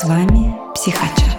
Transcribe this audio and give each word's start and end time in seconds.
С 0.00 0.04
вами 0.04 0.56
Психачат. 0.74 1.36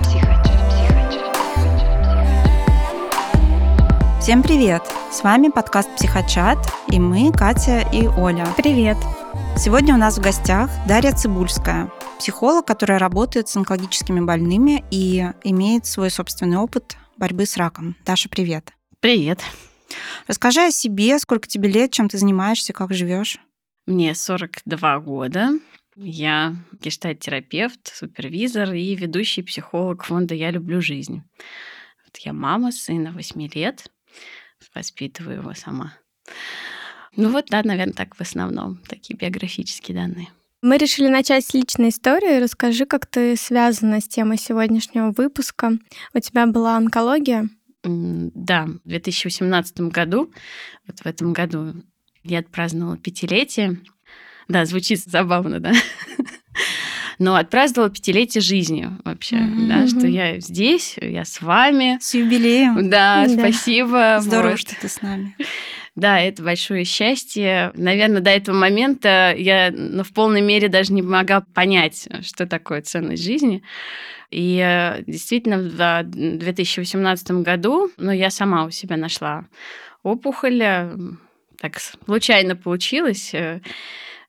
Всем 4.22 4.44
привет! 4.44 4.84
С 5.12 5.24
вами 5.24 5.50
подкаст 5.50 5.90
Психочат, 5.96 6.60
и 6.88 7.00
мы, 7.00 7.32
Катя 7.32 7.84
и 7.92 8.06
Оля. 8.06 8.48
Привет! 8.56 8.98
Сегодня 9.58 9.96
у 9.96 9.98
нас 9.98 10.20
в 10.20 10.22
гостях 10.22 10.70
Дарья 10.88 11.12
Цибульская, 11.12 11.92
психолог, 12.20 12.68
которая 12.68 13.00
работает 13.00 13.48
с 13.48 13.56
онкологическими 13.56 14.20
больными 14.20 14.86
и 14.92 15.26
имеет 15.44 15.88
свой 15.88 16.12
собственный 16.12 16.58
опыт 16.58 16.98
борьбы 17.18 17.48
с 17.48 17.58
раком. 17.58 17.96
Даша, 18.06 18.30
привет! 18.30 18.74
Привет! 19.00 19.40
Расскажи 20.28 20.68
о 20.68 20.72
себе, 20.72 21.18
сколько 21.18 21.48
тебе 21.48 21.68
лет, 21.68 21.92
чем 21.92 22.10
ты 22.10 22.20
занимаешься, 22.20 22.74
как 22.74 22.94
живешь. 22.94 23.40
Мне 23.88 24.14
42 24.14 25.00
года. 25.00 25.50
Я 25.96 26.56
гештальт-терапевт, 26.82 27.92
супервизор 27.94 28.74
и 28.74 28.96
ведущий 28.96 29.44
психолог 29.44 30.04
фонда 30.04 30.36
«Я 30.36 30.52
люблю 30.52 30.82
жизнь». 30.82 31.24
Вот 32.06 32.18
я 32.18 32.34
мама 32.34 32.72
сына 32.72 33.12
8 33.12 33.50
лет, 33.54 33.92
воспитываю 34.74 35.38
его 35.38 35.54
сама. 35.54 35.94
Ну 37.16 37.30
вот, 37.30 37.48
да, 37.50 37.62
наверное, 37.64 37.94
так 37.94 38.16
в 38.16 38.22
основном, 38.22 38.78
такие 38.88 39.18
биографические 39.18 39.98
данные. 39.98 40.28
Мы 40.62 40.78
решили 40.78 41.08
начать 41.08 41.46
с 41.46 41.54
личной 41.54 41.90
истории. 41.90 42.40
Расскажи, 42.40 42.86
как 42.86 43.08
ты 43.08 43.36
связана 43.36 44.00
с 44.00 44.08
темой 44.08 44.38
сегодняшнего 44.38 45.12
выпуска. 45.12 45.72
У 46.14 46.20
тебя 46.20 46.46
была 46.46 46.78
онкология? 46.78 47.50
Да, 47.84 48.68
в 48.86 48.88
2018 48.88 49.82
году, 49.82 50.32
вот 50.86 51.00
в 51.00 51.06
этом 51.06 51.34
году 51.34 51.74
я 52.24 52.40
отпраздновала 52.40 52.98
пятилетие. 52.98 53.80
Да, 54.48 54.66
звучит 54.66 55.00
забавно, 55.00 55.60
да? 55.60 55.74
Но 57.20 57.36
отпраздновала 57.36 57.92
пятилетие 57.92 58.42
жизни 58.42 58.90
вообще, 59.06 59.36
mm-hmm. 59.36 59.68
да, 59.68 59.88
что 59.88 60.08
я 60.08 60.40
здесь, 60.40 60.96
я 61.00 61.24
с 61.24 61.42
вами. 61.42 62.00
С 62.02 62.16
юбилеем. 62.16 62.90
Да, 62.90 63.28
да. 63.28 63.38
спасибо. 63.38 64.18
Здорово, 64.22 64.52
вот. 64.52 64.60
что 64.60 64.76
ты 64.80 64.90
с 64.90 65.02
нами. 65.02 65.36
Да, 65.96 66.20
это 66.20 66.42
большое 66.42 66.86
счастье. 66.86 67.72
Наверное, 67.76 68.22
до 68.22 68.30
этого 68.30 68.56
момента 68.56 69.36
я 69.38 69.72
ну, 69.72 70.04
в 70.04 70.14
полной 70.14 70.42
мере 70.42 70.70
даже 70.70 70.94
не 70.94 71.02
могла 71.02 71.42
понять, 71.54 72.08
что 72.22 72.48
такое 72.48 72.82
ценность 72.82 73.24
жизни. 73.24 73.62
И 74.32 74.58
э, 74.64 75.04
действительно, 75.06 75.58
в 75.58 76.04
2018 76.04 77.32
году 77.32 77.92
ну, 77.98 78.12
я 78.12 78.30
сама 78.30 78.66
у 78.66 78.72
себя 78.72 78.96
нашла 78.96 79.46
опухоль. 80.02 80.62
Э, 80.64 80.98
так 81.60 81.78
случайно 81.80 82.56
получилось. 82.56 83.36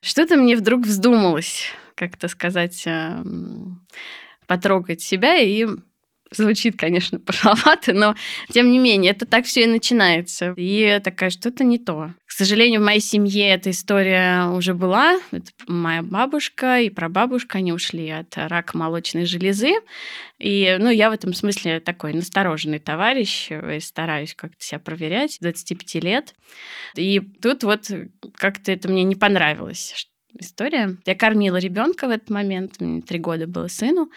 Что-то 0.03 0.37
мне 0.37 0.57
вдруг 0.57 0.85
вздумалось, 0.85 1.67
как-то 1.95 2.27
сказать, 2.27 2.87
потрогать 4.49 5.01
себя 5.01 5.39
и 5.39 5.67
Звучит, 6.33 6.77
конечно, 6.77 7.19
пошловато, 7.19 7.93
но 7.93 8.15
тем 8.51 8.71
не 8.71 8.79
менее, 8.79 9.13
это 9.13 9.27
так 9.27 9.45
все 9.45 9.65
и 9.65 9.67
начинается. 9.67 10.55
И 10.57 11.01
такая, 11.03 11.31
что-то 11.31 11.65
не 11.65 11.79
то. 11.79 12.15
К 12.27 12.33
сожалению, 12.33 12.81
в 12.81 12.85
моей 12.85 13.01
семье 13.01 13.51
эта 13.51 13.71
история 13.71 14.47
уже 14.47 14.73
была. 14.73 15.21
Это 15.33 15.51
моя 15.67 16.03
бабушка 16.03 16.81
и 16.81 16.89
прабабушка, 16.89 17.59
они 17.59 17.75
ушли 17.75 18.09
от 18.09 18.35
рака 18.37 18.79
молочной 18.79 19.27
железы. 19.27 19.75
И, 20.39 20.77
ну, 20.81 20.89
я 20.89 21.11
в 21.11 21.13
этом 21.13 21.35
смысле 21.35 21.81
такой 21.81 22.15
настороженный 22.15 22.79
товарищ, 22.79 23.51
и 23.51 23.81
стараюсь 23.81 24.35
как-то 24.35 24.65
себя 24.65 24.79
проверять, 24.79 25.37
25 25.43 26.03
лет. 26.03 26.35
И 26.97 27.21
тут 27.21 27.65
вот 27.65 27.91
как-то 28.35 28.73
это 28.73 28.89
мне 28.89 29.05
не 29.05 29.15
понравилось, 29.15 30.09
история. 30.39 30.97
Я 31.07 31.15
кормила 31.15 31.57
ребенка 31.57 32.07
в 32.07 32.11
этот 32.11 32.31
момент, 32.31 32.81
мне 32.81 33.03
три 33.03 33.19
года 33.19 33.47
было 33.47 33.69
сыну. 33.69 34.11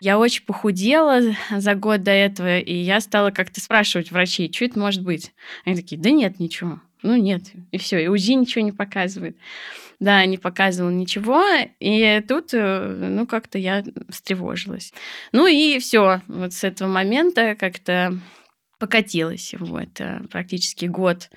Я 0.00 0.18
очень 0.18 0.44
похудела 0.44 1.20
за 1.50 1.74
год 1.74 2.02
до 2.02 2.10
этого, 2.10 2.58
и 2.58 2.74
я 2.74 3.00
стала 3.00 3.30
как-то 3.30 3.60
спрашивать 3.60 4.10
врачей, 4.10 4.52
что 4.52 4.64
это 4.64 4.78
может 4.78 5.02
быть. 5.02 5.32
Они 5.64 5.76
такие, 5.76 6.00
да 6.00 6.10
нет, 6.10 6.40
ничего. 6.40 6.80
Ну 7.02 7.16
нет, 7.16 7.42
и 7.70 7.78
все, 7.78 8.02
и 8.02 8.08
УЗИ 8.08 8.32
ничего 8.32 8.64
не 8.64 8.72
показывает. 8.72 9.36
Да, 10.00 10.24
не 10.26 10.38
показывал 10.38 10.90
ничего, 10.90 11.44
и 11.78 12.22
тут, 12.26 12.52
э, 12.52 13.08
ну, 13.10 13.26
как-то 13.26 13.58
я 13.58 13.84
встревожилась. 14.08 14.92
Ну 15.32 15.46
и 15.46 15.78
все, 15.78 16.20
вот 16.26 16.52
с 16.52 16.64
этого 16.64 16.88
момента 16.88 17.54
как-то 17.54 18.18
покатилась. 18.78 19.54
Вот, 19.58 20.00
э, 20.00 20.20
практически 20.30 20.86
год 20.86 21.30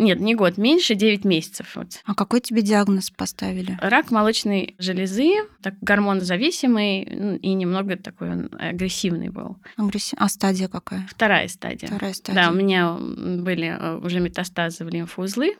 нет, 0.00 0.20
не 0.20 0.34
год, 0.34 0.56
меньше 0.56 0.94
9 0.94 1.24
месяцев. 1.24 1.76
Вот. 1.76 2.00
А 2.04 2.14
какой 2.14 2.40
тебе 2.40 2.62
диагноз 2.62 3.10
поставили? 3.10 3.78
Рак 3.80 4.10
молочной 4.10 4.74
железы, 4.78 5.34
так, 5.62 5.74
гормонозависимый 5.80 7.06
ну, 7.10 7.36
и 7.36 7.52
немного 7.52 7.96
такой 7.96 8.30
он 8.30 8.50
агрессивный 8.58 9.28
был. 9.28 9.58
Агрессив... 9.76 10.18
А 10.18 10.28
стадия 10.28 10.68
какая? 10.68 11.06
Вторая 11.10 11.48
стадия. 11.48 11.88
Вторая 11.88 12.14
стадия. 12.14 12.42
Да, 12.42 12.50
у 12.50 12.54
меня 12.54 12.94
были 12.94 13.76
э, 13.78 13.96
уже 13.98 14.20
метастазы 14.20 14.84
в 14.84 14.88
лимфоузлы, 14.88 15.56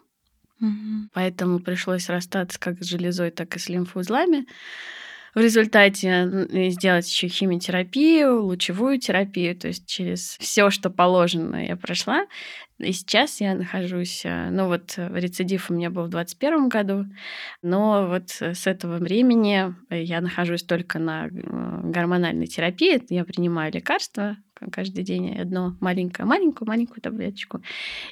угу. 0.60 1.08
поэтому 1.12 1.60
пришлось 1.60 2.08
расстаться 2.08 2.58
как 2.58 2.82
с 2.82 2.86
железой, 2.86 3.30
так 3.30 3.54
и 3.56 3.58
с 3.58 3.68
лимфоузлами. 3.68 4.46
В 5.34 5.38
результате 5.38 6.70
сделать 6.70 7.08
еще 7.10 7.28
химиотерапию, 7.28 8.42
лучевую 8.42 8.98
терапию, 8.98 9.56
то 9.56 9.68
есть 9.68 9.86
через 9.86 10.36
все, 10.38 10.70
что 10.70 10.90
положено, 10.90 11.64
я 11.64 11.76
прошла. 11.76 12.26
И 12.80 12.92
сейчас 12.92 13.40
я 13.42 13.54
нахожусь, 13.54 14.22
э, 14.24 14.48
ну 14.50 14.66
вот 14.66 14.94
э, 14.96 15.10
рецидив 15.12 15.70
у 15.70 15.74
меня 15.74 15.90
был 15.90 16.04
в 16.04 16.08
2021 16.08 16.68
году, 16.68 17.04
но 17.62 18.06
вот 18.06 18.30
с 18.30 18.66
этого 18.66 18.96
времени 18.96 19.74
я 19.90 20.20
нахожусь 20.22 20.62
только 20.62 20.98
на 20.98 21.26
э, 21.26 21.30
гормональной 21.30 22.46
терапии. 22.46 23.02
Я 23.10 23.24
принимаю 23.24 23.70
лекарства 23.70 24.38
каждый 24.72 25.04
день 25.04 25.36
одно 25.38 25.76
маленькое, 25.80 26.26
маленькую, 26.26 26.68
маленькую 26.68 27.02
таблеточку 27.02 27.62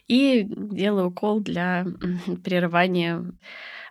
и 0.07 0.47
делаю 0.47 1.09
укол 1.09 1.41
для 1.41 1.87
прерывания 2.45 3.25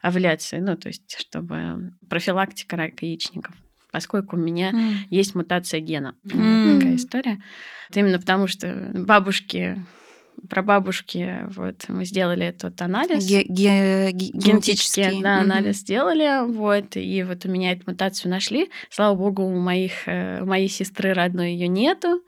овуляции, 0.07 0.59
ну 0.59 0.75
то 0.75 0.87
есть 0.87 1.17
чтобы 1.19 1.93
профилактика 2.09 2.75
рака 2.75 3.05
яичников 3.05 3.55
поскольку 3.91 4.35
у 4.35 4.39
меня 4.39 4.71
mm. 4.71 4.93
есть 5.09 5.33
мутация 5.33 5.79
гена. 5.79 6.13
Mm. 6.25 6.77
Такая 6.77 6.95
история. 6.97 7.43
Это 7.89 8.01
именно 8.01 8.19
потому, 8.19 8.45
что 8.45 8.91
бабушки 8.93 9.83
прабабушки, 10.49 11.45
вот, 11.49 11.85
мы 11.87 12.05
сделали 12.05 12.55
тот 12.57 12.81
анализ. 12.81 13.25
Ге- 13.25 13.45
ге- 13.47 14.11
генетический. 14.11 15.21
Да, 15.21 15.39
анализ 15.39 15.77
сделали, 15.77 16.45
вот, 16.47 16.95
и 16.95 17.23
вот 17.23 17.45
у 17.45 17.49
меня 17.49 17.73
эту 17.73 17.83
мутацию 17.87 18.31
нашли. 18.31 18.69
Слава 18.89 19.15
богу, 19.15 19.43
у 19.43 19.59
моих, 19.59 20.07
э, 20.07 20.41
у 20.41 20.45
моей 20.45 20.69
сестры 20.69 21.13
родной 21.13 21.53
ее 21.53 21.67
нету, 21.67 22.21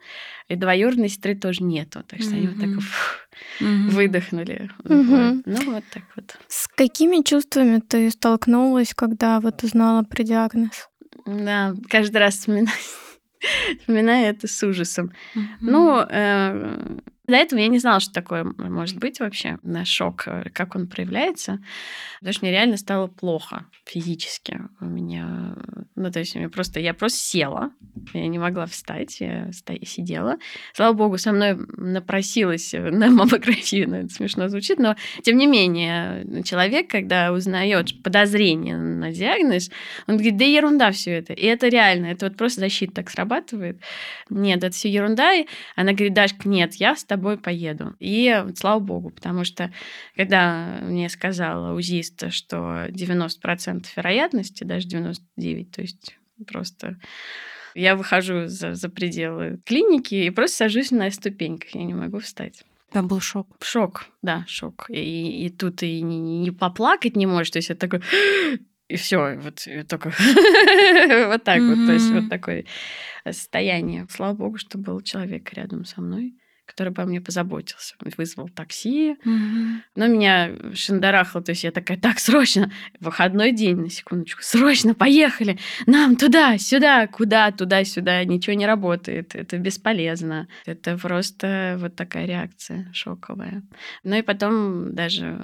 и 0.48 0.56
двоюродной 0.56 1.08
сестры 1.08 1.34
тоже 1.34 1.62
нету. 1.62 2.02
Так 2.06 2.20
что 2.20 2.30
mm-hmm. 2.30 2.36
они 2.36 2.46
вот 2.48 2.60
так 2.60 2.82
фух, 2.82 3.28
mm-hmm. 3.60 3.88
выдохнули. 3.90 4.70
Mm-hmm. 4.84 5.34
Вот. 5.34 5.42
Ну, 5.46 5.72
вот 5.72 5.84
так 5.92 6.02
вот. 6.16 6.36
С 6.48 6.68
какими 6.68 7.22
чувствами 7.22 7.80
ты 7.80 8.10
столкнулась, 8.10 8.92
когда 8.94 9.40
вот 9.40 9.62
узнала 9.62 10.02
про 10.02 10.22
диагноз? 10.22 10.88
Да, 11.26 11.74
каждый 11.88 12.18
раз 12.18 12.34
вспоминаю, 12.34 12.76
вспоминаю 13.80 14.26
это 14.26 14.48
с 14.48 14.62
ужасом. 14.62 15.12
Mm-hmm. 15.36 15.42
Ну, 15.60 16.06
э, 16.08 16.98
до 17.30 17.36
этого 17.36 17.60
я 17.60 17.68
не 17.68 17.78
знала, 17.78 18.00
что 18.00 18.12
такое 18.12 18.44
может 18.44 18.98
быть 18.98 19.20
вообще, 19.20 19.58
на 19.62 19.84
шок, 19.84 20.24
э, 20.26 20.50
как 20.52 20.74
он 20.74 20.86
проявляется. 20.86 21.60
Потому 22.20 22.32
что 22.32 22.44
мне 22.44 22.52
реально 22.52 22.76
стало 22.76 23.06
плохо 23.06 23.66
физически. 23.86 24.60
У 24.80 24.84
меня, 24.84 25.56
ну, 25.96 26.10
то 26.10 26.18
есть 26.18 26.34
мне 26.34 26.48
просто, 26.48 26.80
я 26.80 26.94
просто 26.94 27.18
села, 27.18 27.70
я 28.12 28.26
не 28.28 28.38
могла 28.38 28.66
встать, 28.66 29.20
я 29.20 29.50
сидела. 29.84 30.38
Слава 30.74 30.92
богу, 30.92 31.18
со 31.18 31.32
мной 31.32 31.56
напросилась 31.76 32.72
на 32.74 33.08
маммографию, 33.08 33.88
ну, 33.88 33.96
это 33.96 34.14
смешно 34.14 34.48
звучит, 34.48 34.78
но 34.78 34.96
тем 35.22 35.36
не 35.36 35.46
менее, 35.46 36.42
человек, 36.44 36.90
когда 36.90 37.32
узнает 37.32 38.02
подозрение 38.02 38.76
на 38.76 39.12
диагноз, 39.12 39.70
он 40.06 40.14
говорит, 40.14 40.36
да 40.36 40.44
ерунда 40.44 40.90
все 40.92 41.12
это. 41.12 41.32
И 41.32 41.44
это 41.46 41.68
реально, 41.68 42.06
это 42.06 42.26
вот 42.26 42.36
просто 42.36 42.60
защита 42.60 42.94
так 42.94 43.10
срабатывает. 43.10 43.80
Нет, 44.28 44.58
это 44.58 44.74
все 44.74 44.90
ерунда. 44.90 45.32
И 45.34 45.46
она 45.76 45.92
говорит, 45.92 46.14
Дашка, 46.14 46.48
нет, 46.48 46.74
я 46.74 46.96
с 46.96 47.04
тобой 47.04 47.19
поеду. 47.20 47.94
И 47.98 48.44
слава 48.56 48.80
богу, 48.80 49.10
потому 49.10 49.44
что 49.44 49.72
когда 50.16 50.80
мне 50.82 51.08
сказала 51.08 51.74
УЗИст, 51.74 52.32
что 52.32 52.86
90% 52.88 53.86
вероятности, 53.96 54.64
даже 54.64 54.88
99%, 54.88 55.64
то 55.70 55.82
есть 55.82 56.16
просто 56.46 56.96
я 57.74 57.96
выхожу 57.96 58.46
за, 58.46 58.74
за 58.74 58.88
пределы 58.88 59.60
клиники 59.64 60.14
и 60.14 60.30
просто 60.30 60.56
сажусь 60.56 60.90
на 60.90 61.10
ступеньках, 61.10 61.74
я 61.74 61.84
не 61.84 61.94
могу 61.94 62.18
встать. 62.18 62.64
Там 62.90 63.06
был 63.06 63.20
шок. 63.20 63.46
Шок, 63.62 64.06
да, 64.20 64.44
шок. 64.48 64.86
И, 64.88 65.46
и 65.46 65.50
тут 65.50 65.82
и 65.82 66.02
не, 66.02 66.18
не 66.40 66.50
поплакать 66.50 67.16
не 67.16 67.26
можешь. 67.26 67.50
То 67.52 67.58
есть 67.58 67.70
это 67.70 67.80
такой... 67.80 68.02
И 68.88 68.96
все, 68.96 69.36
вот 69.36 69.64
и 69.68 69.84
только 69.84 70.08
вот 71.28 71.44
так 71.44 71.60
вот. 71.60 71.86
То 71.86 71.92
есть 71.92 72.10
вот 72.10 72.28
такое 72.28 72.64
состояние. 73.24 74.06
Слава 74.10 74.34
богу, 74.34 74.58
что 74.58 74.78
был 74.78 75.00
человек 75.00 75.52
рядом 75.52 75.84
со 75.84 76.00
мной 76.00 76.34
который 76.70 76.90
бы 76.92 77.02
о 77.02 77.06
мне 77.06 77.20
позаботился. 77.20 77.94
Вызвал 78.16 78.48
такси, 78.48 79.16
Мгм. 79.24 79.82
но 79.96 80.06
меня 80.06 80.50
шандарахало, 80.74 81.42
то 81.44 81.50
есть 81.50 81.64
я 81.64 81.72
такая, 81.72 81.98
так, 81.98 82.18
срочно, 82.20 82.70
выходной 83.00 83.52
день, 83.52 83.76
на 83.76 83.90
секундочку, 83.90 84.42
срочно, 84.42 84.94
поехали, 84.94 85.58
нам 85.86 86.16
туда, 86.16 86.58
сюда, 86.58 87.06
куда, 87.06 87.50
туда, 87.50 87.84
сюда, 87.84 88.24
ничего 88.24 88.54
не 88.54 88.66
работает, 88.66 89.34
это 89.34 89.58
бесполезно. 89.58 90.48
Это 90.66 90.96
просто 90.96 91.76
вот 91.78 91.96
такая 91.96 92.26
реакция 92.26 92.90
шоковая. 92.92 93.62
Ну 94.04 94.16
и 94.16 94.22
потом 94.22 94.94
даже 94.94 95.38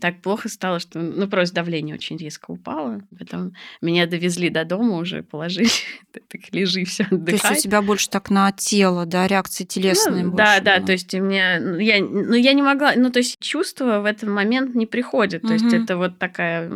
так 0.00 0.20
плохо 0.20 0.48
стало, 0.48 0.80
что 0.80 0.98
ну 1.00 1.28
просто 1.28 1.54
давление 1.54 1.94
очень 1.94 2.16
резко 2.16 2.50
упало. 2.50 3.02
Потом 3.16 3.52
меня 3.80 4.06
довезли 4.06 4.50
до 4.50 4.64
дома 4.64 4.96
уже, 4.98 5.22
положили, 5.22 5.68
так 6.12 6.40
лежи, 6.52 6.84
все, 6.84 7.04
То 7.04 7.14
есть 7.14 7.16
у 7.16 7.18
отдыхай. 7.18 7.56
тебя 7.60 7.82
больше 7.82 8.10
так 8.10 8.30
на 8.30 8.50
тело, 8.52 9.06
да, 9.06 9.26
реакции 9.28 9.64
телесные 9.64 10.24
Ну, 10.24 10.30
больше 10.32 10.44
да, 10.44 10.60
да, 10.60 10.76
было. 10.78 10.86
то 10.86 10.92
есть 10.92 11.14
у 11.14 11.20
меня, 11.22 11.60
ну, 11.60 11.78
я, 11.78 12.00
ну, 12.04 12.34
я 12.34 12.52
не 12.52 12.62
могла, 12.62 12.94
ну, 12.96 13.10
то 13.10 13.20
есть 13.20 13.38
чувство 13.40 14.00
в 14.00 14.04
этот 14.06 14.28
момент 14.28 14.74
не 14.74 14.86
приходит, 14.86 15.42
то 15.42 15.52
есть 15.52 15.66
Мгм. 15.66 15.84
это 15.84 15.96
вот 15.96 16.18
такая, 16.18 16.68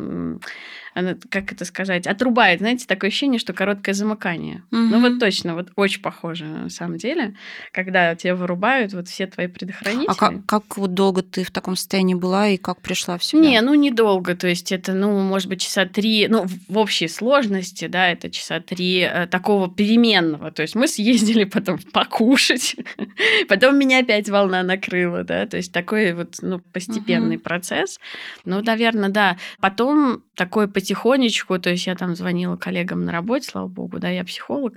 она, 0.94 1.16
как 1.30 1.52
это 1.52 1.64
сказать, 1.64 2.06
отрубает, 2.06 2.60
знаете, 2.60 2.86
такое 2.86 3.08
ощущение, 3.08 3.38
что 3.38 3.52
короткое 3.52 3.92
замыкание. 3.94 4.62
Ну, 4.70 4.98
Мгм. 4.98 5.00
вот 5.02 5.18
точно, 5.20 5.54
вот 5.54 5.68
очень 5.76 6.02
похоже 6.02 6.44
на 6.46 6.68
самом 6.70 6.96
деле, 6.98 7.34
когда 7.72 8.14
тебя 8.14 8.34
вырубают 8.34 8.92
вот 8.92 9.08
все 9.08 9.26
твои 9.26 9.46
предохранители. 9.46 10.06
А 10.10 10.14
как, 10.14 10.46
как 10.46 10.76
вот 10.76 10.94
долго 10.94 11.22
ты 11.22 11.44
в 11.44 11.50
таком 11.50 11.76
состоянии 11.76 12.14
была 12.14 12.48
и 12.48 12.56
как 12.56 12.80
пришла 12.80 13.18
в 13.18 13.24
себя? 13.24 13.40
Не, 13.42 13.60
ну 13.60 13.74
недолго, 13.74 14.34
то 14.34 14.48
есть 14.48 14.72
это, 14.72 14.92
ну, 14.92 15.18
может 15.20 15.48
быть, 15.48 15.60
часа 15.62 15.86
три, 15.86 16.26
ну, 16.28 16.46
в- 16.46 16.76
общей 16.78 17.08
сложности, 17.08 17.86
да, 17.86 18.08
это 18.10 18.30
часа 18.30 18.60
три 18.60 19.00
э, 19.00 19.26
такого 19.26 19.70
переменного, 19.72 20.50
то 20.50 20.62
есть 20.62 20.74
мы 20.74 20.88
съездили 20.88 21.44
потом 21.50 21.78
покушать, 21.92 22.76
потом 23.48 23.78
меня 23.78 24.00
опять 24.00 24.28
волна 24.28 24.62
накрыла, 24.62 25.24
да, 25.24 25.46
то 25.46 25.56
есть 25.56 25.72
такой 25.72 26.12
вот, 26.14 26.36
ну, 26.42 26.58
постепенный 26.58 27.36
Мгм. 27.36 27.42
процесс. 27.44 27.98
Ну, 28.44 28.62
наверное, 28.62 29.08
да. 29.08 29.36
Потом 29.60 30.22
такой 30.34 30.68
потихонечку, 30.80 31.58
то 31.58 31.70
есть 31.70 31.86
я 31.86 31.94
там 31.94 32.14
звонила 32.16 32.56
коллегам 32.56 33.04
на 33.04 33.12
работе, 33.12 33.48
слава 33.50 33.68
богу, 33.68 33.98
да, 33.98 34.08
я 34.08 34.24
психолог, 34.24 34.74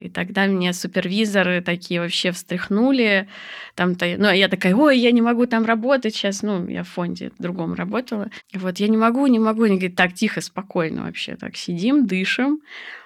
и 0.00 0.08
тогда 0.08 0.46
меня 0.46 0.72
супервизоры 0.72 1.60
такие 1.62 2.00
вообще 2.00 2.32
встряхнули, 2.32 3.28
там-то, 3.74 4.06
ну, 4.18 4.30
я 4.32 4.48
такая, 4.48 4.74
ой, 4.74 4.98
я 4.98 5.12
не 5.12 5.22
могу 5.22 5.46
там 5.46 5.64
работать 5.64 6.14
сейчас, 6.14 6.42
ну, 6.42 6.66
я 6.68 6.82
в 6.82 6.88
фонде 6.88 7.30
другом 7.38 7.74
работала, 7.74 8.28
и 8.52 8.58
вот 8.58 8.78
я 8.80 8.88
не 8.88 8.96
могу, 8.96 9.26
не 9.28 9.38
могу, 9.38 9.62
они 9.64 9.76
говорят, 9.78 9.96
так, 9.96 10.14
тихо, 10.14 10.40
спокойно 10.40 11.04
вообще, 11.04 11.36
так, 11.36 11.56
сидим, 11.56 12.06
дышим, 12.06 12.60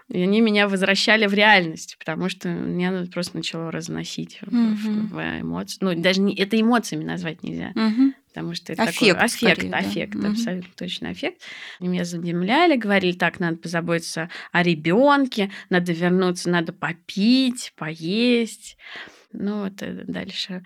и 0.08 0.20
они 0.22 0.40
меня 0.40 0.66
возвращали 0.68 1.26
в 1.26 1.34
реальность, 1.34 1.96
потому 1.98 2.28
что 2.28 2.48
меня 2.48 3.04
просто 3.12 3.36
начало 3.36 3.70
разносить 3.70 4.40
Мгм. 4.42 4.74
в- 4.74 5.14
в 5.14 5.40
эмоции. 5.40 5.78
Ну, 5.80 5.94
даже 5.94 6.20
не, 6.20 6.34
это 6.34 6.60
эмоциями 6.60 7.04
назвать 7.04 7.42
нельзя, 7.44 7.70
Мгм. 7.76 8.14
Потому 8.32 8.54
что 8.54 8.72
это 8.72 8.82
Аффект 8.84 8.98
такой 9.00 9.24
аффект, 9.24 9.56
скорее, 9.56 9.70
да. 9.70 9.78
аффект, 9.78 10.14
Мгм. 10.14 10.30
абсолютно 10.32 10.70
точно 10.76 11.08
аффект. 11.10 11.42
Они 11.80 11.88
меня 11.88 12.04
задемляли, 12.04 12.76
говорили, 12.76 13.12
так, 13.12 13.40
надо 13.40 13.56
позаботиться 13.56 14.30
о 14.52 14.62
ребенке, 14.62 15.50
надо 15.68 15.92
вернуться, 15.92 16.48
надо 16.50 16.72
попить, 16.72 17.72
поесть. 17.76 18.76
Ну, 19.32 19.64
вот 19.64 19.80
это 19.80 20.04
дальше. 20.10 20.62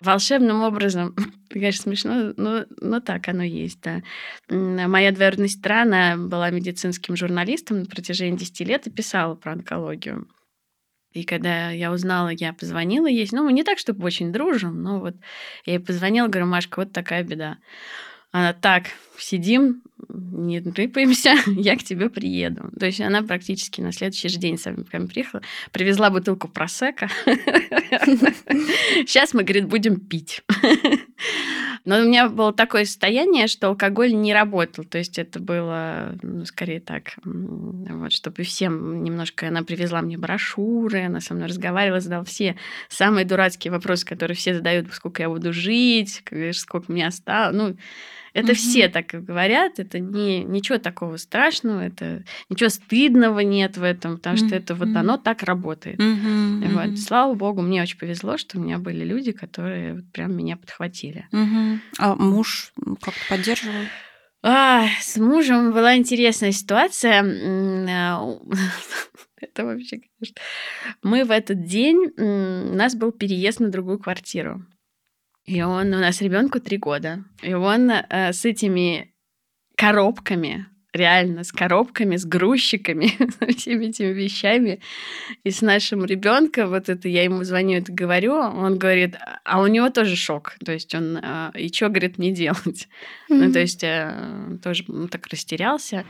Волшебным 0.00 0.62
образом, 0.62 1.14
конечно, 1.50 1.82
смешно, 1.82 2.32
но, 2.36 2.64
но 2.80 3.00
так 3.00 3.28
оно 3.28 3.42
есть, 3.42 3.80
да. 3.82 4.02
Моя 4.48 5.10
двоюродная 5.10 5.48
сестра, 5.48 5.82
она 5.82 6.16
была 6.16 6.50
медицинским 6.50 7.16
журналистом 7.16 7.80
на 7.80 7.86
протяжении 7.86 8.38
10 8.38 8.60
лет 8.60 8.86
и 8.86 8.90
писала 8.90 9.34
про 9.34 9.52
онкологию. 9.52 10.28
И 11.14 11.22
когда 11.22 11.70
я 11.70 11.92
узнала, 11.92 12.28
я 12.28 12.52
позвонила 12.52 13.06
ей, 13.06 13.28
ну, 13.30 13.44
мы 13.44 13.52
не 13.52 13.62
так, 13.62 13.78
чтобы 13.78 14.04
очень 14.04 14.32
дружим, 14.32 14.82
но 14.82 14.98
вот 14.98 15.14
я 15.64 15.74
ей 15.74 15.78
позвонила, 15.78 16.26
говорю, 16.26 16.46
Машка, 16.46 16.80
вот 16.80 16.92
такая 16.92 17.22
беда. 17.22 17.58
Она 18.32 18.52
так, 18.52 18.86
сидим, 19.16 19.82
не 20.08 20.58
рыпаемся, 20.58 21.36
я 21.46 21.76
к 21.76 21.84
тебе 21.84 22.10
приеду. 22.10 22.68
То 22.78 22.86
есть 22.86 23.00
она 23.00 23.22
практически 23.22 23.80
на 23.80 23.92
следующий 23.92 24.28
же 24.28 24.38
день 24.38 24.58
сами 24.58 24.82
ко 24.82 24.98
мне 24.98 25.06
приехала, 25.06 25.42
привезла 25.70 26.10
бутылку 26.10 26.48
просека. 26.48 27.08
Сейчас 29.06 29.34
мы, 29.34 29.44
говорит, 29.44 29.68
будем 29.68 30.00
пить. 30.00 30.42
Но 31.84 31.98
у 31.98 32.04
меня 32.04 32.28
было 32.30 32.52
такое 32.52 32.86
состояние, 32.86 33.46
что 33.46 33.68
алкоголь 33.68 34.14
не 34.14 34.32
работал. 34.32 34.84
То 34.84 34.98
есть 34.98 35.18
это 35.18 35.38
было, 35.38 36.16
ну, 36.22 36.44
скорее 36.46 36.80
так, 36.80 37.16
вот, 37.24 38.12
чтобы 38.12 38.42
всем 38.42 39.02
немножко... 39.02 39.48
Она 39.48 39.62
привезла 39.62 40.00
мне 40.00 40.16
брошюры, 40.16 41.04
она 41.04 41.20
со 41.20 41.34
мной 41.34 41.48
разговаривала, 41.48 42.00
задала 42.00 42.24
все 42.24 42.56
самые 42.88 43.26
дурацкие 43.26 43.70
вопросы, 43.70 44.06
которые 44.06 44.36
все 44.36 44.54
задают, 44.54 44.92
сколько 44.94 45.22
я 45.22 45.28
буду 45.28 45.52
жить, 45.52 46.22
сколько 46.52 46.90
мне 46.90 47.06
осталось. 47.06 47.54
Ну, 47.54 47.76
это 48.34 48.48
Мгм. 48.48 48.54
все 48.56 48.88
так 48.88 49.06
говорят, 49.12 49.78
это 49.78 50.00
не, 50.00 50.42
ничего 50.44 50.78
такого 50.78 51.16
страшного, 51.16 51.80
это 51.80 52.24
ничего 52.50 52.68
стыдного 52.68 53.40
нет 53.40 53.76
в 53.76 53.82
этом, 53.82 54.16
потому 54.16 54.36
что 54.36 54.54
это 54.56 54.74
вот 54.74 54.94
оно 54.96 55.16
так 55.16 55.42
работает. 55.44 55.98
Мгм. 56.00 56.74
Вот. 56.74 56.98
Слава 56.98 57.34
богу, 57.34 57.62
мне 57.62 57.80
очень 57.80 57.98
повезло, 57.98 58.36
что 58.36 58.58
у 58.58 58.60
меня 58.60 58.78
были 58.78 59.04
люди, 59.04 59.32
которые 59.32 59.94
вот 59.94 60.12
прям 60.12 60.36
меня 60.36 60.56
подхватили. 60.56 61.28
Мгм. 61.30 61.80
А 61.98 62.16
муж 62.16 62.72
как-то 63.00 63.24
поддерживал? 63.28 63.86
А, 64.42 64.86
с 65.00 65.16
мужем 65.16 65.72
была 65.72 65.96
интересная 65.96 66.52
ситуация. 66.52 67.24
А, 67.88 68.36
Это 69.40 69.64
вообще, 69.64 70.00
конечно. 70.00 70.36
Мы 71.02 71.24
в 71.24 71.30
этот 71.30 71.64
день, 71.64 72.12
у 72.16 72.74
нас 72.74 72.94
был 72.94 73.12
переезд 73.12 73.60
на 73.60 73.68
другую 73.70 73.98
квартиру. 73.98 74.64
И 75.46 75.62
он, 75.62 75.88
у 75.92 75.98
нас 75.98 76.22
ребенку 76.22 76.60
три 76.60 76.78
года. 76.78 77.24
И 77.42 77.52
он 77.52 77.90
э, 77.90 78.32
с 78.32 78.44
этими 78.44 79.12
коробками, 79.76 80.66
реально 80.94 81.44
с 81.44 81.52
коробками, 81.52 82.16
с 82.16 82.24
грузчиками, 82.24 83.12
со 83.38 83.46
всеми 83.46 83.86
этими 83.86 84.12
вещами, 84.12 84.80
и 85.42 85.50
с 85.50 85.60
нашим 85.60 86.04
ребенком, 86.04 86.70
вот 86.70 86.88
это 86.88 87.08
я 87.08 87.24
ему 87.24 87.44
звоню, 87.44 87.78
это 87.78 87.92
говорю, 87.92 88.32
он 88.34 88.78
говорит, 88.78 89.16
а 89.44 89.60
у 89.60 89.66
него 89.66 89.90
тоже 89.90 90.16
шок. 90.16 90.54
То 90.64 90.72
есть 90.72 90.94
он, 90.94 91.18
э, 91.18 91.50
и 91.56 91.72
что, 91.72 91.88
говорит, 91.88 92.16
мне 92.16 92.32
делать? 92.32 92.88
Ну, 93.28 93.52
то 93.52 93.58
есть 93.58 93.82
э, 93.82 94.58
тоже 94.62 94.84
ну, 94.88 95.08
так 95.08 95.26
растерялся. 95.26 96.04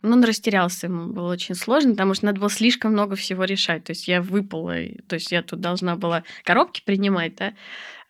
Ну, 0.00 0.12
он 0.12 0.24
растерялся, 0.24 0.86
ему 0.86 1.12
было 1.12 1.32
очень 1.32 1.54
сложно, 1.54 1.92
потому 1.92 2.12
что 2.12 2.26
надо 2.26 2.38
было 2.38 2.50
слишком 2.50 2.92
много 2.92 3.16
всего 3.16 3.44
решать. 3.44 3.84
То 3.84 3.92
есть 3.92 4.06
я 4.06 4.20
выпала, 4.20 4.76
то 5.08 5.14
есть 5.14 5.32
я 5.32 5.42
тут 5.42 5.60
должна 5.60 5.96
была 5.96 6.24
коробки 6.44 6.82
принимать, 6.84 7.36
да, 7.36 7.54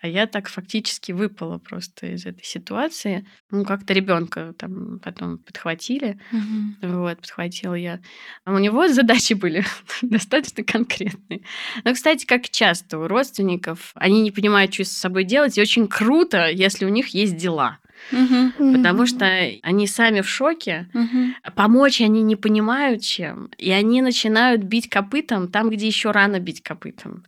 а 0.04 0.06
я 0.06 0.26
так 0.26 0.48
фактически 0.48 1.12
выпала 1.12 1.56
просто 1.56 2.08
из 2.08 2.26
этой 2.26 2.44
ситуации. 2.44 3.26
Ну, 3.50 3.64
как-то 3.64 3.94
ребенка 3.94 4.52
там 4.58 4.98
потом 5.00 5.38
подхватили, 5.38 6.20
Мгм. 6.30 6.76
вот, 6.82 7.22
подхватила 7.22 7.72
я. 7.72 8.00
А 8.44 8.52
у 8.52 8.58
него 8.58 8.86
задачи 8.88 9.32
были 9.32 9.64
достаточно 10.02 10.62
конкретные. 10.62 11.40
Но, 11.84 11.94
кстати, 11.94 12.26
как 12.26 12.50
часто 12.50 12.98
у 12.98 13.08
родственников, 13.08 13.92
они 13.94 14.20
не 14.20 14.30
понимают, 14.30 14.74
что 14.74 14.84
с 14.84 14.92
собой 14.92 15.24
делать, 15.24 15.56
и 15.56 15.62
очень 15.62 15.88
круто, 15.88 16.50
если 16.50 16.84
у 16.84 16.90
них 16.90 17.08
есть 17.14 17.38
дела. 17.38 17.78
Мгм. 18.10 18.74
Потому 18.74 19.06
что 19.06 19.26
они 19.62 19.86
сами 19.86 20.20
в 20.20 20.28
шоке, 20.28 20.88
Мгм. 20.92 21.34
помочь 21.56 22.00
они 22.00 22.22
не 22.22 22.36
понимают 22.36 23.02
чем, 23.02 23.50
и 23.58 23.70
они 23.70 24.02
начинают 24.02 24.62
бить 24.62 24.88
копытом 24.88 25.48
там, 25.48 25.70
где 25.70 25.86
еще 25.86 26.10
рано 26.10 26.38
бить 26.38 26.62
копытом. 26.62 27.24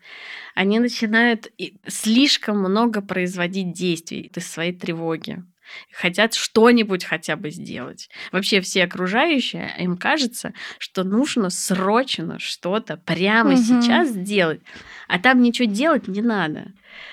Они 0.54 0.78
начинают 0.78 1.49
слишком 1.87 2.59
много 2.59 3.00
производить 3.02 3.73
действий 3.73 4.30
из 4.35 4.47
своей 4.50 4.73
тревоги. 4.73 5.42
Хотят 5.92 6.35
что-нибудь 6.35 7.04
хотя 7.04 7.35
бы 7.35 7.50
сделать. 7.50 8.09
Вообще 8.30 8.61
все 8.61 8.85
окружающие, 8.85 9.75
им 9.80 9.97
кажется, 9.97 10.52
что 10.78 11.02
нужно 11.02 11.50
срочно 11.50 12.38
что-то 12.38 12.97
прямо 12.99 13.50
Мгм. 13.54 13.59
сейчас 13.62 14.09
сделать. 14.11 14.61
А 15.09 15.18
там 15.18 15.42
ничего 15.42 15.68
делать 15.68 16.06
не 16.06 16.23
надо. 16.23 16.73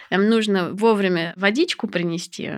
Там 0.09 0.29
нужно 0.29 0.69
вовремя 0.71 1.33
водичку 1.35 1.87
принести, 1.87 2.51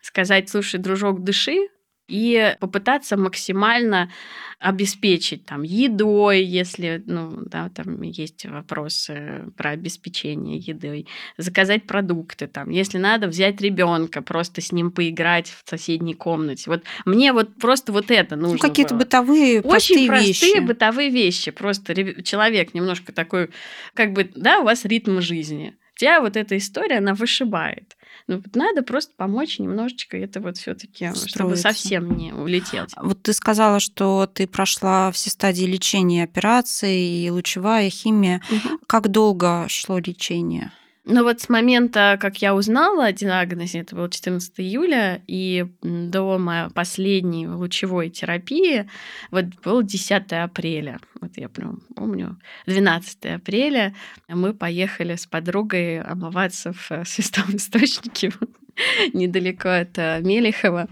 сказать, 0.00 0.48
слушай, 0.48 0.78
дружок, 0.78 1.22
дыши, 1.22 1.68
и 2.08 2.56
попытаться 2.58 3.16
максимально 3.16 4.10
обеспечить 4.58 5.44
там 5.44 5.62
едой, 5.62 6.42
если 6.42 7.02
ну, 7.06 7.42
да, 7.44 7.68
там 7.68 8.00
есть 8.02 8.46
вопросы 8.46 9.52
про 9.56 9.70
обеспечение 9.70 10.56
едой, 10.58 11.06
заказать 11.36 11.86
продукты, 11.86 12.48
там, 12.48 12.70
если 12.70 12.98
надо 12.98 13.28
взять 13.28 13.60
ребенка, 13.60 14.22
просто 14.22 14.60
с 14.60 14.72
ним 14.72 14.90
поиграть 14.90 15.48
в 15.48 15.68
соседней 15.68 16.14
комнате. 16.14 16.70
Вот 16.70 16.82
мне 17.04 17.32
вот 17.32 17.54
просто 17.56 17.92
вот 17.92 18.10
это 18.10 18.36
нужно. 18.36 18.54
Ну, 18.54 18.58
какие-то 18.58 18.94
было. 18.94 19.04
бытовые, 19.04 19.60
Очень 19.60 20.08
простые 20.08 20.26
вещи. 20.26 20.60
бытовые 20.60 21.10
вещи. 21.10 21.50
Просто 21.50 22.22
человек 22.22 22.72
немножко 22.74 23.12
такой, 23.12 23.50
как 23.94 24.14
бы, 24.14 24.28
да, 24.34 24.60
у 24.60 24.64
вас 24.64 24.84
ритм 24.86 25.20
жизни. 25.20 25.76
Тебя 25.94 26.20
вот 26.20 26.36
эта 26.36 26.56
история, 26.56 26.98
она 26.98 27.12
вышибает. 27.12 27.97
Ну, 28.28 28.36
вот 28.36 28.54
надо 28.54 28.82
просто 28.82 29.12
помочь 29.16 29.58
немножечко, 29.58 30.16
это 30.18 30.40
вот 30.40 30.58
все 30.58 30.74
таки 30.74 31.06
чтобы 31.14 31.26
Встроиться. 31.26 31.62
совсем 31.62 32.14
не 32.14 32.34
улететь. 32.34 32.90
Вот 32.96 33.22
ты 33.22 33.32
сказала, 33.32 33.80
что 33.80 34.26
ты 34.32 34.46
прошла 34.46 35.10
все 35.12 35.30
стадии 35.30 35.64
лечения, 35.64 36.24
операции, 36.24 37.24
и 37.24 37.30
лучевая, 37.30 37.86
и 37.86 37.90
химия. 37.90 38.42
Мгм. 38.50 38.80
Как 38.86 39.08
долго 39.08 39.64
шло 39.68 39.98
лечение? 39.98 40.72
Ну 41.10 41.24
вот 41.24 41.40
с 41.40 41.48
момента, 41.48 42.18
как 42.20 42.42
я 42.42 42.54
узнала 42.54 43.06
о 43.06 43.12
диагнозе, 43.12 43.78
это 43.78 43.96
было 43.96 44.10
14 44.10 44.52
июля, 44.60 45.22
и 45.26 45.66
до 45.80 46.36
моей 46.36 46.68
последней 46.68 47.48
лучевой 47.48 48.10
терапии, 48.10 48.86
вот 49.30 49.46
был 49.64 49.82
10 49.82 50.32
апреля. 50.34 51.00
Вот 51.18 51.30
я 51.36 51.48
прям 51.48 51.80
помню. 51.96 52.38
12 52.66 53.24
апреля 53.24 53.94
мы 54.28 54.52
поехали 54.52 55.16
с 55.16 55.26
подругой 55.26 56.02
омываться 56.02 56.74
в 56.74 56.92
э, 56.92 57.04
святом 57.06 57.56
источнике 57.56 58.30
недалеко 59.12 59.68
от 59.68 59.98
э, 59.98 60.20
Мелихова. 60.22 60.88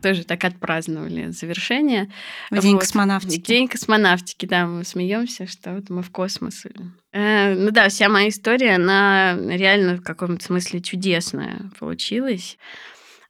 Тоже 0.00 0.24
так 0.24 0.44
отпраздновали 0.44 1.30
завершение. 1.30 2.10
В 2.50 2.58
день 2.58 2.74
вот. 2.74 2.80
космонавтики. 2.80 3.46
День 3.46 3.68
космонавтики, 3.68 4.46
да, 4.46 4.66
мы 4.66 4.84
смеемся, 4.84 5.46
что 5.46 5.74
вот 5.74 5.90
мы 5.90 6.02
в 6.02 6.10
космос. 6.10 6.64
Э, 7.12 7.54
ну 7.54 7.70
да, 7.70 7.88
вся 7.88 8.08
моя 8.08 8.28
история, 8.28 8.76
она 8.76 9.36
реально 9.36 9.96
в 9.96 10.02
каком-то 10.02 10.44
смысле 10.44 10.80
чудесная 10.80 11.70
получилась. 11.78 12.58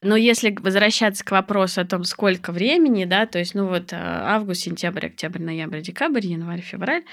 Но 0.03 0.17
если 0.17 0.51
возвращаться 0.51 1.25
к 1.25 1.31
вопросу 1.31 1.81
о 1.81 1.85
том, 1.85 2.03
сколько 2.03 2.51
времени, 2.51 3.05
да, 3.05 3.25
то 3.27 3.39
есть, 3.39 3.55
ну 3.55 3.69
вот 3.69 3.93
э, 3.93 3.97
август, 3.97 4.63
сентябрь, 4.63 5.07
октябрь, 5.07 5.41
ноябрь, 5.41 5.81
декабрь, 5.81 6.27
январь, 6.27 6.61
февраль, 6.61 7.05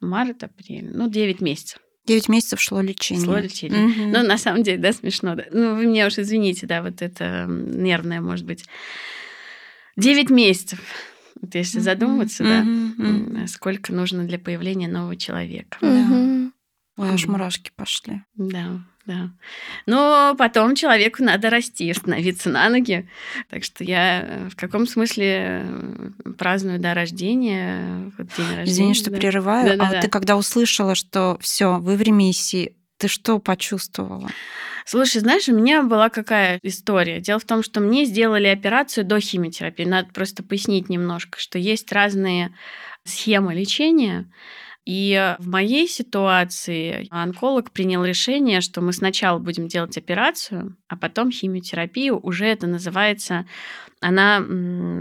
март, 0.00 0.44
апрель, 0.44 0.88
ну, 0.92 1.10
9 1.10 1.40
месяцев. 1.40 1.80
Девять 2.08 2.28
месяцев 2.28 2.60
шло 2.60 2.80
лечение. 2.80 3.24
Шло 3.24 3.38
лечение. 3.38 3.86
Угу. 3.86 4.08
Ну, 4.08 4.26
на 4.26 4.38
самом 4.38 4.62
деле, 4.62 4.78
да, 4.78 4.92
смешно. 4.92 5.34
Да. 5.34 5.44
Ну, 5.52 5.76
вы 5.76 5.86
меня 5.86 6.06
уж 6.06 6.18
извините, 6.18 6.66
да, 6.66 6.82
вот 6.82 7.02
это 7.02 7.46
нервное, 7.48 8.20
может 8.20 8.46
быть. 8.46 8.64
Девять 9.96 10.30
месяцев. 10.30 10.80
Вот 11.40 11.54
если 11.54 11.78
задуматься, 11.78 12.42
mm-hmm. 12.42 13.40
да, 13.40 13.46
сколько 13.46 13.92
нужно 13.92 14.24
для 14.24 14.38
появления 14.38 14.88
нового 14.88 15.16
человека. 15.16 15.78
Mm-hmm. 15.80 16.50
Ой, 16.96 17.08
аж 17.10 17.26
мурашки 17.26 17.70
пошли. 17.76 18.22
Да 18.34 18.80
да. 19.08 19.30
Но 19.86 20.34
потом 20.36 20.74
человеку 20.74 21.24
надо 21.24 21.48
расти, 21.48 21.92
становиться 21.94 22.50
на 22.50 22.68
ноги. 22.68 23.08
Так 23.48 23.64
что 23.64 23.82
я 23.82 24.20
э, 24.20 24.48
в 24.50 24.56
каком 24.56 24.86
смысле 24.86 25.64
э, 25.64 26.10
праздную 26.36 26.78
до 26.78 26.92
рождения, 26.92 28.12
вот 28.18 28.26
день 28.36 28.46
рождения. 28.46 28.64
Извини, 28.64 28.94
что 28.94 29.10
да. 29.10 29.16
прерываю. 29.16 29.66
Да, 29.66 29.76
да, 29.76 29.82
а 29.82 29.86
да. 29.88 29.94
вот 29.94 30.00
ты 30.02 30.08
когда 30.10 30.36
услышала, 30.36 30.94
что 30.94 31.38
все, 31.40 31.78
вы 31.78 31.96
в 31.96 32.02
ремиссии, 32.02 32.76
ты 32.98 33.08
что 33.08 33.38
почувствовала? 33.38 34.28
Слушай, 34.84 35.22
знаешь, 35.22 35.48
у 35.48 35.54
меня 35.54 35.82
была 35.82 36.10
какая 36.10 36.58
история. 36.62 37.20
Дело 37.20 37.38
в 37.38 37.44
том, 37.44 37.62
что 37.62 37.80
мне 37.80 38.04
сделали 38.04 38.46
операцию 38.46 39.06
до 39.06 39.20
химиотерапии. 39.20 39.84
Надо 39.84 40.08
просто 40.12 40.42
пояснить 40.42 40.90
немножко, 40.90 41.38
что 41.40 41.58
есть 41.58 41.90
разные 41.92 42.54
схемы 43.04 43.54
лечения. 43.54 44.30
И 44.88 45.36
в 45.38 45.46
моей 45.48 45.86
ситуации 45.86 47.08
онколог 47.10 47.72
принял 47.72 48.02
решение, 48.06 48.62
что 48.62 48.80
мы 48.80 48.94
сначала 48.94 49.38
будем 49.38 49.68
делать 49.68 49.98
операцию, 49.98 50.78
а 50.88 50.96
потом 50.96 51.30
химиотерапию. 51.30 52.18
Уже 52.18 52.46
это 52.46 52.66
называется, 52.66 53.44
она, 54.00 54.42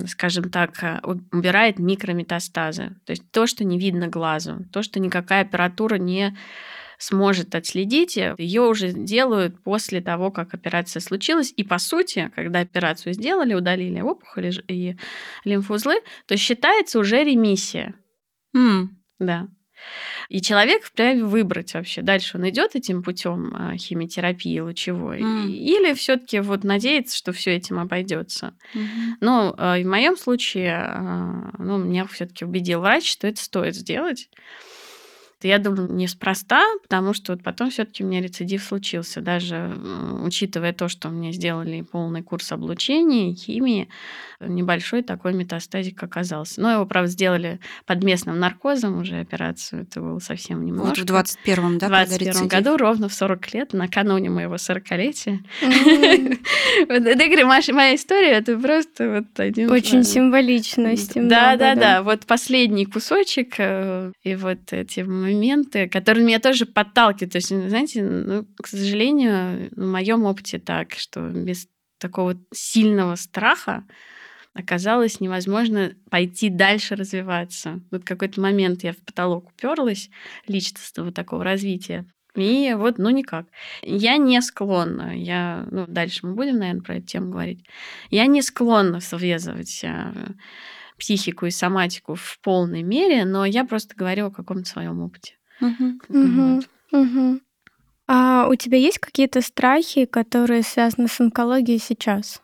скажем 0.06 0.52
так, 0.52 1.02
убирает 1.32 1.80
микрометастазы. 1.80 2.98
То 3.06 3.12
есть 3.12 3.32
то, 3.32 3.48
что 3.48 3.64
не 3.64 3.80
видно 3.80 4.10
глазу, 4.10 4.66
то, 4.74 4.84
что 4.84 5.00
никакая 5.00 5.44
аппаратура 5.44 5.96
не 5.96 6.38
сможет 6.98 7.56
отследить, 7.56 8.18
ее 8.18 8.64
уже 8.64 8.92
делают 8.92 9.64
после 9.64 10.02
того, 10.02 10.32
как 10.32 10.54
операция 10.54 11.00
случилась. 11.00 11.54
И 11.56 11.64
по 11.64 11.78
сути, 11.78 12.30
когда 12.36 12.60
операцию 12.60 13.14
сделали, 13.14 13.54
удалили 13.54 14.02
опухоли 14.02 14.52
и 14.68 14.98
лимфоузлы, 15.46 16.02
то 16.26 16.36
считается 16.36 17.00
уже 17.00 17.24
ремиссия. 17.24 17.96
Mm. 18.54 18.88
Да. 19.20 19.48
И 20.30 20.42
человек 20.42 20.84
вправе 20.84 21.24
выбрать 21.24 21.74
вообще, 21.74 22.02
дальше 22.02 22.38
он 22.38 22.50
идет 22.50 22.76
этим 22.76 23.04
путем 23.04 23.54
а, 23.56 23.78
химиотерапии 23.78 24.60
лучевой, 24.60 25.22
mm. 25.22 25.48
или 25.48 25.94
все-таки 25.94 26.40
вот 26.40 26.64
надеется, 26.64 27.16
что 27.16 27.32
все 27.32 27.56
этим 27.56 27.80
обойдется. 27.80 28.54
Mm-hmm. 28.74 29.14
Но 29.22 29.56
а, 29.58 29.78
в 29.80 29.86
моем 29.86 30.18
случае, 30.18 30.76
а, 30.76 31.54
ну, 31.58 31.78
меня 31.78 32.06
все-таки 32.08 32.46
убедил 32.46 32.82
врач, 32.82 33.10
что 33.10 33.28
это 33.28 33.42
стоит 33.42 33.76
сделать. 33.76 34.30
Я 35.44 35.60
думаю, 35.60 35.94
неспроста, 35.94 36.64
потому 36.82 37.14
что 37.14 37.34
вот 37.34 37.44
потом 37.44 37.70
все-таки 37.70 38.04
у 38.04 38.08
меня 38.08 38.22
рецидив 38.22 38.64
случился, 38.64 39.22
даже 39.22 39.72
учитывая 40.24 40.74
то, 40.74 40.88
что 40.88 41.10
мне 41.10 41.32
сделали 41.32 41.82
полный 41.82 42.24
курс 42.24 42.52
облучения, 42.52 43.36
химии, 43.36 43.88
небольшой 44.40 45.04
такой 45.04 45.34
метастазик 45.34 46.02
оказался. 46.02 46.62
Но 46.62 46.72
его, 46.72 46.86
правда, 46.86 47.10
сделали 47.10 47.60
под 47.86 48.04
местным 48.04 48.40
наркозом 48.40 49.00
уже 49.00 49.20
операцию, 49.20 49.84
это 49.84 50.02
было 50.02 50.20
совсем 50.20 50.66
немножко. 50.66 51.02
Вот 51.02 51.10
в 51.10 51.14
21-м, 51.14 51.78
да, 51.78 51.88
В 51.88 51.90
21 51.90 52.48
году, 52.48 52.78
ровно 52.78 53.08
в 53.08 53.14
40 53.14 53.54
лет, 53.54 53.74
накануне 53.74 54.30
моего 54.30 54.56
40-летия. 54.56 55.40
Я 55.62 56.86
говорю, 56.88 57.48
моя 57.48 57.96
история, 57.96 58.32
это 58.34 58.58
просто 58.58 59.10
вот 59.10 59.40
один... 59.40 59.72
Очень 59.72 60.04
символичность. 60.04 61.14
Да, 61.16 61.56
да, 61.56 61.76
да. 61.76 62.04
Вот 62.04 62.26
последний 62.26 62.86
кусочек, 62.86 63.56
э, 63.58 64.12
и 64.24 64.36
вот 64.36 64.72
эти 64.72 65.02
моменты, 65.28 65.88
которые 65.88 66.26
меня 66.26 66.40
тоже 66.40 66.66
подталкивают. 66.66 67.32
То 67.34 67.38
есть, 67.38 67.50
знаете, 67.50 68.04
ну, 68.04 68.46
к 68.62 68.68
сожалению, 68.68 69.70
в 69.76 69.86
моем 69.86 70.26
опыте 70.26 70.60
так, 70.60 70.94
что 70.94 71.30
без 71.30 71.68
такого 72.00 72.36
сильного 72.54 73.16
страха 73.16 73.86
оказалось 74.54 75.20
невозможно 75.20 75.94
пойти 76.10 76.50
дальше 76.50 76.96
развиваться. 76.96 77.80
Вот 77.92 78.04
какой-то 78.04 78.42
момент 78.42 78.84
я 78.84 78.94
в 78.94 78.98
потолок 78.98 79.50
уперлась 79.50 80.10
личностного 80.48 81.12
такого 81.12 81.44
развития. 81.44 82.06
И 82.36 82.74
вот, 82.76 83.00
ну 83.00 83.10
никак. 83.10 83.48
Я 83.82 84.18
не 84.18 84.42
склонна, 84.42 85.16
я, 85.16 85.68
ну 85.72 85.86
дальше 85.88 86.26
мы 86.26 86.36
будем, 86.36 86.58
наверное, 86.58 86.84
про 86.84 86.96
эту 86.98 87.08
тему 87.08 87.32
говорить. 87.32 87.66
Я 88.12 88.28
не 88.28 88.44
склонна 88.44 89.00
связывать 89.00 89.84
а, 89.84 90.14
психику 90.98 91.46
и 91.46 91.52
соматику 91.52 92.16
в 92.16 92.40
полной 92.42 92.84
мере, 92.84 93.26
но 93.26 93.46
я 93.46 93.66
просто 93.66 93.96
говорю 93.96 94.28
о 94.28 94.32
каком-то 94.32 94.68
своем 94.70 95.02
опыте. 95.02 95.36
А 98.08 98.48
у 98.50 98.56
тебя 98.56 98.78
есть 98.78 99.00
какие-то 99.00 99.42
страхи, 99.42 100.06
которые 100.06 100.64
связаны 100.64 101.08
с 101.08 101.20
онкологией 101.20 101.80
сейчас? 101.80 102.42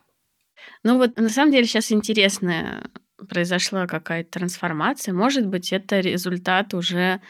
Ну 0.82 0.98
вот 0.98 1.16
на 1.16 1.30
самом 1.30 1.52
деле 1.52 1.64
сейчас 1.66 1.90
интересная 1.90 2.90
произошла 3.28 3.86
какая-то 3.86 4.38
трансформация. 4.38 5.14
Может 5.14 5.46
быть, 5.46 5.72
это 5.72 6.00
результат 6.00 6.74
уже 6.74 7.20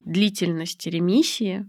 длительности 0.00 0.88
ремиссии. 0.88 1.66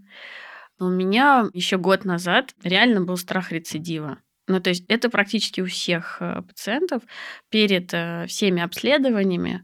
у 0.79 0.89
меня 0.89 1.47
еще 1.53 1.77
год 1.77 2.05
назад 2.05 2.53
реально 2.63 3.01
был 3.01 3.17
страх 3.17 3.51
рецидива. 3.51 4.17
Ну, 4.51 4.59
то 4.59 4.69
есть 4.69 4.83
это 4.89 5.09
практически 5.09 5.61
у 5.61 5.65
всех 5.65 6.17
э, 6.19 6.41
пациентов 6.41 7.03
перед 7.49 7.93
э, 7.93 8.25
всеми 8.27 8.61
обследованиями 8.61 9.63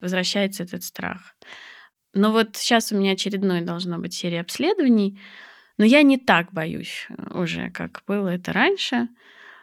возвращается 0.00 0.62
этот 0.62 0.82
страх. 0.82 1.34
Но 2.14 2.32
вот 2.32 2.56
сейчас 2.56 2.92
у 2.92 2.96
меня 2.96 3.12
очередной 3.12 3.60
должна 3.60 3.98
быть 3.98 4.14
серия 4.14 4.40
обследований, 4.40 5.20
но 5.76 5.84
я 5.84 6.02
не 6.02 6.16
так 6.16 6.50
боюсь 6.50 7.06
э, 7.10 7.38
уже, 7.38 7.70
как 7.70 8.02
было 8.06 8.28
это 8.28 8.54
раньше. 8.54 9.08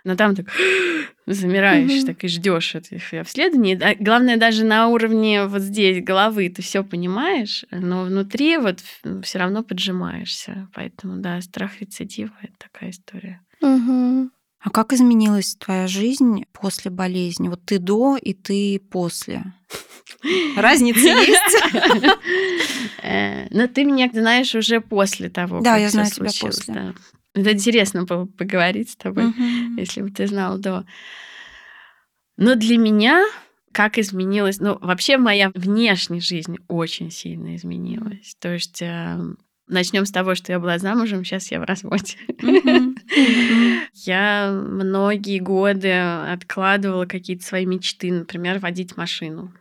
Но 0.03 0.15
там 0.15 0.35
так 0.35 0.45
замираешь, 1.25 2.03
так 2.03 2.23
и 2.23 2.27
ждешь 2.27 2.75
этих 2.75 3.11
обследований. 3.15 3.79
Главное, 3.99 4.37
даже 4.37 4.65
на 4.65 4.87
уровне 4.87 5.45
вот 5.47 5.63
здесь 5.63 6.03
головы 6.03 6.47
ты 6.49 6.61
все 6.61 6.83
понимаешь, 6.83 7.65
но 7.71 8.03
внутри 8.03 8.57
вот 8.57 8.81
все 9.23 9.39
равно 9.39 9.63
поджимаешься. 9.63 10.69
Поэтому, 10.75 11.21
да, 11.21 11.41
страх 11.41 11.81
рецидива 11.81 12.33
это 12.43 12.53
такая 12.71 12.91
история. 12.91 13.41
Mm-hmm. 13.63 14.29
А 14.63 14.69
как 14.69 14.93
изменилась 14.93 15.55
твоя 15.55 15.87
жизнь 15.87 16.45
после 16.53 16.89
болезни? 16.89 17.49
Вот 17.49 17.65
ты 17.65 17.79
до 17.79 18.15
и 18.15 18.33
ты 18.33 18.79
после. 18.79 19.43
Разница 20.55 20.99
есть? 21.01 22.17
Э, 23.03 23.47
но 23.49 23.67
ты 23.67 23.83
меня 23.83 24.09
знаешь 24.13 24.55
уже 24.55 24.79
после 24.79 25.29
того, 25.29 25.59
Да, 25.59 25.75
я 25.75 25.89
знаю 25.89 26.09
тебя 26.09 26.29
после. 26.39 26.93
Это 27.33 27.51
интересно 27.51 28.05
поговорить 28.05 28.91
с 28.91 28.95
тобой, 28.95 29.33
если 29.77 30.01
бы 30.01 30.11
ты 30.11 30.27
знал 30.27 30.57
до. 30.57 30.85
Но 32.37 32.55
для 32.55 32.77
меня 32.77 33.25
как 33.73 33.97
изменилась, 33.97 34.59
ну, 34.59 34.77
вообще 34.79 35.17
моя 35.17 35.51
внешняя 35.53 36.21
жизнь 36.21 36.57
очень 36.67 37.11
сильно 37.11 37.55
изменилась. 37.55 38.35
То 38.39 38.53
есть 38.53 38.81
эм, 38.81 39.37
Начнем 39.67 40.05
с 40.05 40.11
того, 40.11 40.35
что 40.35 40.51
я 40.51 40.59
была 40.59 40.77
замужем, 40.77 41.23
сейчас 41.23 41.49
я 41.51 41.59
в 41.59 41.63
разводе. 41.63 42.17
Я 43.93 44.51
многие 44.51 45.39
годы 45.39 45.91
откладывала 45.91 47.05
какие-то 47.05 47.45
свои 47.45 47.65
мечты, 47.65 48.11
например, 48.11 48.59
водить 48.59 48.97
машину. 48.97 49.53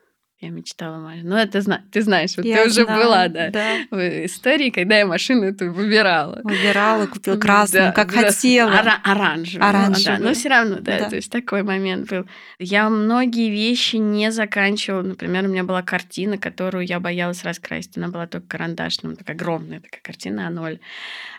Я 0.43 0.49
мечтала 0.51 0.99
машину. 0.99 1.31
Ну, 1.31 1.37
это 1.37 1.61
зна... 1.61 1.85
ты 1.93 2.03
знаешь, 2.03 2.37
вот 2.37 2.45
Я 2.45 2.57
ты 2.57 2.67
уже 2.69 2.83
знаю, 2.85 3.01
была, 3.05 3.29
да, 3.29 3.51
да. 3.51 3.77
в 3.93 4.25
истории, 4.27 4.71
когда 4.71 4.99
я 4.99 5.07
машину 5.07 5.45
эту 5.45 5.73
выбирала. 5.73 6.41
Выбирала, 6.43 7.07
купила 7.07 7.37
красную, 7.37 7.85
Да, 7.87 7.93
как 7.93 8.13
да, 8.13 8.23
хотела. 8.27 8.71
ора- 8.73 9.01
оранжевую. 9.05 9.69
Оранжевую. 9.69 10.19
Да, 10.19 10.25
но 10.25 10.35
все 10.35 10.49
равно, 10.49 10.77
да, 10.81 10.99
Да. 10.99 11.11
то 11.11 11.15
есть 11.17 11.31
такой 11.31 11.63
момент 11.63 12.11
был. 12.11 12.27
Я 12.59 12.91
многие 12.91 13.51
вещи 13.51 13.97
не 13.97 14.33
заканчивала. 14.33 15.03
Например, 15.03 15.45
у 15.45 15.49
меня 15.49 15.63
была 15.63 15.83
картина, 15.83 16.39
которую 16.39 16.85
я 16.87 16.99
боялась 16.99 17.45
раскрасить. 17.45 17.97
Она 17.97 18.09
была 18.09 18.27
только 18.27 18.49
карандашным, 18.49 19.15
такая 19.15 19.37
огромная 19.37 19.79
такая 19.79 20.01
картина 20.03 20.51
А0. 20.53 20.81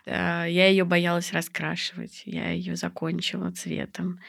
Э, 0.05 0.45
Я 0.49 0.67
ее 0.69 0.85
боялась 0.85 1.33
раскрашивать. 1.33 2.23
Я 2.25 2.51
ее 2.51 2.77
закончила 2.77 3.51
цветом. 3.51 4.19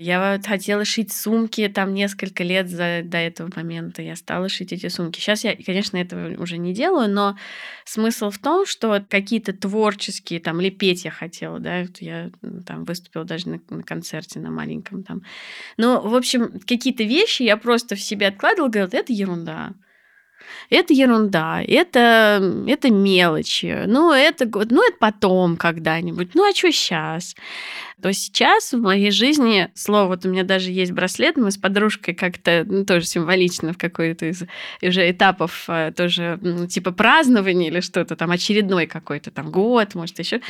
Я 0.00 0.34
вот 0.34 0.46
хотела 0.46 0.84
шить 0.84 1.12
сумки 1.12 1.66
там 1.68 1.92
несколько 1.92 2.44
лет 2.44 2.70
за, 2.70 3.00
до 3.02 3.18
этого 3.18 3.50
момента. 3.56 4.00
Я 4.00 4.14
стала 4.14 4.48
шить 4.48 4.72
эти 4.72 4.86
сумки. 4.86 5.18
Сейчас 5.18 5.42
я, 5.42 5.56
конечно, 5.56 5.96
этого 5.96 6.40
уже 6.40 6.56
не 6.56 6.72
делаю, 6.72 7.10
но 7.10 7.36
смысл 7.84 8.30
в 8.30 8.38
том, 8.38 8.64
что 8.64 9.04
какие-то 9.08 9.52
творческие, 9.52 10.38
там, 10.38 10.60
лепеть 10.60 11.04
я 11.04 11.10
хотела, 11.10 11.58
да, 11.58 11.84
я 11.98 12.30
там 12.64 12.84
выступила 12.84 13.24
даже 13.24 13.48
на, 13.48 13.60
на 13.70 13.82
концерте 13.82 14.38
на 14.38 14.52
маленьком 14.52 15.02
там. 15.02 15.22
Ну, 15.76 16.00
в 16.00 16.14
общем, 16.14 16.60
какие-то 16.60 17.02
вещи 17.02 17.42
я 17.42 17.56
просто 17.56 17.96
в 17.96 18.00
себе 18.00 18.28
откладывала, 18.28 18.68
говорила, 18.68 19.00
это 19.00 19.12
ерунда. 19.12 19.74
Это 20.70 20.92
ерунда, 20.92 21.62
это, 21.66 22.42
это 22.66 22.90
мелочи, 22.90 23.84
ну 23.86 24.12
это, 24.12 24.46
ну 24.46 24.86
это 24.86 24.96
потом 24.98 25.56
когда-нибудь, 25.56 26.34
ну 26.34 26.48
а 26.48 26.54
что 26.54 26.70
сейчас? 26.70 27.34
То 28.00 28.12
сейчас 28.12 28.72
в 28.72 28.80
моей 28.80 29.10
жизни, 29.10 29.70
слово, 29.74 30.08
вот 30.08 30.24
у 30.24 30.28
меня 30.28 30.44
даже 30.44 30.70
есть 30.70 30.92
браслет, 30.92 31.36
мы 31.36 31.50
с 31.50 31.56
подружкой 31.56 32.14
как-то, 32.14 32.64
ну, 32.64 32.84
тоже 32.84 33.04
символично 33.06 33.72
в 33.72 33.78
какой-то 33.78 34.26
из 34.26 34.44
уже 34.80 35.10
этапов 35.10 35.64
э, 35.66 35.92
тоже, 35.96 36.38
ну, 36.40 36.68
типа 36.68 36.92
празднования 36.92 37.70
или 37.70 37.80
что-то 37.80 38.14
там, 38.14 38.30
очередной 38.30 38.86
какой-то 38.86 39.32
там 39.32 39.50
год, 39.50 39.96
может, 39.96 40.16
еще. 40.20 40.40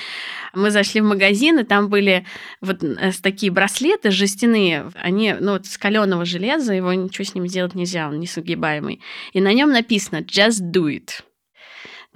Мы 0.52 0.70
зашли 0.70 1.00
в 1.00 1.04
магазин, 1.04 1.58
и 1.58 1.64
там 1.64 1.88
были 1.88 2.26
вот 2.60 2.82
такие 3.22 3.50
браслеты 3.50 4.10
жестяные, 4.10 4.90
они, 4.94 5.34
ну, 5.40 5.52
вот 5.52 5.64
с 5.64 5.78
каленого 5.78 6.26
железа, 6.26 6.74
его 6.74 6.92
ничего 6.92 7.24
с 7.24 7.34
ним 7.34 7.48
сделать 7.48 7.74
нельзя, 7.74 8.08
он 8.08 8.20
несугибаемый. 8.20 9.00
И 9.32 9.40
на 9.40 9.54
нем 9.54 9.70
написано 9.70 9.87
«just 10.26 10.70
do 10.70 10.86
it». 10.86 11.20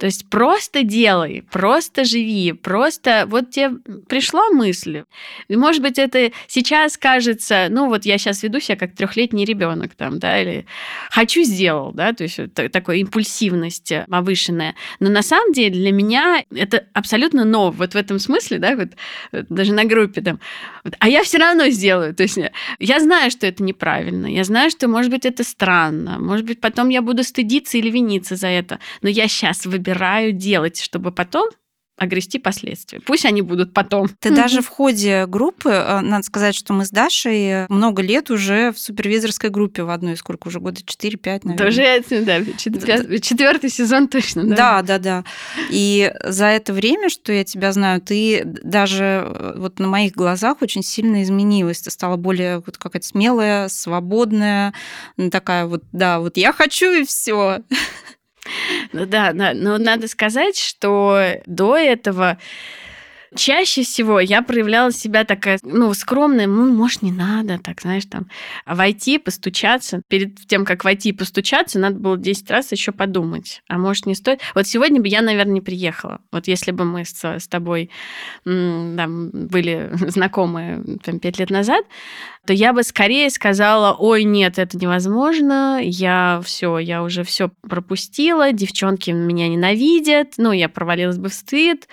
То 0.03 0.07
есть 0.07 0.29
просто 0.29 0.83
делай, 0.83 1.45
просто 1.49 2.03
живи, 2.03 2.51
просто 2.51 3.23
вот 3.25 3.51
тебе 3.51 3.77
пришла 4.09 4.49
мысль. 4.49 5.03
Может 5.47 5.81
быть, 5.81 5.97
это 5.97 6.33
сейчас 6.47 6.97
кажется, 6.97 7.67
ну 7.69 7.87
вот 7.87 8.03
я 8.03 8.17
сейчас 8.17 8.43
веду 8.43 8.59
себя 8.59 8.75
как 8.75 8.95
трехлетний 8.95 9.45
ребенок 9.45 9.95
там, 9.95 10.19
да, 10.19 10.41
или 10.41 10.65
хочу 11.09 11.43
сделал, 11.43 11.93
да, 11.93 12.11
то 12.11 12.23
есть 12.23 12.37
вот 12.37 12.53
та- 12.53 12.67
такой 12.67 12.99
импульсивность 12.99 13.93
повышенная. 14.09 14.75
Но 14.99 15.09
на 15.09 15.21
самом 15.21 15.53
деле 15.53 15.71
для 15.71 15.93
меня 15.93 16.43
это 16.53 16.85
абсолютно 16.91 17.45
ново. 17.45 17.71
Вот 17.71 17.93
в 17.93 17.95
этом 17.95 18.19
смысле, 18.19 18.59
да, 18.59 18.75
вот 18.75 18.89
даже 19.47 19.71
на 19.71 19.85
группе 19.85 20.19
там. 20.19 20.41
а 20.99 21.07
я 21.07 21.23
все 21.23 21.37
равно 21.37 21.69
сделаю. 21.69 22.13
То 22.13 22.23
есть 22.23 22.37
я 22.79 22.99
знаю, 22.99 23.31
что 23.31 23.47
это 23.47 23.63
неправильно. 23.63 24.27
Я 24.27 24.43
знаю, 24.43 24.69
что, 24.69 24.89
может 24.89 25.09
быть, 25.11 25.25
это 25.25 25.45
странно. 25.45 26.19
Может 26.19 26.45
быть, 26.45 26.59
потом 26.59 26.89
я 26.89 27.01
буду 27.01 27.23
стыдиться 27.23 27.77
или 27.77 27.89
виниться 27.89 28.35
за 28.35 28.47
это. 28.47 28.79
Но 29.01 29.07
я 29.07 29.29
сейчас 29.29 29.65
выбираю 29.65 29.92
делать, 30.31 30.79
чтобы 30.79 31.11
потом 31.11 31.49
огрести 31.95 32.39
последствия. 32.39 32.99
Пусть 32.99 33.23
они 33.23 33.43
будут 33.43 33.71
потом. 33.71 34.09
Ты 34.19 34.29
даже 34.35 34.61
в 34.63 34.67
ходе 34.67 35.27
группы, 35.27 35.69
э, 35.69 35.99
надо 36.01 36.23
сказать, 36.25 36.55
что 36.55 36.73
мы 36.73 36.85
с 36.85 36.89
Дашей 36.89 37.67
много 37.69 38.01
лет 38.01 38.31
уже 38.31 38.71
в 38.71 38.79
супервизорской 38.79 39.51
группе 39.51 39.83
в 39.83 39.91
одной, 39.91 40.17
сколько 40.17 40.47
уже, 40.47 40.59
года 40.59 40.81
4-5, 40.81 41.41
наверное. 41.43 41.57
Тоже, 41.67 41.81
да, 42.25 42.39
четвер- 42.57 43.19
четвертый 43.21 43.69
сезон 43.69 44.07
точно, 44.07 44.43
да. 44.43 44.55
Да, 44.55 44.81
да, 44.81 44.97
да. 44.99 45.23
И 45.69 46.11
за 46.25 46.45
это 46.47 46.73
время, 46.73 47.09
что 47.09 47.31
я 47.31 47.43
тебя 47.43 47.71
знаю, 47.71 48.01
ты 48.01 48.41
даже 48.43 49.23
э, 49.27 49.53
вот 49.57 49.77
на 49.77 49.87
моих 49.87 50.13
глазах 50.13 50.63
очень 50.63 50.81
сильно 50.81 51.21
изменилась. 51.21 51.81
Ты 51.83 51.91
стала 51.91 52.17
более 52.17 52.63
вот 52.65 52.75
какая-то 52.79 53.05
смелая, 53.07 53.67
свободная, 53.69 54.73
такая 55.31 55.67
вот, 55.67 55.83
да, 55.91 56.19
вот 56.19 56.37
я 56.37 56.53
хочу 56.53 56.91
и 56.91 57.05
все. 57.05 57.59
Ну 58.91 59.05
да, 59.05 59.33
да, 59.33 59.53
но 59.53 59.77
надо 59.77 60.07
сказать, 60.07 60.57
что 60.57 61.41
до 61.45 61.77
этого 61.77 62.37
чаще 63.35 63.83
всего 63.83 64.19
я 64.19 64.41
проявляла 64.41 64.91
себя 64.91 65.23
такая, 65.23 65.59
ну, 65.63 65.93
скромная, 65.93 66.47
ну, 66.47 66.71
может, 66.71 67.01
не 67.01 67.11
надо, 67.11 67.59
так, 67.59 67.81
знаешь, 67.81 68.05
там, 68.05 68.27
а 68.65 68.75
войти, 68.75 69.17
постучаться. 69.17 70.01
Перед 70.07 70.45
тем, 70.47 70.65
как 70.65 70.83
войти 70.83 71.09
и 71.09 71.13
постучаться, 71.13 71.79
надо 71.79 71.97
было 71.97 72.17
10 72.17 72.49
раз 72.51 72.71
еще 72.71 72.91
подумать. 72.91 73.61
А 73.67 73.77
может, 73.77 74.05
не 74.05 74.15
стоит? 74.15 74.41
Вот 74.55 74.67
сегодня 74.67 75.01
бы 75.01 75.07
я, 75.07 75.21
наверное, 75.21 75.53
не 75.53 75.61
приехала. 75.61 76.21
Вот 76.31 76.47
если 76.47 76.71
бы 76.71 76.85
мы 76.85 77.05
с, 77.05 77.23
с 77.23 77.47
тобой 77.47 77.89
там, 78.45 79.29
были 79.31 79.91
знакомы 80.09 80.99
там, 81.03 81.19
5 81.19 81.39
лет 81.39 81.49
назад, 81.49 81.85
то 82.45 82.51
я 82.53 82.73
бы 82.73 82.83
скорее 82.83 83.29
сказала, 83.29 83.93
ой, 83.97 84.25
нет, 84.25 84.59
это 84.59 84.77
невозможно, 84.77 85.79
я 85.81 86.41
все, 86.43 86.77
я 86.77 87.01
уже 87.01 87.23
все 87.23 87.49
пропустила, 87.69 88.51
девчонки 88.51 89.11
меня 89.11 89.47
ненавидят, 89.47 90.33
ну, 90.37 90.51
я 90.51 90.67
провалилась 90.67 91.17
бы 91.17 91.29
в 91.29 91.33
стыд, 91.33 91.87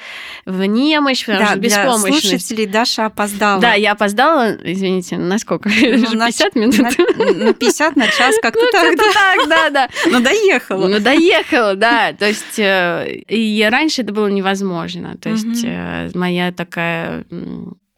в 0.47 0.65
немощь, 0.65 1.25
потому 1.25 1.39
Да, 1.45 1.51
что 1.53 1.59
для 1.61 1.69
беспомощность. 1.69 2.29
слушателей 2.29 2.67
Даша 2.67 3.07
опоздала. 3.07 3.61
Да, 3.61 3.75
я 3.75 3.93
опоздала, 3.93 4.57
извините, 4.65 5.19
на 5.19 5.39
сколько? 5.39 5.69
Ну, 5.69 6.15
на 6.17 6.27
50 6.27 6.53
ч- 6.53 6.59
минут? 6.59 6.79
На, 6.79 7.45
на 7.47 7.53
50, 7.55 7.97
на 7.97 8.07
час, 8.09 8.35
как-то 8.43 8.61
Ну, 8.61 8.69
так. 8.73 8.83
как-то 8.97 9.13
так, 9.15 9.49
да, 9.49 9.71
да. 9.71 9.89
Но 10.11 10.21
доехала. 10.21 10.89
Ну, 10.89 10.99
доехала, 11.01 11.75
да. 11.77 12.13
То 12.13 12.27
есть, 12.27 12.59
э, 12.59 13.21
и 13.29 13.67
раньше 13.71 14.03
это 14.03 14.13
было 14.13 14.27
невозможно. 14.27 15.17
То 15.21 15.29
есть, 15.31 15.63
э, 15.65 16.11
моя 16.15 16.51
такая 16.53 17.25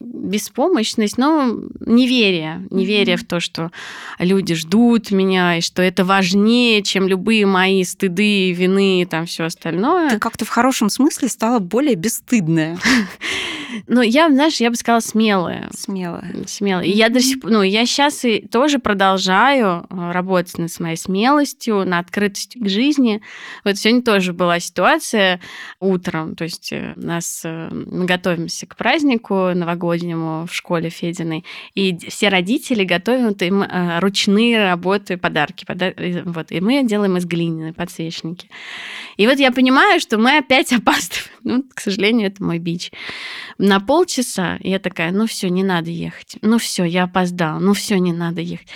беспомощность, 0.03 1.17
но 1.17 1.55
неверие, 1.79 2.67
неверие 2.69 3.15
Мгм. 3.15 3.25
в 3.25 3.27
то, 3.27 3.39
что 3.39 3.71
люди 4.19 4.53
ждут 4.55 5.11
меня, 5.11 5.57
и 5.57 5.61
что 5.61 5.81
это 5.81 6.03
важнее, 6.05 6.81
чем 6.83 7.07
любые 7.07 7.45
мои 7.45 7.83
стыды, 7.83 8.51
вины 8.51 9.01
и 9.01 9.05
там 9.05 9.25
все 9.25 9.45
остальное. 9.45 10.09
Ты 10.09 10.19
как-то 10.19 10.45
в 10.45 10.49
хорошем 10.49 10.89
смысле 10.89 11.29
стала 11.29 11.59
более 11.59 11.95
бесстыдная, 11.95 12.77
Но 13.87 14.01
я, 14.01 14.29
знаешь, 14.29 14.57
я 14.57 14.69
бы 14.69 14.75
сказала, 14.75 14.99
смелая. 14.99 15.69
смелая. 15.75 16.33
Смело. 16.45 16.81
И 16.81 16.91
я 16.91 17.09
до 17.09 17.19
сих 17.19 17.41
пор, 17.41 17.51
ну, 17.51 17.61
я 17.61 17.85
сейчас 17.85 18.25
и 18.25 18.39
тоже 18.39 18.79
продолжаю 18.79 19.85
э, 19.89 20.11
работать 20.11 20.57
над 20.57 20.71
своей 20.71 20.97
смелостью, 20.97 21.85
над 21.85 22.05
открытостью 22.05 22.63
к 22.63 22.69
жизни. 22.69 23.21
Вот 23.63 23.77
сегодня 23.77 24.03
тоже 24.03 24.33
была 24.33 24.59
ситуация 24.59 25.39
утром, 25.79 26.35
то 26.35 26.43
есть 26.43 26.71
э, 26.71 26.93
нас 26.95 27.41
э, 27.43 27.69
мы 27.71 28.05
готовимся 28.05 28.65
к 28.67 28.75
празднику 28.75 29.53
новогоднему 29.53 30.45
в 30.47 30.53
школе 30.53 30.89
Фединой, 30.89 31.45
и 31.73 31.97
все 32.07 32.29
родители 32.29 32.83
готовят 32.83 33.41
им 33.41 33.63
ручные 33.99 34.63
работы, 34.63 35.17
подарки, 35.17 35.65
пода- 35.65 35.93
э, 35.95 36.21
вот, 36.23 36.51
и 36.51 36.59
мы 36.61 36.83
делаем 36.83 37.17
из 37.17 37.25
глины 37.25 37.73
подсвечники. 37.73 38.49
И 39.17 39.27
вот 39.27 39.39
я 39.39 39.51
понимаю, 39.51 39.99
что 39.99 40.17
мы 40.17 40.37
опять 40.37 40.71
опаздываем. 40.73 41.29
Ну, 41.43 41.63
к 41.73 41.79
сожалению, 41.79 42.27
это 42.27 42.43
мой 42.43 42.59
бич 42.59 42.91
на 43.63 43.79
полчаса. 43.79 44.57
Я 44.59 44.77
такая, 44.77 45.11
ну 45.11 45.25
все, 45.25 45.49
не 45.49 45.63
надо 45.63 45.89
ехать. 45.89 46.35
Ну 46.41 46.57
все, 46.57 46.83
я 46.83 47.03
опоздала. 47.03 47.59
Ну 47.59 47.73
все, 47.73 47.97
не 47.97 48.11
надо 48.11 48.41
ехать. 48.41 48.67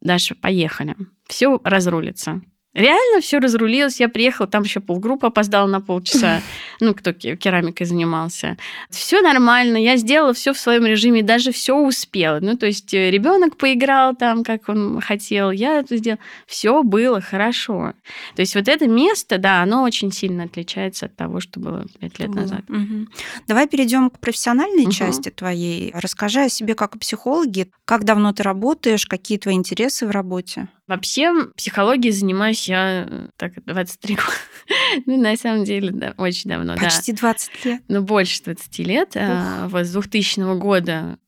Даша, 0.00 0.34
поехали. 0.34 0.96
Все 1.28 1.60
разрулится. 1.62 2.40
Реально 2.74 3.20
все 3.20 3.38
разрулилось. 3.38 4.00
Я 4.00 4.08
приехала, 4.08 4.48
там 4.48 4.64
еще 4.64 4.80
полгруппы 4.80 5.28
опоздала 5.28 5.68
на 5.68 5.80
полчаса. 5.80 6.42
Ну, 6.80 6.94
кто 6.94 7.12
ке- 7.12 7.36
керамикой 7.36 7.86
занимался. 7.86 8.56
Все 8.90 9.20
нормально. 9.20 9.76
Я 9.76 9.96
сделала 9.96 10.32
все 10.32 10.52
в 10.52 10.58
своем 10.58 10.86
режиме, 10.86 11.22
даже 11.22 11.52
все 11.52 11.76
успела. 11.76 12.38
Ну, 12.40 12.56
то 12.56 12.66
есть 12.66 12.92
ребенок 12.92 13.56
поиграл 13.56 14.14
там, 14.16 14.44
как 14.44 14.68
он 14.68 15.00
хотел. 15.00 15.50
Я 15.50 15.80
это 15.80 15.96
сделала. 15.96 16.20
Все 16.46 16.82
было 16.82 17.20
хорошо. 17.20 17.92
То 18.34 18.40
есть 18.40 18.54
вот 18.54 18.68
это 18.68 18.86
место, 18.86 19.38
да, 19.38 19.62
оно 19.62 19.82
очень 19.82 20.10
сильно 20.12 20.44
отличается 20.44 21.06
от 21.06 21.16
того, 21.16 21.40
что 21.40 21.60
было 21.60 21.86
пять 22.00 22.18
лет 22.18 22.30
назад. 22.34 22.62
Мгм. 22.68 23.08
Давай 23.46 23.66
перейдем 23.68 24.10
к 24.10 24.18
профессиональной 24.18 24.84
Мгм. 24.84 24.90
части 24.92 25.28
твоей. 25.30 25.90
Расскажи 25.94 26.40
о 26.40 26.48
себе 26.48 26.74
как 26.74 26.96
о 26.96 26.98
психологе. 26.98 27.68
Как 27.84 28.04
давно 28.04 28.32
ты 28.32 28.42
работаешь, 28.42 29.06
какие 29.06 29.38
твои 29.38 29.54
интересы 29.54 30.06
в 30.06 30.10
работе? 30.10 30.68
Вообще, 30.86 31.32
психологией 31.56 32.12
занимаюсь 32.12 32.68
я 32.68 33.06
э, 33.08 33.26
так 33.36 33.52
23 33.64 34.14
года. 34.16 34.26
Ну, 35.06 35.16
на 35.20 35.36
самом 35.36 35.64
деле, 35.64 35.90
да, 35.92 36.14
очень 36.16 36.50
давно, 36.50 36.69
да. 36.76 36.84
Почти 36.84 37.12
20 37.12 37.64
лет. 37.64 37.82
Ну, 37.88 38.02
больше 38.02 38.42
20 38.42 38.78
лет. 38.80 39.12
а, 39.16 39.68
Вот 39.68 39.86
с 39.86 39.92
2000 39.92 40.58
года. 40.58 41.18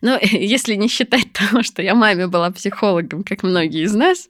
Ну, 0.00 0.18
если 0.22 0.74
не 0.74 0.88
считать 0.88 1.32
того, 1.32 1.62
что 1.62 1.82
я 1.82 1.94
маме 1.94 2.26
была 2.26 2.50
психологом, 2.50 3.24
как 3.24 3.42
многие 3.42 3.84
из 3.84 3.94
нас, 3.94 4.28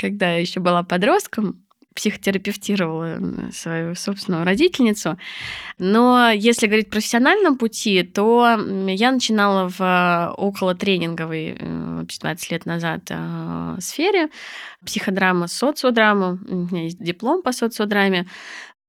когда 0.00 0.32
я 0.32 0.40
еще 0.40 0.60
была 0.60 0.82
подростком, 0.82 1.64
психотерапевтировала 1.94 3.50
свою 3.52 3.94
собственную 3.94 4.44
родительницу. 4.44 5.16
Но 5.78 6.30
если 6.30 6.66
говорить 6.66 6.88
о 6.88 6.90
профессиональном 6.90 7.56
пути, 7.56 8.02
то 8.02 8.58
я 8.88 9.12
начинала 9.12 9.68
в 9.68 10.34
около 10.36 10.74
тренинговой 10.74 11.56
20 11.56 12.50
лет 12.50 12.66
назад 12.66 13.02
э, 13.10 13.76
сфере 13.80 14.28
психодрама, 14.84 15.46
социодрама. 15.46 16.38
У 16.48 16.54
меня 16.54 16.84
есть 16.84 17.02
диплом 17.02 17.42
по 17.42 17.52
социодраме 17.52 18.26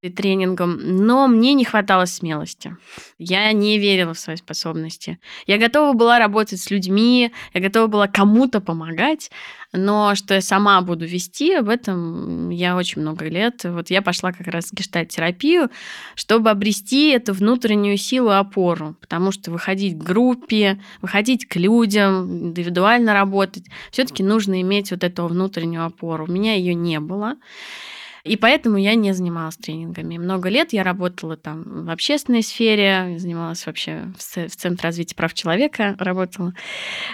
тренингом, 0.10 0.78
но 1.06 1.28
мне 1.28 1.54
не 1.54 1.66
хватало 1.66 2.06
смелости. 2.06 2.76
Я 3.18 3.52
не 3.52 3.78
верила 3.80 4.14
в 4.14 4.20
свои 4.20 4.36
способности. 4.36 5.20
Я 5.48 5.58
готова 5.58 5.94
была 5.94 6.20
работать 6.20 6.60
с 6.60 6.70
людьми, 6.70 7.32
я 7.54 7.62
готова 7.62 7.88
была 7.88 8.08
кому-то 8.08 8.62
помогать, 8.62 9.32
но 9.74 10.16
что 10.16 10.34
я 10.34 10.42
сама 10.42 10.82
буду 10.82 11.06
вести, 11.06 11.54
об 11.54 11.70
этом 11.70 12.50
я 12.50 12.76
очень 12.76 13.02
много 13.02 13.26
лет. 13.28 13.64
Вот 13.64 13.90
я 13.90 14.02
пошла 14.02 14.32
как 14.32 14.48
раз 14.48 14.66
в 14.66 14.74
гештальт-терапию, 14.74 15.70
чтобы 16.16 16.50
обрести 16.50 17.10
эту 17.10 17.34
внутреннюю 17.34 17.98
силу 17.98 18.32
и 18.32 18.36
опору, 18.36 18.96
потому 19.02 19.32
что 19.32 19.52
выходить 19.52 19.98
к 19.98 20.04
группе, 20.04 20.82
выходить 21.02 21.46
к 21.48 21.56
людям, 21.56 22.50
индивидуально 22.50 23.14
работать, 23.14 23.66
все 23.92 24.06
таки 24.06 24.24
нужно 24.24 24.62
иметь 24.62 24.92
вот 24.92 25.04
эту 25.04 25.28
внутреннюю 25.28 25.86
опору. 25.86 26.26
У 26.26 26.32
меня 26.32 26.56
ее 26.56 26.74
не 26.74 27.00
было. 27.00 27.36
И 28.26 28.38
поэтому 28.38 28.78
я 28.78 28.96
не 28.96 29.14
занималась 29.14 29.56
тренингами. 29.56 30.18
Много 30.18 30.50
лет 30.50 30.74
я 30.74 30.82
работала 30.82 31.38
там 31.38 31.86
в 31.86 31.92
общественной 31.92 32.42
сфере, 32.42 33.20
занималась 33.20 33.64
вообще 33.68 34.12
в 34.18 34.50
Центре 34.50 34.90
развития 34.90 35.16
прав 35.16 35.34
человека, 35.36 35.96
работала 36.00 36.56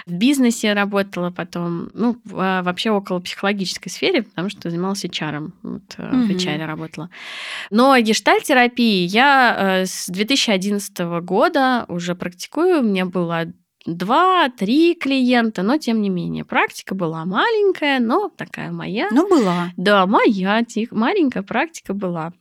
в 0.06 0.12
бизнесе, 0.12 0.72
работала 0.72 1.30
потом, 1.30 1.90
ну, 1.92 2.16
а, 2.32 2.62
вообще 2.62 2.90
около 2.90 3.20
психологической 3.20 3.92
сфере, 3.92 4.22
потому 4.22 4.48
что 4.48 4.70
занималась 4.70 5.04
HR, 5.04 5.52
вот, 5.62 5.82
mm-hmm. 5.98 6.26
в 6.26 6.30
HR 6.30 6.64
работала. 6.64 7.10
Но 7.70 7.98
гештальтерапии 7.98 9.06
я 9.06 9.82
э, 9.82 9.86
с 9.86 10.06
2011 10.08 10.98
года 11.22 11.84
уже 11.88 12.14
практикую. 12.14 12.80
У 12.80 12.84
меня 12.84 13.04
было 13.04 13.52
два-три 13.86 14.94
клиента, 14.94 15.62
но 15.62 15.78
тем 15.78 16.00
не 16.02 16.08
менее. 16.08 16.44
Практика 16.44 16.94
была 16.94 17.24
маленькая, 17.24 18.00
но 18.00 18.28
такая 18.28 18.70
моя. 18.70 19.08
Ну, 19.10 19.28
была. 19.28 19.70
Да, 19.76 20.06
моя, 20.06 20.64
тих, 20.64 20.92
маленькая 20.92 21.42
практика 21.42 21.92
была. 21.92 22.32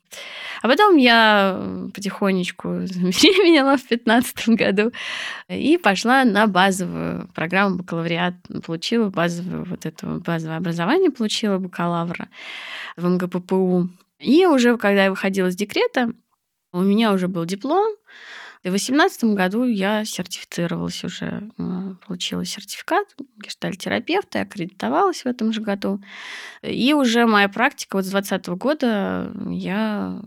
А 0.62 0.68
потом 0.68 0.98
я 0.98 1.90
потихонечку 1.94 2.82
забеременела 2.86 3.78
в 3.78 3.88
2015 3.88 4.50
году 4.50 4.92
и 5.48 5.78
пошла 5.78 6.24
на 6.24 6.48
базовую 6.48 7.30
программу 7.34 7.78
бакалавриат. 7.78 8.36
Получила 8.66 9.10
базовую, 9.10 9.66
вот 9.66 9.86
это 9.86 10.06
базовое 10.08 10.58
образование, 10.58 11.12
получила 11.12 11.58
бакалавра 11.58 12.30
в 12.98 13.08
МГППУ. 13.08 13.90
И 14.20 14.46
уже 14.46 14.78
когда 14.78 15.06
я 15.06 15.10
выходила 15.10 15.48
из 15.48 15.56
декрета, 15.56 16.12
у 16.74 16.82
меня 16.82 17.12
уже 17.12 17.28
был 17.28 17.46
диплом, 17.46 17.96
в 18.70 18.74
2018 18.74 19.24
году 19.36 19.64
я 19.64 20.06
сертифицировалась 20.06 21.04
уже, 21.04 21.50
э, 21.58 21.96
получила 22.06 22.46
сертификат 22.46 23.08
гештальтерапевта, 23.44 24.42
аккредитовалась 24.42 25.24
в 25.24 25.26
этом 25.26 25.52
же 25.52 25.62
году. 25.62 26.00
И 26.62 26.94
уже 26.94 27.26
моя 27.26 27.50
практика 27.50 27.96
вот 27.96 28.06
с 28.06 28.12
2020 28.12 28.48
года 28.60 29.32
я 29.50 30.22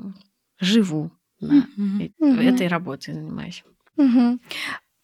живу 0.58 1.12
на 1.40 1.66
mm-hmm. 1.76 2.42
этой 2.42 2.66
работой 2.66 3.14
занимаюсь. 3.14 3.62
Mm-hmm. 3.96 4.40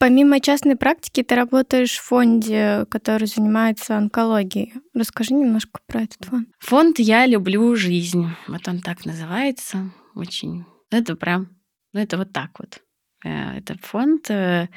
Помимо 0.01 0.41
частной 0.41 0.77
практики, 0.77 1.23
ты 1.23 1.35
работаешь 1.35 1.99
в 1.99 2.03
фонде, 2.03 2.87
который 2.91 3.29
занимается 3.29 3.99
онкологией. 3.99 4.73
Расскажи 4.95 5.35
немножко 5.35 5.79
про 5.87 6.03
этот 6.03 6.25
фонд. 6.25 6.49
Фонд 6.59 6.99
«Я 6.99 7.27
люблю 7.27 7.77
жизнь». 7.77 8.27
Вот 8.49 8.67
он 8.67 8.81
так 8.81 9.05
называется. 9.05 9.91
Очень... 10.15 10.65
Это 10.91 11.17
прям... 11.17 11.51
Ну, 11.93 12.01
это 12.01 12.17
вот 12.17 12.33
так 12.33 12.59
вот. 12.59 12.81
Э, 13.25 13.59
этот 13.59 13.85
фонд. 13.85 14.31
Э, 14.31 14.69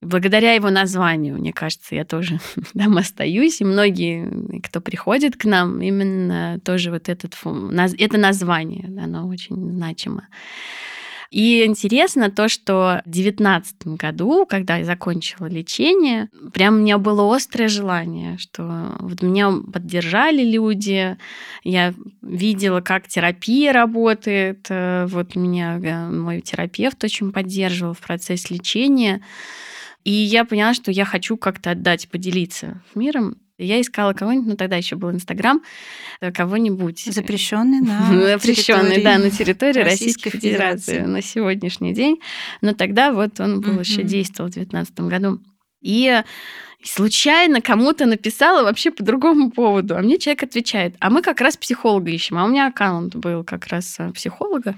благодаря 0.00 0.54
его 0.54 0.70
названию, 0.70 1.36
мне 1.36 1.52
кажется, 1.52 1.94
я 1.94 2.04
тоже 2.04 2.38
там 2.74 2.96
остаюсь, 2.98 3.60
и 3.60 3.64
многие, 3.64 4.60
кто 4.62 4.80
приходит 4.80 5.36
к 5.36 5.44
нам, 5.44 5.80
именно 5.80 6.60
тоже 6.64 6.90
вот 6.90 7.08
этот 7.08 7.34
фонд, 7.34 7.72
это 7.98 8.18
название, 8.18 8.86
оно 9.02 9.26
очень 9.28 9.56
значимо. 9.72 10.28
И 11.30 11.64
интересно 11.64 12.30
то, 12.30 12.48
что 12.48 13.02
в 13.04 13.10
2019 13.10 13.86
году, 13.98 14.46
когда 14.46 14.78
я 14.78 14.84
закончила 14.84 15.46
лечение, 15.46 16.30
прям 16.54 16.76
у 16.76 16.78
меня 16.78 16.96
было 16.96 17.34
острое 17.34 17.68
желание, 17.68 18.38
что 18.38 18.96
вот 19.00 19.20
меня 19.20 19.52
поддержали 19.72 20.42
люди, 20.42 21.18
я 21.64 21.92
видела, 22.22 22.80
как 22.80 23.08
терапия 23.08 23.72
работает, 23.72 24.66
э, 24.70 25.06
вот 25.06 25.36
меня 25.36 25.78
э, 25.78 26.10
мой 26.10 26.40
терапевт 26.40 27.04
очень 27.04 27.30
поддерживал 27.30 27.92
в 27.92 28.00
процессе 28.00 28.54
лечения. 28.54 29.20
И 30.04 30.12
я 30.12 30.46
поняла, 30.46 30.72
что 30.72 30.90
я 30.90 31.04
хочу 31.04 31.36
как-то 31.36 31.72
отдать, 31.72 32.08
поделиться 32.08 32.82
миром. 32.94 33.36
Я 33.58 33.80
искала 33.80 34.12
кого-нибудь, 34.12 34.48
ну 34.48 34.56
тогда 34.56 34.76
еще 34.76 34.94
был 34.94 35.10
Инстаграм, 35.10 35.60
э, 36.20 36.30
кого-нибудь. 36.30 37.00
Запрещенный 37.00 37.80
на 37.80 38.08
Запрещенный, 38.38 39.02
да, 39.02 39.18
на 39.18 39.30
территории 39.30 39.80
Российской, 39.80 40.30
Федерации 40.30 41.00
на 41.00 41.22
сегодняшний 41.22 41.92
день. 41.92 42.20
Но 42.60 42.72
тогда 42.72 43.12
вот 43.12 43.40
он 43.40 43.60
был 43.60 43.80
еще 43.80 44.04
действовал 44.04 44.48
в 44.48 44.54
2019 44.54 45.00
году. 45.00 45.40
И 45.80 46.22
случайно 46.84 47.60
кому-то 47.60 48.06
написала 48.06 48.62
вообще 48.62 48.90
по 48.90 49.02
другому 49.02 49.50
поводу, 49.50 49.96
а 49.96 50.02
мне 50.02 50.18
человек 50.18 50.44
отвечает, 50.44 50.94
а 51.00 51.10
мы 51.10 51.22
как 51.22 51.40
раз 51.40 51.56
психолога 51.56 52.10
ищем, 52.10 52.38
а 52.38 52.44
у 52.44 52.48
меня 52.48 52.68
аккаунт 52.68 53.16
был 53.16 53.44
как 53.44 53.66
раз 53.66 53.96
э, 53.98 54.12
психолога. 54.12 54.76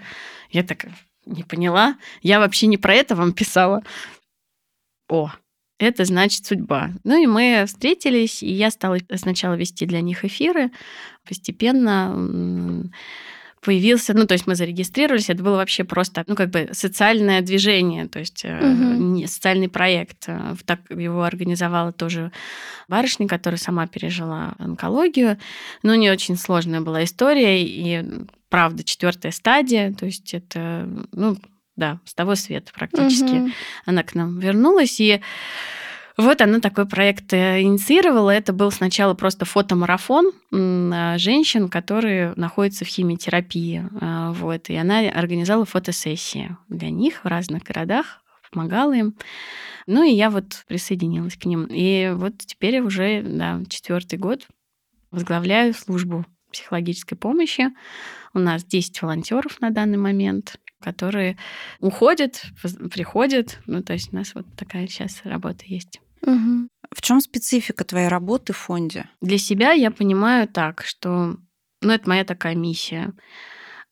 Я 0.50 0.62
так 0.62 0.86
не 1.26 1.42
поняла, 1.42 1.96
я 2.22 2.40
вообще 2.40 2.66
не 2.66 2.78
про 2.78 2.94
это 2.94 3.14
вам 3.14 3.32
писала. 3.32 3.82
О, 5.08 5.30
это 5.80 6.04
значит 6.04 6.44
судьба. 6.44 6.90
Ну 7.04 7.20
и 7.20 7.26
мы 7.26 7.64
встретились, 7.66 8.42
и 8.42 8.52
я 8.52 8.70
стала 8.70 8.98
сначала 9.14 9.54
вести 9.54 9.86
для 9.86 10.02
них 10.02 10.24
эфиры, 10.24 10.70
постепенно 11.26 12.90
появился, 13.62 14.14
ну, 14.14 14.26
то 14.26 14.32
есть 14.32 14.46
мы 14.46 14.54
зарегистрировались, 14.54 15.28
это 15.28 15.42
было 15.42 15.56
вообще 15.56 15.84
просто, 15.84 16.24
ну, 16.26 16.34
как 16.34 16.50
бы 16.50 16.70
социальное 16.72 17.42
движение, 17.42 18.08
то 18.08 18.18
есть 18.18 18.44
угу. 18.44 19.26
социальный 19.26 19.68
проект. 19.68 20.24
Э, 20.28 20.54
так 20.64 20.80
его 20.88 21.24
организовала 21.24 21.92
тоже 21.92 22.32
барышня, 22.88 23.28
которая 23.28 23.58
сама 23.58 23.86
пережила 23.86 24.54
онкологию. 24.58 25.38
Ну, 25.82 25.94
не 25.94 26.10
очень 26.10 26.36
сложная 26.36 26.80
была 26.80 27.04
история, 27.04 27.62
и 27.62 28.02
правда, 28.48 28.82
четвертая 28.82 29.32
стадия, 29.32 29.92
то 29.92 30.06
есть 30.06 30.32
это, 30.32 30.88
ну, 31.12 31.36
да, 31.80 31.98
с 32.04 32.14
того 32.14 32.36
света 32.36 32.70
практически. 32.72 33.34
Угу. 33.34 33.50
Она 33.86 34.04
к 34.04 34.14
нам 34.14 34.38
вернулась, 34.38 35.00
и 35.00 35.20
вот 36.16 36.42
она 36.42 36.60
такой 36.60 36.86
проект 36.86 37.32
э, 37.32 37.62
инициировала. 37.62 38.30
Это 38.30 38.52
был 38.52 38.70
сначала 38.70 39.14
просто 39.14 39.46
фотомарафон 39.46 40.32
а, 40.52 41.16
женщин, 41.16 41.68
которые 41.68 42.34
находятся 42.36 42.84
в 42.84 42.88
химиотерапии. 42.88 43.88
А, 44.00 44.32
вот, 44.32 44.68
и 44.68 44.76
она 44.76 44.98
организовала 44.98 45.64
фотосессии 45.64 46.56
для 46.68 46.90
них 46.90 47.24
в 47.24 47.26
разных 47.26 47.62
городах, 47.62 48.22
помогала 48.52 48.92
им. 48.92 49.14
Ну 49.86 50.02
и 50.02 50.12
я 50.12 50.28
вот 50.28 50.64
присоединилась 50.68 51.36
к 51.36 51.46
ним. 51.46 51.66
И 51.70 52.12
вот 52.14 52.34
теперь 52.38 52.80
уже 52.80 53.22
да, 53.22 53.60
четвертый 53.68 54.18
год 54.18 54.46
возглавляю 55.10 55.72
службу 55.72 56.26
психологической 56.52 57.16
помощи. 57.16 57.68
У 58.34 58.38
нас 58.38 58.64
10 58.64 59.02
волонтеров 59.02 59.60
на 59.60 59.70
данный 59.70 59.98
момент 59.98 60.59
которые 60.80 61.36
уходят, 61.80 62.42
приходят. 62.90 63.60
Ну, 63.66 63.82
то 63.82 63.92
есть 63.92 64.12
у 64.12 64.16
нас 64.16 64.34
вот 64.34 64.46
такая 64.56 64.86
сейчас 64.86 65.20
работа 65.24 65.64
есть. 65.66 66.00
Угу. 66.22 66.68
В 66.94 67.02
чем 67.02 67.20
специфика 67.20 67.84
твоей 67.84 68.08
работы 68.08 68.52
в 68.52 68.56
фонде? 68.56 69.08
Для 69.20 69.38
себя 69.38 69.72
я 69.72 69.90
понимаю 69.90 70.48
так, 70.48 70.82
что 70.84 71.36
ну, 71.82 71.92
это 71.92 72.08
моя 72.08 72.24
такая 72.24 72.54
миссия 72.54 73.12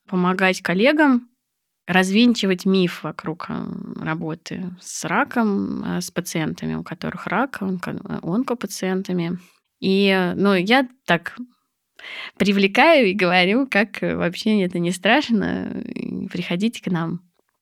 помогать 0.07 0.63
коллегам 0.63 1.29
развенчивать 1.87 2.67
миф 2.67 3.03
вокруг 3.03 3.47
э, 3.49 3.65
работы 3.97 4.77
с 4.79 5.05
раком, 5.05 5.83
э, 5.85 6.01
с 6.03 6.11
пациентами, 6.11 6.75
у 6.75 6.85
которых 6.85 7.27
рак, 7.27 7.63
онкопациентами. 7.63 9.39
И 9.81 10.33
ну, 10.37 10.55
я 10.55 10.87
так 11.07 11.37
привлекаю 12.37 13.09
и 13.09 13.15
говорю, 13.15 13.67
как 13.71 14.01
вообще 14.01 14.63
это 14.63 14.79
не 14.79 14.91
страшно, 14.91 15.85
приходите 16.31 16.83
к 16.83 16.87
нам. 16.87 17.21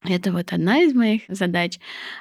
Это 0.09 0.33
вот 0.33 0.53
одна 0.53 0.83
из 0.83 0.94
моих 0.94 1.22
задач. 1.29 1.79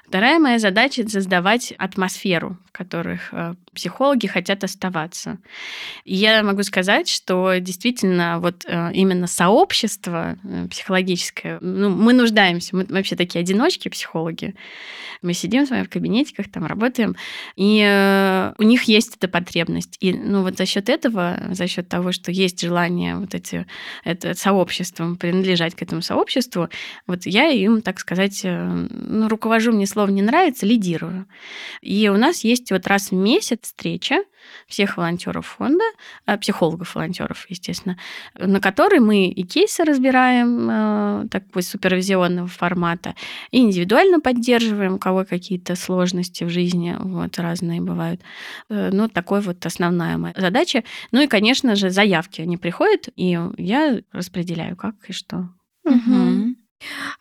Вторая 0.08 0.39
моя 0.39 0.60
задача— 0.60 1.01
это 1.04 1.12
создавать 1.12 1.71
атмосферу, 1.78 2.58
в 2.67 2.71
которых 2.71 3.32
э, 3.32 3.54
психологи 3.76 4.28
хотят 4.28 4.64
оставаться. 4.64 5.38
И 6.04 6.16
я 6.16 6.42
могу 6.44 6.64
сказать, 6.64 7.08
что 7.08 7.58
действительно 7.60 8.40
вот 8.40 8.66
э, 8.66 8.92
именно 8.94 9.28
сообщество 9.28 10.38
э, 10.44 10.68
психологическое, 10.70 11.60
ну, 11.62 11.90
мы 11.90 12.14
нуждаемся, 12.14 12.76
мы 12.76 12.86
вообще 12.90 13.16
такие 13.16 13.42
одиночки, 13.42 13.90
психологи. 13.90 14.56
Мы 15.22 15.34
сидим 15.34 15.66
с 15.66 15.70
вами 15.70 15.84
в 15.84 15.90
кабинетиках, 15.90 16.52
там 16.52 16.66
работаем, 16.66 17.16
и 17.56 17.84
э, 17.86 18.54
у 18.58 18.64
них 18.64 18.84
есть 18.84 19.16
эта 19.18 19.28
потребность. 19.28 19.98
И 20.00 20.14
ну, 20.14 20.42
вот 20.42 20.58
за 20.58 20.66
счет 20.66 20.90
этого, 20.90 21.40
за 21.52 21.68
счет 21.68 21.88
того, 21.88 22.12
что 22.12 22.32
есть 22.32 22.62
желание 22.62 23.16
вот 23.16 23.34
эти, 23.34 23.66
это 24.04 24.34
сообществом, 24.34 25.16
принадлежать 25.16 25.76
к 25.76 25.82
этому 25.82 26.02
сообществу, 26.02 26.70
вот 27.08 27.26
я 27.26 27.50
им, 27.50 27.82
так 27.82 28.00
сказать, 28.00 28.42
ну, 28.44 29.28
руковожу, 29.28 29.72
мне 29.72 29.88
слово 29.88 30.10
не 30.10 30.22
нравится, 30.22 30.66
лидирую. 30.66 31.26
И 31.82 32.10
у 32.10 32.18
нас 32.18 32.44
есть 32.44 32.72
вот 32.72 32.88
раз 32.88 33.12
в 33.12 33.16
месяц 33.16 33.64
встреча 33.65 34.23
всех 34.67 34.97
волонтеров 34.97 35.45
фонда, 35.45 35.84
а, 36.25 36.38
психологов-волонтеров, 36.38 37.45
естественно, 37.49 37.97
на 38.36 38.60
которой 38.60 38.99
мы 38.99 39.28
и 39.28 39.43
кейсы 39.43 39.84
разбираем 39.84 40.69
э, 40.69 41.28
такой 41.30 41.63
супервизионного 41.63 42.47
формата, 42.47 43.15
и 43.51 43.60
индивидуально 43.60 44.19
поддерживаем, 44.19 44.95
у 44.95 44.99
кого 44.99 45.25
какие-то 45.25 45.75
сложности 45.75 46.43
в 46.43 46.49
жизни, 46.49 46.95
вот 46.99 47.38
разные 47.39 47.82
бывают. 47.82 48.21
Э, 48.69 48.89
ну, 48.91 49.10
такой 49.10 49.41
вот 49.41 49.65
основная 49.65 50.17
моя 50.17 50.36
задача. 50.38 50.84
Ну 51.12 51.21
и, 51.21 51.28
конечно 51.28 51.75
же, 51.75 51.89
заявки, 51.89 52.41
они 52.41 52.58
приходят, 52.58 53.10
и 53.15 53.38
я 53.58 53.99
распределяю, 54.12 54.75
как 54.75 54.95
и 55.08 55.13
что. 55.13 55.49
Угу. 55.86 56.25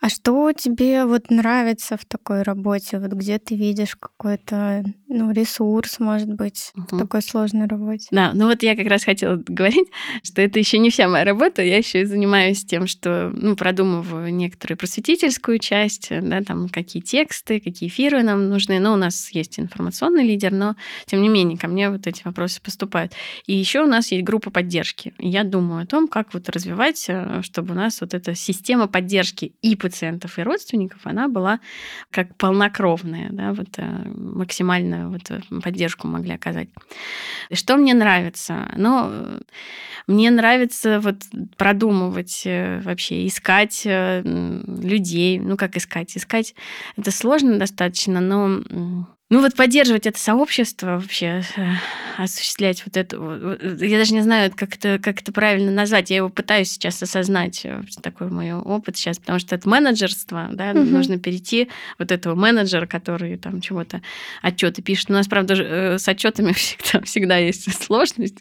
А 0.01 0.09
что 0.09 0.51
тебе 0.51 1.05
вот 1.05 1.29
нравится 1.29 1.97
в 1.97 2.05
такой 2.05 2.43
работе? 2.43 2.99
Вот 2.99 3.13
где 3.13 3.39
ты 3.39 3.55
видишь 3.55 3.95
какой-то 3.95 4.83
ну, 5.07 5.31
ресурс, 5.31 5.99
может 5.99 6.27
быть, 6.27 6.71
угу. 6.75 6.87
в 6.95 6.99
такой 6.99 7.21
сложной 7.21 7.67
работе? 7.67 8.07
Да, 8.11 8.31
ну 8.33 8.47
вот 8.47 8.61
я 8.63 8.75
как 8.75 8.87
раз 8.87 9.03
хотела 9.03 9.35
говорить, 9.47 9.87
что 10.23 10.41
это 10.41 10.59
еще 10.59 10.77
не 10.77 10.89
вся 10.89 11.07
моя 11.07 11.23
работа. 11.23 11.61
Я 11.61 11.77
еще 11.77 12.01
и 12.01 12.05
занимаюсь 12.05 12.65
тем, 12.65 12.87
что 12.87 13.31
ну, 13.33 13.55
продумываю 13.55 14.33
некоторую 14.33 14.77
просветительскую 14.77 15.59
часть, 15.59 16.09
да, 16.09 16.41
там 16.41 16.69
какие 16.69 17.01
тексты, 17.01 17.59
какие 17.59 17.89
эфиры 17.89 18.23
нам 18.23 18.49
нужны. 18.49 18.79
Ну, 18.79 18.93
у 18.93 18.97
нас 18.97 19.31
есть 19.31 19.59
информационный 19.59 20.25
лидер, 20.25 20.51
но 20.51 20.75
тем 21.05 21.21
не 21.21 21.29
менее 21.29 21.57
ко 21.57 21.67
мне 21.67 21.89
вот 21.89 22.07
эти 22.07 22.23
вопросы 22.23 22.61
поступают. 22.61 23.13
И 23.45 23.55
еще 23.55 23.81
у 23.83 23.87
нас 23.87 24.11
есть 24.11 24.23
группа 24.23 24.51
поддержки. 24.51 25.13
я 25.19 25.43
думаю 25.43 25.83
о 25.83 25.85
том, 25.85 26.07
как 26.07 26.33
вот 26.33 26.49
развивать, 26.49 27.05
э, 27.07 27.41
чтобы 27.41 27.73
у 27.73 27.75
нас 27.75 28.01
вот 28.01 28.13
эта 28.13 28.35
система 28.35 28.87
поддержки 28.87 29.44
и 29.61 29.75
пациентов, 29.75 30.37
и 30.39 30.43
родственников, 30.43 31.01
она 31.03 31.27
была 31.27 31.59
как 32.11 32.35
полнокровная, 32.35 33.29
да, 33.31 33.53
вот 33.53 33.69
э, 33.77 33.83
максимальную 34.15 35.09
вот 35.09 35.29
э, 35.29 35.41
поддержку 35.61 36.07
могли 36.07 36.33
оказать. 36.33 36.69
Что 37.51 37.77
мне 37.77 37.93
нравится? 37.93 38.71
Ну, 38.75 39.39
мне 40.07 40.31
нравится 40.31 40.99
вот 40.99 41.17
продумывать 41.57 42.43
э, 42.45 42.79
вообще, 42.81 43.27
искать 43.27 43.83
людей. 43.85 45.39
Ну, 45.39 45.57
как 45.57 45.77
искать? 45.77 46.15
Искать 46.17 46.55
это 46.97 47.11
сложно 47.11 47.57
достаточно, 47.57 48.19
но 48.21 49.05
ну 49.31 49.41
вот 49.41 49.55
поддерживать 49.55 50.05
это 50.05 50.19
сообщество 50.19 50.99
вообще, 51.01 51.41
э, 51.57 51.63
осуществлять 52.19 52.83
вот 52.85 52.95
это, 52.95 53.17
я 53.83 53.97
даже 53.97 54.13
не 54.13 54.21
знаю, 54.21 54.51
как 54.55 54.75
это, 54.75 54.99
как 54.99 55.19
это 55.19 55.31
правильно 55.31 55.71
назвать. 55.71 56.11
Я 56.11 56.17
его 56.17 56.29
пытаюсь 56.29 56.71
сейчас 56.71 57.01
осознать, 57.01 57.61
э, 57.63 57.81
такой 58.03 58.29
мой 58.29 58.53
опыт 58.53 58.97
сейчас, 58.97 59.17
потому 59.17 59.39
что 59.39 59.55
это 59.55 59.67
менеджерство, 59.67 60.49
да, 60.51 60.71
угу. 60.71 60.81
нужно 60.81 61.17
перейти 61.17 61.69
вот 61.97 62.11
этого 62.11 62.35
менеджера, 62.35 62.85
который 62.85 63.35
там 63.37 63.61
чего-то 63.61 64.03
отчеты 64.43 64.83
пишет. 64.83 65.09
У 65.09 65.13
нас, 65.13 65.27
правда, 65.27 65.55
э, 65.55 65.97
с 65.97 66.07
отчетами 66.07 66.51
всегда, 66.53 67.01
всегда 67.03 67.37
есть 67.37 67.83
сложность. 67.83 68.37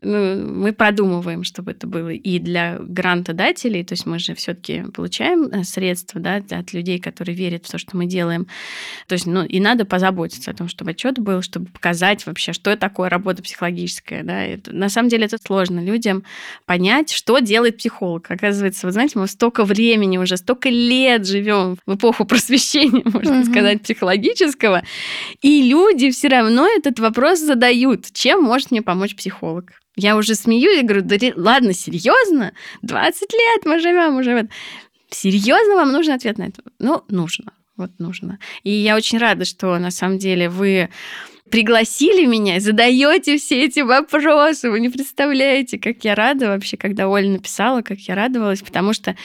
Ну, 0.00 0.52
мы 0.52 0.72
продумываем, 0.72 1.44
чтобы 1.44 1.70
это 1.70 1.86
было 1.86 2.08
и 2.08 2.40
для 2.40 2.78
грантодателей, 2.80 3.84
то 3.84 3.92
есть 3.92 4.04
мы 4.04 4.18
же 4.18 4.34
все-таки 4.34 4.82
получаем 4.92 5.62
средства 5.62 6.20
да, 6.20 6.42
от 6.50 6.72
людей, 6.72 6.98
которые 6.98 7.36
верят 7.36 7.66
в 7.66 7.70
то, 7.70 7.78
что 7.78 7.96
мы 7.96 8.06
делаем. 8.06 8.48
То 9.06 9.12
есть, 9.12 9.26
ну, 9.26 9.44
и 9.44 9.60
надо 9.60 9.84
позаботиться 9.84 10.07
позаботиться 10.08 10.50
о 10.50 10.54
том, 10.54 10.68
чтобы 10.68 10.92
отчет 10.92 11.18
был, 11.18 11.42
чтобы 11.42 11.66
показать 11.66 12.26
вообще, 12.26 12.52
что 12.52 12.76
такое 12.76 13.08
работа 13.08 13.42
психологическая. 13.42 14.22
Да? 14.22 14.42
Это, 14.42 14.74
на 14.74 14.88
самом 14.88 15.08
деле 15.08 15.26
это 15.26 15.38
сложно 15.38 15.80
людям 15.80 16.24
понять, 16.64 17.12
что 17.12 17.38
делает 17.40 17.76
психолог. 17.76 18.30
Оказывается, 18.30 18.86
вы 18.86 18.92
знаете, 18.92 19.18
мы 19.18 19.26
столько 19.26 19.64
времени 19.64 20.18
уже, 20.18 20.36
столько 20.36 20.70
лет 20.70 21.26
живем 21.26 21.76
в 21.86 21.94
эпоху 21.94 22.24
просвещения, 22.26 23.02
можно 23.04 23.40
угу. 23.40 23.50
сказать, 23.50 23.82
психологического, 23.82 24.82
и 25.42 25.62
люди 25.62 26.10
все 26.10 26.28
равно 26.28 26.66
этот 26.66 26.98
вопрос 26.98 27.40
задают, 27.40 28.06
чем 28.12 28.42
может 28.42 28.70
мне 28.70 28.82
помочь 28.82 29.14
психолог. 29.14 29.72
Я 29.96 30.16
уже 30.16 30.34
смеюсь 30.34 30.80
и 30.80 30.84
говорю, 30.84 31.02
да 31.02 31.16
ладно, 31.36 31.74
серьезно? 31.74 32.52
20 32.82 33.32
лет 33.32 33.66
мы 33.66 33.80
живем 33.80 34.16
уже. 34.16 34.48
Серьезно 35.10 35.74
вам 35.74 35.92
нужен 35.92 36.14
ответ 36.14 36.38
на 36.38 36.44
это? 36.44 36.62
Ну, 36.78 37.02
нужно 37.08 37.52
вот 37.78 37.92
нужно. 37.98 38.38
И 38.62 38.70
я 38.70 38.96
очень 38.96 39.18
рада, 39.18 39.46
что 39.46 39.78
на 39.78 39.90
самом 39.90 40.18
деле 40.18 40.50
вы 40.50 40.90
пригласили 41.50 42.26
меня, 42.26 42.60
задаете 42.60 43.38
все 43.38 43.64
эти 43.64 43.80
вопросы. 43.80 44.70
Вы 44.70 44.80
не 44.80 44.90
представляете, 44.90 45.78
как 45.78 46.04
я 46.04 46.14
рада 46.14 46.48
вообще, 46.48 46.76
когда 46.76 47.08
Оля 47.08 47.28
написала, 47.30 47.80
как 47.82 47.98
я 48.00 48.14
радовалась, 48.14 48.60
потому 48.60 48.92
что, 48.92 49.16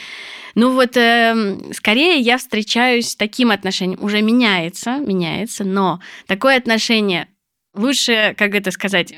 ну 0.54 0.72
вот, 0.72 0.96
э, 0.96 1.58
скорее 1.72 2.20
я 2.20 2.38
встречаюсь 2.38 3.10
с 3.10 3.16
таким 3.16 3.50
отношением. 3.50 4.02
Уже 4.02 4.22
меняется, 4.22 4.96
меняется, 4.96 5.64
но 5.64 6.00
такое 6.26 6.56
отношение 6.56 7.28
лучше, 7.74 8.34
как 8.38 8.54
это 8.54 8.70
сказать, 8.70 9.14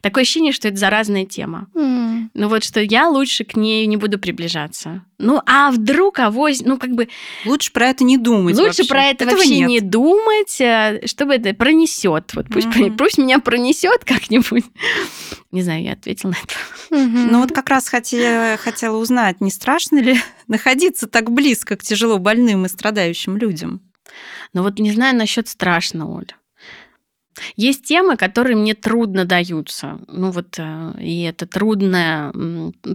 такое 0.00 0.22
ощущение, 0.22 0.52
что 0.52 0.68
это 0.68 0.76
заразная 0.76 1.24
тема. 1.24 1.68
Mm. 1.74 2.09
Ну 2.34 2.48
вот 2.48 2.62
что 2.62 2.80
я 2.80 3.08
лучше 3.08 3.44
к 3.44 3.56
ней 3.56 3.86
не 3.86 3.96
буду 3.96 4.18
приближаться. 4.18 5.04
Ну 5.18 5.42
а 5.46 5.70
вдруг 5.70 6.18
авось, 6.20 6.60
ну 6.60 6.78
как 6.78 6.92
бы... 6.92 7.08
Лучше 7.44 7.72
про 7.72 7.88
это 7.88 8.04
не 8.04 8.18
думать 8.18 8.56
Лучше 8.56 8.82
вообще. 8.82 8.88
про 8.88 9.04
это 9.04 9.24
Этого 9.24 9.38
вообще 9.38 9.58
нет. 9.58 9.68
не 9.68 9.80
думать, 9.80 10.60
э, 10.60 11.06
чтобы 11.06 11.34
это 11.34 11.52
пронесет. 11.54 12.32
Вот 12.34 12.46
пусть, 12.48 12.68
mm-hmm. 12.68 12.96
пусть 12.96 13.18
меня 13.18 13.40
пронесет 13.40 14.04
как-нибудь. 14.04 14.64
Не 15.50 15.62
знаю, 15.62 15.82
я 15.82 15.94
ответила 15.94 16.30
на 16.30 16.36
это. 16.36 16.54
Mm-hmm. 16.94 17.28
Ну 17.32 17.40
вот 17.40 17.50
как 17.50 17.68
раз 17.68 17.88
хотела, 17.88 18.56
хотела 18.56 18.96
узнать, 18.96 19.40
не 19.40 19.50
страшно 19.50 19.98
ли 19.98 20.16
находиться 20.46 21.08
так 21.08 21.32
близко 21.32 21.76
к 21.76 21.82
тяжело 21.82 22.18
больным 22.18 22.66
и 22.66 22.68
страдающим 22.68 23.36
людям? 23.36 23.80
Ну 24.52 24.62
вот 24.62 24.78
не 24.78 24.92
знаю 24.92 25.16
насчет 25.16 25.48
страшного, 25.48 26.18
Оля. 26.18 26.36
Есть 27.56 27.84
темы, 27.84 28.16
которые 28.16 28.56
мне 28.56 28.74
трудно 28.74 29.24
даются. 29.24 30.00
Ну 30.08 30.30
вот, 30.30 30.54
э, 30.58 30.94
и 31.00 31.22
это 31.22 31.46
трудно 31.46 32.32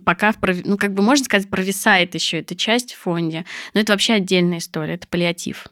пока, 0.06 0.34
ну 0.66 0.78
как 0.78 0.94
бы 0.94 1.02
можно 1.02 1.26
сказать, 1.26 1.50
провисает 1.50 2.14
еще 2.16 2.40
эта 2.40 2.56
часть 2.56 2.94
в 2.94 3.00
фонде. 3.00 3.46
Но 3.74 3.82
это 3.82 3.94
вообще 3.94 4.14
отдельная 4.14 4.60
история, 4.60 4.96
это 4.96 5.08
паллиатив. 5.08 5.66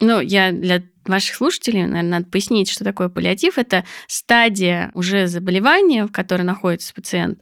Ну, 0.00 0.20
я 0.20 0.52
для 0.52 0.82
ваших 1.06 1.36
слушателей, 1.36 1.82
наверное, 1.82 2.18
надо 2.18 2.26
пояснить, 2.26 2.70
что 2.70 2.84
такое 2.84 3.08
паллиатив. 3.08 3.58
Это 3.58 3.84
стадия 4.06 4.90
уже 4.94 5.26
заболевания, 5.26 6.06
в 6.06 6.12
которой 6.12 6.42
находится 6.42 6.94
пациент, 6.94 7.40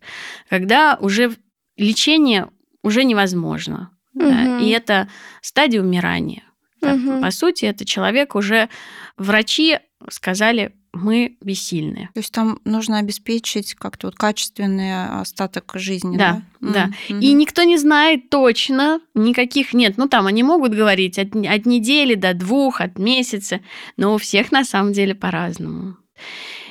когда 0.48 0.96
уже 1.00 1.34
лечение 1.76 2.48
уже 2.82 3.04
невозможно. 3.04 3.90
Угу. 4.14 4.24
Да, 4.24 4.58
и 4.58 4.68
это 4.70 5.08
стадия 5.42 5.80
умирания. 5.80 6.42
Так, 6.80 6.96
угу. 6.96 7.20
По 7.20 7.30
сути, 7.30 7.66
это 7.66 7.84
человек 7.84 8.34
уже 8.34 8.68
врачи 9.16 9.78
сказали, 10.08 10.72
мы 10.92 11.36
бессильны. 11.40 12.08
То 12.14 12.20
есть 12.20 12.32
там 12.32 12.58
нужно 12.64 12.98
обеспечить 12.98 13.74
как-то 13.74 14.08
вот 14.08 14.16
качественный 14.16 15.20
остаток 15.20 15.72
жизни, 15.74 16.16
да? 16.16 16.42
Да, 16.60 16.72
да. 16.72 16.90
Mm-hmm. 17.08 17.20
И 17.20 17.32
никто 17.32 17.62
не 17.62 17.78
знает 17.78 18.28
точно, 18.30 19.00
никаких 19.14 19.72
нет. 19.72 19.96
Ну 19.96 20.08
там 20.08 20.26
они 20.26 20.42
могут 20.42 20.74
говорить 20.74 21.18
от, 21.18 21.28
от 21.36 21.66
недели 21.66 22.14
до 22.14 22.34
двух, 22.34 22.80
от 22.80 22.98
месяца, 22.98 23.60
но 23.96 24.14
у 24.14 24.18
всех 24.18 24.50
на 24.52 24.64
самом 24.64 24.92
деле 24.92 25.14
по-разному. 25.14 25.96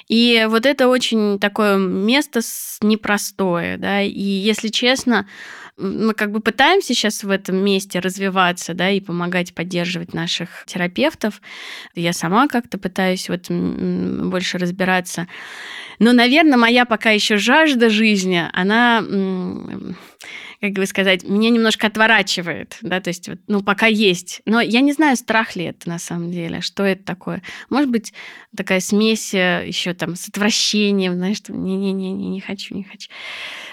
И 0.10 0.48
вот 0.50 0.65
это 0.65 0.88
очень 0.88 1.39
такое 1.39 1.78
место 1.78 2.42
непростое, 2.82 3.78
да, 3.78 4.02
и 4.02 4.20
если 4.20 4.70
честно, 4.70 5.28
мы 5.80 6.13
как 6.13 6.32
бы 6.32 6.42
пытаемся 6.42 6.94
сейчас 6.94 7.24
в 7.24 7.30
этом 7.30 7.58
месте 7.58 8.00
развиваться, 8.00 8.74
да, 8.74 8.89
и 8.89 9.00
помогать 9.00 9.54
поддерживать 9.54 10.13
наших 10.13 10.63
терапевтов. 10.65 11.42
Я 11.96 12.13
сама 12.13 12.48
как-то 12.48 12.78
пытаюсь 12.78 13.30
в 13.30 13.32
этом 13.32 14.30
больше 14.30 14.58
разбираться. 14.58 15.28
Но, 16.00 16.13
наверное, 16.13 16.58
моя 16.58 16.86
пока 16.86 17.12
еще 17.12 17.38
жажда 17.38 17.89
жизни, 17.89 18.44
она 18.54 19.04
как 20.62 20.74
бы 20.74 20.86
сказать, 20.86 21.24
меня 21.24 21.50
немножко 21.50 21.88
отворачивает, 21.88 22.78
да, 22.82 23.00
то 23.00 23.10
есть, 23.10 23.30
вот, 23.30 23.39
ну, 23.48 23.63
пока 23.63 23.88
есть. 23.88 24.41
Но 24.45 24.60
я 24.60 24.82
не 24.82 24.91
знаю, 24.91 25.15
страх 25.15 25.56
ли 25.56 25.65
это 25.65 25.88
на 25.88 26.00
самом 26.00 26.32
деле, 26.32 26.62
что 26.62 26.84
это 26.84 27.04
такое. 27.04 27.41
Может 27.69 27.89
быть, 27.89 28.13
такая 28.56 28.82
смесь 28.82 29.34
э, 29.34 29.63
еще 29.65 29.93
там 29.93 30.15
с 30.15 30.28
отвращением, 30.28 31.13
знаешь, 31.13 31.41
не-не-не, 31.48 32.12
не 32.12 32.41
хочу, 32.41 32.76
не 32.76 32.84
хочу. 32.84 33.10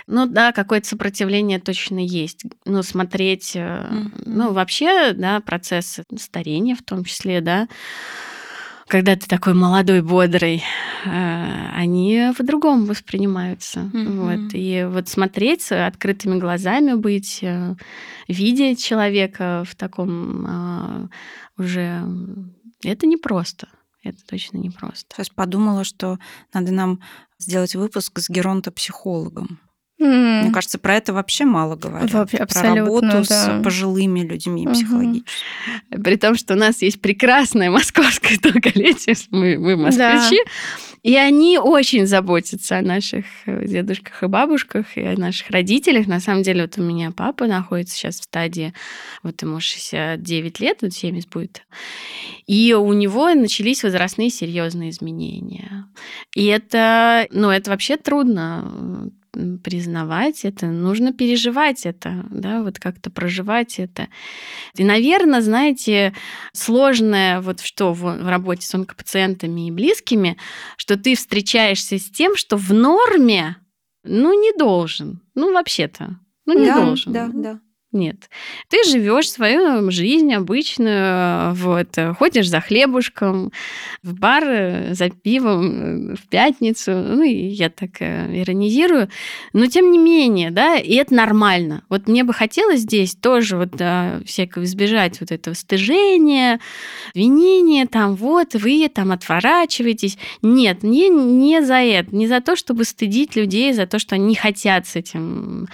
Ну 0.06 0.26
да, 0.26 0.52
какое-то 0.52 0.86
сопротивление 0.86 1.58
точно 1.58 1.98
есть. 1.98 2.44
Ну, 2.64 2.82
смотреть, 2.84 3.56
mm-hmm. 3.56 4.22
ну, 4.26 4.52
вообще, 4.52 5.12
да, 5.12 5.40
процессы 5.40 6.04
старения 6.16 6.76
в 6.76 6.82
том 6.82 7.04
числе, 7.04 7.40
да, 7.40 7.68
когда 8.86 9.16
ты 9.16 9.26
такой 9.26 9.54
молодой, 9.54 10.00
бодрый, 10.02 10.62
э, 11.04 11.68
они 11.74 12.32
по-другому 12.36 12.86
воспринимаются. 12.86 13.80
Mm-hmm. 13.80 14.44
Вот. 14.44 14.54
И 14.54 14.86
вот 14.88 15.08
смотреть 15.08 15.62
с 15.62 15.86
открытыми 15.86 16.38
глазами, 16.38 16.94
быть, 16.94 17.40
э, 17.42 17.74
видеть 18.28 18.84
человека 18.84 19.64
в 19.66 19.74
таком 19.74 21.10
уже... 21.58 22.02
Это 22.84 23.06
непросто. 23.06 23.68
Это 24.02 24.18
точно 24.24 24.58
непросто. 24.58 25.16
Сейчас 25.16 25.30
подумала, 25.30 25.82
что 25.82 26.18
надо 26.52 26.72
нам 26.72 27.00
сделать 27.38 27.74
выпуск 27.74 28.20
с 28.20 28.28
геронтопсихологом. 28.28 29.58
Mm. 29.98 30.42
Мне 30.42 30.52
кажется, 30.52 30.78
про 30.78 30.96
это 30.96 31.14
вообще 31.14 31.46
мало 31.46 31.74
говорят. 31.74 32.12
Вообще, 32.12 32.44
про 32.44 32.74
работу 32.74 33.06
да. 33.06 33.24
с 33.24 33.62
пожилыми 33.62 34.20
людьми 34.20 34.66
угу. 34.66 34.74
психологически. 34.74 35.30
При 35.88 36.16
том, 36.16 36.34
что 36.34 36.52
у 36.52 36.56
нас 36.56 36.82
есть 36.82 37.00
прекрасное 37.00 37.70
московское 37.70 38.38
долголетие, 38.42 39.14
мы, 39.30 39.58
мы 39.58 39.76
москвичи, 39.76 40.38
да. 40.44 40.50
и 41.02 41.16
они 41.16 41.58
очень 41.58 42.06
заботятся 42.06 42.76
о 42.76 42.82
наших 42.82 43.24
э, 43.46 43.66
дедушках 43.66 44.22
и 44.22 44.26
бабушках, 44.26 44.98
и 44.98 45.00
о 45.00 45.18
наших 45.18 45.48
родителях. 45.48 46.06
На 46.06 46.20
самом 46.20 46.42
деле, 46.42 46.62
вот 46.62 46.76
у 46.76 46.82
меня 46.82 47.10
папа 47.10 47.46
находится 47.46 47.96
сейчас 47.96 48.20
в 48.20 48.24
стадии, 48.24 48.74
вот 49.22 49.40
ему 49.40 49.60
69 49.60 50.60
лет, 50.60 50.78
вот 50.82 50.92
70 50.92 51.30
будет, 51.30 51.62
и 52.46 52.74
у 52.74 52.92
него 52.92 53.32
начались 53.32 53.82
возрастные 53.82 54.28
серьезные 54.28 54.90
изменения. 54.90 55.86
И 56.34 56.44
это, 56.44 57.26
ну, 57.30 57.48
это 57.48 57.70
вообще 57.70 57.96
трудно 57.96 59.10
признавать 59.62 60.44
это, 60.44 60.66
нужно 60.66 61.12
переживать 61.12 61.86
это, 61.86 62.24
да, 62.30 62.62
вот 62.62 62.78
как-то 62.78 63.10
проживать 63.10 63.78
это. 63.78 64.08
И, 64.74 64.84
наверное, 64.84 65.40
знаете, 65.40 66.14
сложное 66.52 67.40
вот 67.40 67.60
что 67.60 67.92
в, 67.92 68.28
работе 68.28 68.66
с 68.66 68.74
онкопациентами 68.74 69.68
и 69.68 69.70
близкими, 69.70 70.36
что 70.76 70.96
ты 70.96 71.14
встречаешься 71.14 71.98
с 71.98 72.10
тем, 72.10 72.36
что 72.36 72.56
в 72.56 72.72
норме, 72.72 73.56
ну, 74.04 74.32
не 74.40 74.56
должен, 74.56 75.22
ну, 75.34 75.52
вообще-то, 75.52 76.18
ну, 76.46 76.58
не 76.58 76.66
да, 76.66 76.84
должен. 76.84 77.12
Да, 77.12 77.30
да. 77.32 77.60
Нет. 77.96 78.28
Ты 78.68 78.84
живешь 78.84 79.30
свою 79.30 79.90
жизнь 79.90 80.32
обычную, 80.34 81.54
вот, 81.54 81.96
ходишь 82.18 82.48
за 82.48 82.60
хлебушком, 82.60 83.52
в 84.02 84.12
бар 84.12 84.44
э, 84.46 84.94
за 84.94 85.08
пивом 85.08 86.12
э, 86.12 86.14
в 86.14 86.28
пятницу. 86.28 86.92
Ну, 86.92 87.22
и 87.22 87.46
я 87.46 87.70
так 87.70 87.90
э, 88.00 88.42
иронизирую. 88.42 89.08
Но 89.54 89.66
тем 89.66 89.90
не 89.90 89.98
менее, 89.98 90.50
да, 90.50 90.76
и 90.76 90.94
это 90.94 91.14
нормально. 91.14 91.84
Вот 91.88 92.06
мне 92.06 92.22
бы 92.22 92.34
хотелось 92.34 92.80
здесь 92.80 93.14
тоже 93.14 93.56
вот 93.56 93.70
да, 93.70 94.20
всякого 94.26 94.64
избежать 94.64 95.18
вот 95.20 95.32
этого 95.32 95.54
стыжения, 95.54 96.60
винения, 97.14 97.86
там, 97.86 98.14
вот, 98.14 98.54
вы 98.54 98.90
там 98.94 99.10
отворачиваетесь. 99.10 100.18
Нет, 100.42 100.82
не, 100.82 101.08
не 101.08 101.62
за 101.62 101.76
это, 101.76 102.14
не 102.14 102.26
за 102.26 102.42
то, 102.42 102.56
чтобы 102.56 102.84
стыдить 102.84 103.36
людей, 103.36 103.72
за 103.72 103.86
то, 103.86 103.98
что 103.98 104.16
они 104.16 104.26
не 104.26 104.34
хотят 104.34 104.86
с 104.86 104.96
этим 104.96 105.66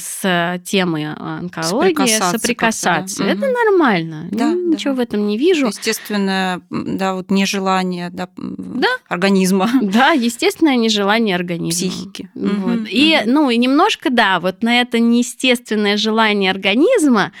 с 0.00 0.60
темой 0.64 1.12
онкологии 1.12 1.59
соприкасаться. 1.62 2.38
соприкасаться. 2.38 3.24
Это 3.24 3.46
угу. 3.46 3.54
нормально. 3.54 4.28
Да, 4.30 4.52
Ничего 4.52 4.94
да. 4.94 4.98
в 4.98 5.00
этом 5.00 5.26
не 5.26 5.38
вижу. 5.38 5.68
Естественно, 5.68 6.62
да, 6.70 7.14
вот 7.14 7.30
нежелание 7.30 8.10
да, 8.10 8.28
да. 8.36 8.88
организма. 9.08 9.70
Да, 9.82 10.12
естественное 10.12 10.76
нежелание 10.76 11.34
организма. 11.34 11.90
Психики. 11.90 12.30
Вот. 12.34 12.80
Угу. 12.80 12.86
И, 12.88 13.18
ну, 13.26 13.50
и 13.50 13.56
немножко, 13.56 14.10
да, 14.10 14.40
вот 14.40 14.62
на 14.62 14.80
это 14.80 14.98
неестественное 14.98 15.96
желание 15.96 16.50
организма 16.50 17.32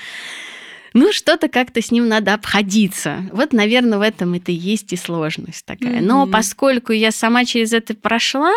ну, 0.92 1.12
что-то 1.12 1.48
как-то 1.48 1.80
с 1.80 1.90
ним 1.90 2.08
надо 2.08 2.34
обходиться. 2.34 3.28
Вот, 3.32 3.52
наверное, 3.52 3.98
в 3.98 4.02
этом 4.02 4.34
это 4.34 4.52
и 4.52 4.54
есть 4.54 4.92
и 4.92 4.96
сложность 4.96 5.64
такая. 5.64 6.00
Mm-hmm. 6.00 6.04
Но 6.04 6.26
поскольку 6.26 6.92
я 6.92 7.12
сама 7.12 7.44
через 7.44 7.72
это 7.72 7.94
прошла, 7.94 8.52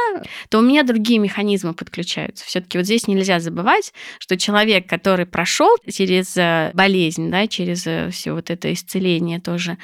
то 0.50 0.60
у 0.60 0.62
меня 0.62 0.84
другие 0.84 1.20
механизмы 1.20 1.74
подключаются. 1.74 2.46
Все-таки 2.46 2.78
вот 2.78 2.86
здесь 2.86 3.08
нельзя 3.08 3.40
забывать, 3.40 3.94
что 4.20 4.38
человек, 4.38 4.88
который 4.88 5.26
прошел 5.26 5.76
через 5.92 6.36
э, 6.38 6.72
болезнь, 6.74 7.30
да, 7.30 7.48
через 7.48 7.86
э, 7.86 8.10
все 8.12 8.34
вот 8.34 8.50
это 8.50 8.72
исцеление 8.74 9.40
тоже, 9.40 9.78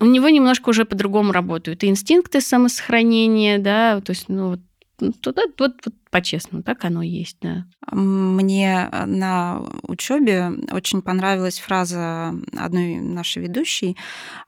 у 0.00 0.04
него 0.04 0.28
немножко 0.28 0.68
уже 0.70 0.84
по-другому 0.84 1.32
работают. 1.32 1.82
И 1.84 1.88
инстинкты 1.88 2.40
самосохранения, 2.40 3.58
да, 3.58 4.00
то 4.00 4.10
есть, 4.10 4.28
ну, 4.28 4.50
вот 4.50 4.60
ну, 5.00 5.12
туда, 5.12 5.42
вот, 5.58 5.74
вот 5.84 5.94
по-честному, 6.10 6.62
так 6.62 6.84
оно 6.84 7.02
есть, 7.02 7.36
да. 7.40 7.64
Мне 7.90 8.88
э, 8.90 9.06
на 9.06 9.62
учебе 9.82 10.52
очень 10.72 11.02
понравилась 11.02 11.58
фраза 11.58 12.34
одной 12.56 12.96
нашей 12.96 13.42
ведущей. 13.42 13.96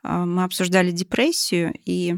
Э, 0.03 0.25
мы 0.25 0.45
обсуждали 0.45 0.91
депрессию, 0.91 1.73
и 1.85 2.17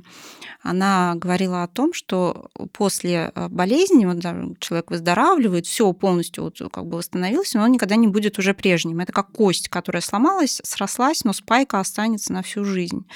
она 0.63 1.15
говорила 1.17 1.63
о 1.63 1.69
том, 1.69 1.93
что 1.93 2.51
после 2.73 3.33
э, 3.35 3.49
болезни 3.49 4.07
вот, 4.07 4.21
человек 4.61 4.91
выздоравливает, 4.91 5.67
все 5.67 5.93
полностью 5.93 6.45
вот, 6.45 6.61
как 6.73 6.87
бы 6.87 6.99
восстановился, 6.99 7.59
но 7.59 7.65
он 7.65 7.73
никогда 7.73 7.97
не 7.97 8.09
будет 8.09 8.39
уже 8.39 8.55
прежним. 8.55 9.01
Это 9.01 9.13
как 9.13 9.33
кость, 9.33 9.69
которая 9.69 10.03
сломалась, 10.03 10.61
срослась, 10.65 11.25
но 11.25 11.33
спайка 11.33 11.81
останется 11.81 12.33
на 12.33 12.43
всю 12.43 12.65
жизнь. 12.65 13.07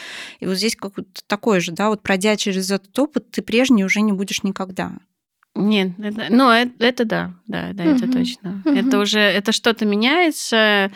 И 0.40 0.46
вот 0.46 0.56
здесь 0.56 0.76
как 0.76 0.94
такое 1.26 1.60
же, 1.60 1.72
да, 1.72 1.88
вот 1.88 2.02
пройдя 2.02 2.36
через 2.36 2.70
этот 2.70 2.96
опыт, 2.98 3.30
ты 3.30 3.42
прежний 3.42 3.84
уже 3.84 4.00
не 4.00 4.12
будешь 4.12 4.42
никогда. 4.42 4.92
Нет, 5.56 5.92
это, 5.98 6.26
ну 6.30 6.50
это, 6.50 6.72
это 6.78 7.04
да, 7.04 7.34
да, 7.46 7.70
да, 7.72 7.84
угу. 7.84 7.96
это 7.96 8.12
точно. 8.12 8.62
Угу. 8.64 8.74
Это 8.74 8.98
уже 8.98 9.18
это 9.18 9.52
что-то 9.52 9.86
меняется. 9.86 10.92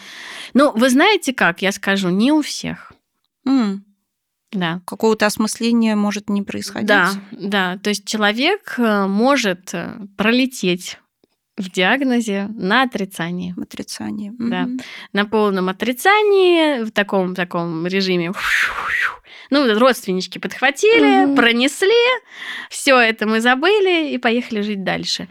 Ну, 0.55 0.73
вы 0.73 0.91
знаете 0.91 1.33
как? 1.33 1.63
Я 1.63 1.73
скажу, 1.73 2.11
не 2.11 2.31
у 2.31 2.43
всех. 2.43 2.93
М. 3.47 3.85
Да. 4.53 4.81
Какого-то 4.85 5.27
осмысления 5.27 5.97
может 5.97 6.29
не 6.29 6.43
происходить. 6.43 6.89
Да, 6.89 7.13
да. 7.31 7.79
То 7.79 7.91
есть 7.91 8.07
человек 8.07 8.75
э, 8.79 9.07
может 9.07 9.73
э, 9.73 9.97
пролететь 10.17 10.99
в 11.57 11.71
диагнозе 11.71 12.49
на 12.49 12.83
отрицании. 12.83 13.55
В 13.57 13.61
отрицании. 13.61 14.33
Да. 14.39 14.65
Угу. 14.65 14.79
На 15.13 15.25
полном 15.25 15.69
отрицании, 15.69 16.85
в 16.85 16.91
таком 16.91 17.35
таком 17.35 17.87
режиме 17.87 18.33
ну, 19.51 19.79
родственнички 19.79 20.39
подхватили, 20.39 21.27
угу. 21.27 21.37
пронесли, 21.37 21.91
все 22.69 22.99
это 22.99 23.27
мы 23.27 23.41
забыли 23.41 24.11
и 24.11 24.19
поехали 24.19 24.63
жить 24.63 24.85
дальше. 24.85 25.29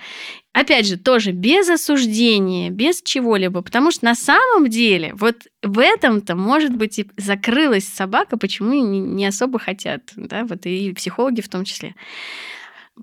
Опять 0.51 0.87
же, 0.87 0.97
тоже 0.97 1.31
без 1.31 1.69
осуждения, 1.69 2.69
без 2.69 3.01
чего-либо, 3.01 3.61
потому 3.61 3.91
что 3.91 4.05
на 4.05 4.15
самом 4.15 4.67
деле 4.67 5.13
вот 5.13 5.35
в 5.61 5.79
этом-то, 5.79 6.35
может 6.35 6.75
быть, 6.75 6.99
и 6.99 7.07
закрылась 7.17 7.87
собака, 7.87 8.35
почему 8.35 8.73
не 8.73 9.25
особо 9.25 9.59
хотят, 9.59 10.11
да, 10.15 10.45
вот 10.45 10.65
и 10.65 10.91
психологи 10.93 11.41
в 11.41 11.49
том 11.49 11.65
числе. 11.65 11.95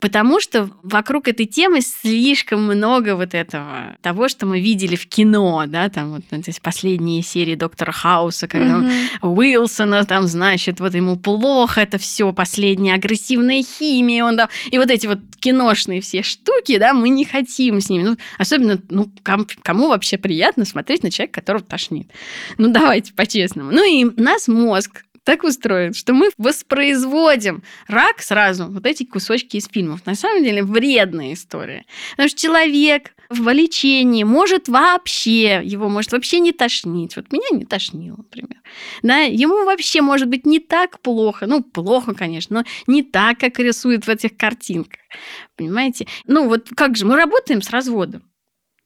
Потому 0.01 0.41
что 0.41 0.71
вокруг 0.83 1.29
этой 1.29 1.47
темы 1.47 1.81
слишком 1.81 2.63
много 2.65 3.17
вот 3.17 3.35
этого, 3.35 3.97
того, 4.03 4.29
что 4.29 4.45
мы 4.45 4.61
видели 4.61 4.95
в 4.95 5.07
кино, 5.07 5.65
да, 5.67 5.89
там 5.89 6.13
вот 6.13 6.23
ну, 6.31 6.39
здесь 6.43 6.61
последние 6.61 7.23
серии 7.23 7.55
Доктора 7.55 7.93
Хауса, 7.93 8.47
когда 8.47 8.81
mm-hmm. 8.81 9.29
Уилсона 9.29 10.05
там, 10.05 10.27
значит, 10.27 10.81
вот 10.81 10.95
ему 10.95 11.17
плохо, 11.17 11.81
это 11.81 11.97
все 11.99 12.33
последняя 12.33 12.95
агрессивная 12.95 13.63
химия, 13.63 14.25
он 14.25 14.37
да, 14.37 14.51
и 14.71 14.79
вот 14.79 14.91
эти 14.91 15.07
вот 15.07 15.21
киношные 15.41 16.01
все 16.01 16.23
штуки, 16.23 16.77
да, 16.79 16.93
мы 16.93 17.09
не 17.09 17.25
хотим 17.25 17.81
с 17.81 17.89
ними. 17.89 18.03
Ну, 18.03 18.17
особенно, 18.39 18.81
ну, 18.91 19.11
кому, 19.23 19.47
кому 19.63 19.89
вообще 19.89 20.19
приятно 20.19 20.65
смотреть 20.65 21.03
на 21.03 21.11
человека, 21.11 21.41
которого 21.41 21.65
тошнит. 21.65 22.11
Ну, 22.59 22.69
давайте 22.69 23.13
по-честному. 23.15 23.71
Ну, 23.71 23.85
и 23.85 24.05
нас 24.21 24.49
мозг 24.49 25.05
так 25.27 25.43
устроен, 25.43 25.93
что 25.93 26.15
мы 26.15 26.31
воспроизводим 26.39 27.65
рак 27.89 28.23
сразу, 28.23 28.67
вот 28.67 28.87
эти 28.87 29.05
кусочки 29.05 29.57
из 29.57 29.67
фильмов. 29.67 30.07
На 30.07 30.15
самом 30.15 30.45
деле 30.45 30.62
вредная 30.62 31.33
история. 31.33 31.85
Потому 32.12 32.29
что 32.29 32.41
человек 32.41 33.11
в 33.29 33.53
лечении 33.53 34.23
может 34.23 34.69
вообще, 34.69 35.61
его 35.65 35.89
может 35.89 36.12
вообще 36.12 36.39
не 36.39 36.53
тошнить. 36.53 37.17
Вот 37.17 37.33
меня 37.33 37.49
не 37.51 37.65
тошнило, 37.65 38.19
например. 38.19 38.62
Да, 39.03 39.19
ему 39.19 39.65
вообще 39.65 40.01
может 40.01 40.29
быть 40.29 40.47
не 40.47 40.61
так 40.61 41.01
плохо. 41.01 41.47
Ну, 41.47 41.61
плохо, 41.61 42.15
конечно, 42.15 42.61
но 42.61 42.93
не 42.93 43.03
так, 43.03 43.41
как 43.41 43.59
рисуют 43.59 44.07
в 44.07 44.09
этих 44.09 44.37
картинках. 44.37 45.01
Понимаете? 45.57 46.07
Ну, 46.27 46.49
вот 46.49 46.69
как 46.77 46.97
же, 46.97 47.05
мы 47.05 47.17
работаем 47.17 47.62
с 47.62 47.71
разводом 47.71 48.23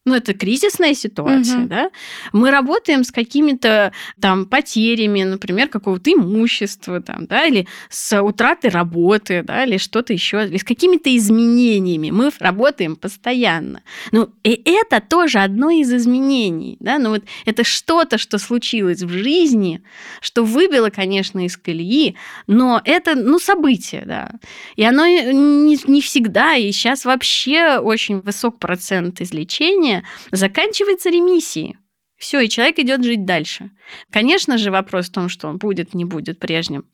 ну, 0.06 0.14
это 0.14 0.32
кризисная 0.32 0.94
ситуация, 0.94 1.60
угу. 1.60 1.68
да, 1.68 1.90
мы 2.32 2.50
работаем 2.50 3.04
с 3.04 3.12
какими-то 3.12 3.92
там 4.18 4.46
потерями, 4.46 5.24
например, 5.24 5.68
какого-то 5.68 6.10
имущества, 6.10 7.02
там, 7.02 7.26
да, 7.26 7.44
или 7.44 7.68
с 7.90 8.20
утратой 8.22 8.70
работы, 8.70 9.42
да, 9.42 9.64
или 9.64 9.76
что-то 9.76 10.14
еще, 10.14 10.46
или 10.46 10.56
с 10.56 10.64
какими-то 10.64 11.14
изменениями. 11.14 12.10
Мы 12.10 12.30
работаем 12.38 12.96
постоянно. 12.96 13.82
Ну, 14.10 14.30
и 14.42 14.62
это 14.64 15.02
тоже 15.02 15.40
одно 15.40 15.68
из 15.68 15.92
изменений, 15.92 16.78
да, 16.80 16.98
ну 16.98 17.10
вот 17.10 17.24
это 17.44 17.62
что-то, 17.62 18.16
что 18.16 18.38
случилось 18.38 19.02
в 19.02 19.10
жизни, 19.10 19.82
что 20.22 20.44
выбило, 20.44 20.88
конечно, 20.88 21.44
из 21.44 21.58
колеи, 21.58 22.16
но 22.46 22.80
это, 22.86 23.14
ну, 23.14 23.38
событие, 23.38 24.04
да, 24.06 24.30
и 24.76 24.82
оно 24.82 25.06
не, 25.06 25.78
не 25.86 26.00
всегда, 26.00 26.54
и 26.54 26.72
сейчас 26.72 27.04
вообще 27.04 27.76
очень 27.78 28.20
высок 28.20 28.58
процент 28.58 29.20
излечения, 29.20 29.89
заканчивается 30.32 31.10
ремиссией. 31.10 31.76
Все, 32.16 32.40
и 32.40 32.48
человек 32.48 32.78
идет 32.78 33.02
жить 33.02 33.24
дальше. 33.24 33.70
Конечно 34.10 34.58
же, 34.58 34.70
вопрос 34.70 35.08
в 35.08 35.12
том, 35.12 35.28
что 35.28 35.48
он 35.48 35.56
будет, 35.56 35.94
не 35.94 36.04
будет 36.04 36.38
прежним. 36.38 36.84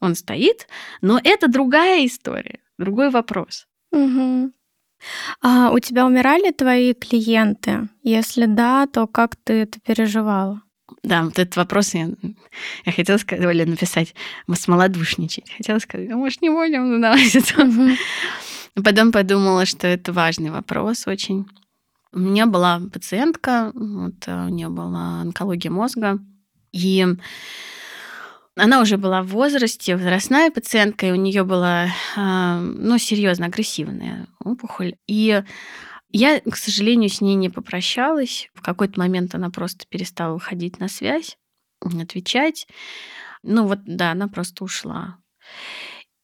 он 0.00 0.14
стоит, 0.14 0.68
но 1.00 1.20
это 1.22 1.48
другая 1.48 2.06
история, 2.06 2.58
другой 2.78 3.10
вопрос. 3.10 3.66
Угу. 3.92 4.52
А 5.40 5.70
у 5.70 5.78
тебя 5.78 6.06
умирали 6.06 6.50
твои 6.50 6.94
клиенты? 6.94 7.88
Если 8.02 8.46
да, 8.46 8.86
то 8.86 9.06
как 9.06 9.36
ты 9.36 9.52
это 9.62 9.80
переживала? 9.80 10.62
Да, 11.02 11.22
вот 11.24 11.38
этот 11.38 11.56
вопрос 11.56 11.94
я, 11.94 12.08
я 12.84 12.92
хотела 12.92 13.18
сказать, 13.18 13.44
Оля, 13.44 13.66
написать, 13.66 14.14
мы 14.46 14.56
смолодушничать. 14.56 15.50
Хотела 15.56 15.78
сказать, 15.78 16.10
а 16.10 16.16
может, 16.16 16.42
не 16.42 16.50
будем 16.50 16.88
задавать 16.88 17.34
это. 17.34 17.96
Потом 18.82 19.12
подумала, 19.12 19.66
что 19.66 19.86
это 19.86 20.12
важный 20.12 20.50
вопрос 20.50 21.06
очень. 21.06 21.46
У 22.14 22.20
меня 22.20 22.46
была 22.46 22.80
пациентка, 22.92 23.72
вот, 23.74 24.14
э, 24.26 24.46
у 24.46 24.48
нее 24.48 24.68
была 24.68 25.20
онкология 25.20 25.70
мозга, 25.70 26.20
и 26.72 27.04
она 28.54 28.80
уже 28.80 28.98
была 28.98 29.22
в 29.22 29.28
возрасте, 29.28 29.96
возрастная 29.96 30.52
пациентка, 30.52 31.06
и 31.06 31.10
у 31.10 31.16
нее 31.16 31.42
была, 31.42 31.88
а, 32.16 32.60
ну, 32.60 32.98
серьезно 32.98 33.46
агрессивная 33.46 34.28
опухоль. 34.38 34.94
И 35.08 35.42
я, 36.10 36.40
к 36.40 36.56
сожалению, 36.56 37.10
с 37.10 37.20
ней 37.20 37.34
не 37.34 37.48
попрощалась. 37.48 38.48
В 38.54 38.62
какой-то 38.62 39.00
момент 39.00 39.34
она 39.34 39.50
просто 39.50 39.84
перестала 39.88 40.34
выходить 40.34 40.78
на 40.78 40.86
связь, 40.86 41.36
отвечать. 41.80 42.68
Ну 43.42 43.66
вот, 43.66 43.80
да, 43.84 44.12
она 44.12 44.28
просто 44.28 44.62
ушла. 44.62 45.18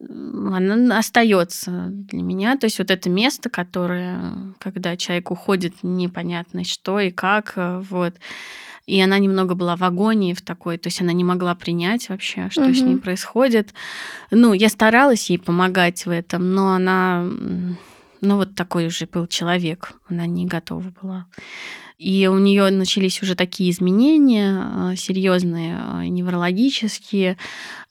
Она 0.09 0.99
остается 0.99 1.89
для 1.91 2.23
меня. 2.23 2.57
То 2.57 2.65
есть 2.65 2.79
вот 2.79 2.91
это 2.91 3.11
место, 3.11 3.51
которое, 3.51 4.55
когда 4.59 4.97
человек 4.97 5.31
уходит, 5.31 5.75
непонятно 5.83 6.65
что 6.65 7.01
и 7.01 7.11
как, 7.11 7.53
э, 7.57 7.83
вот. 7.91 8.15
И 8.87 9.01
она 9.01 9.19
немного 9.19 9.55
была 9.55 9.77
в 9.77 9.83
агонии 9.83 10.35
в 10.35 10.41
такой, 10.41 10.79
то 10.79 10.89
есть 10.89 11.01
она 11.01 11.13
не 11.13 11.23
могла 11.23 11.55
принять 11.55 12.09
вообще, 12.09 12.49
что 12.51 12.65
угу. 12.65 12.75
с 12.75 12.81
ней 12.81 12.97
происходит. 12.97 13.73
Ну, 14.31 14.53
я 14.53 14.69
старалась 14.69 15.31
ей 15.31 15.39
помогать 15.39 16.07
в 16.07 16.11
этом, 16.11 16.55
но 16.55 16.73
она 16.73 17.25
ну, 18.21 18.37
вот 18.37 18.55
такой 18.55 18.87
уже 18.87 19.07
был 19.07 19.27
человек, 19.27 19.93
она 20.09 20.27
не 20.27 20.47
готова 20.47 20.93
была. 21.01 21.27
И 21.99 22.27
у 22.29 22.39
нее 22.39 22.71
начались 22.71 23.23
уже 23.23 23.35
такие 23.35 23.71
изменения 23.71 24.93
э, 24.93 24.97
серьезные, 24.97 25.79
э, 25.79 26.07
неврологические, 26.07 27.37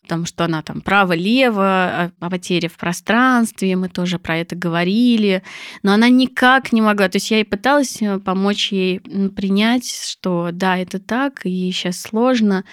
потому 0.09 0.25
что 0.25 0.45
она 0.45 0.63
там 0.63 0.81
право-лево, 0.81 2.11
о 2.19 2.29
потере 2.31 2.67
в 2.67 2.77
пространстве, 2.77 3.75
мы 3.75 3.89
тоже 3.89 4.17
про 4.17 4.37
это 4.37 4.55
говорили, 4.55 5.43
но 5.83 5.93
она 5.93 6.09
никак 6.09 6.73
не 6.73 6.81
могла. 6.81 7.09
То 7.09 7.17
есть 7.17 7.29
я 7.29 7.37
ей 7.37 7.43
пыталась 7.43 8.01
э, 8.01 8.17
помочь 8.17 8.71
ей 8.71 9.01
принять, 9.01 9.87
что 9.87 10.49
да, 10.51 10.77
это 10.79 10.97
так, 10.97 11.41
и 11.45 11.71
сейчас 11.71 12.01
сложно. 12.01 12.65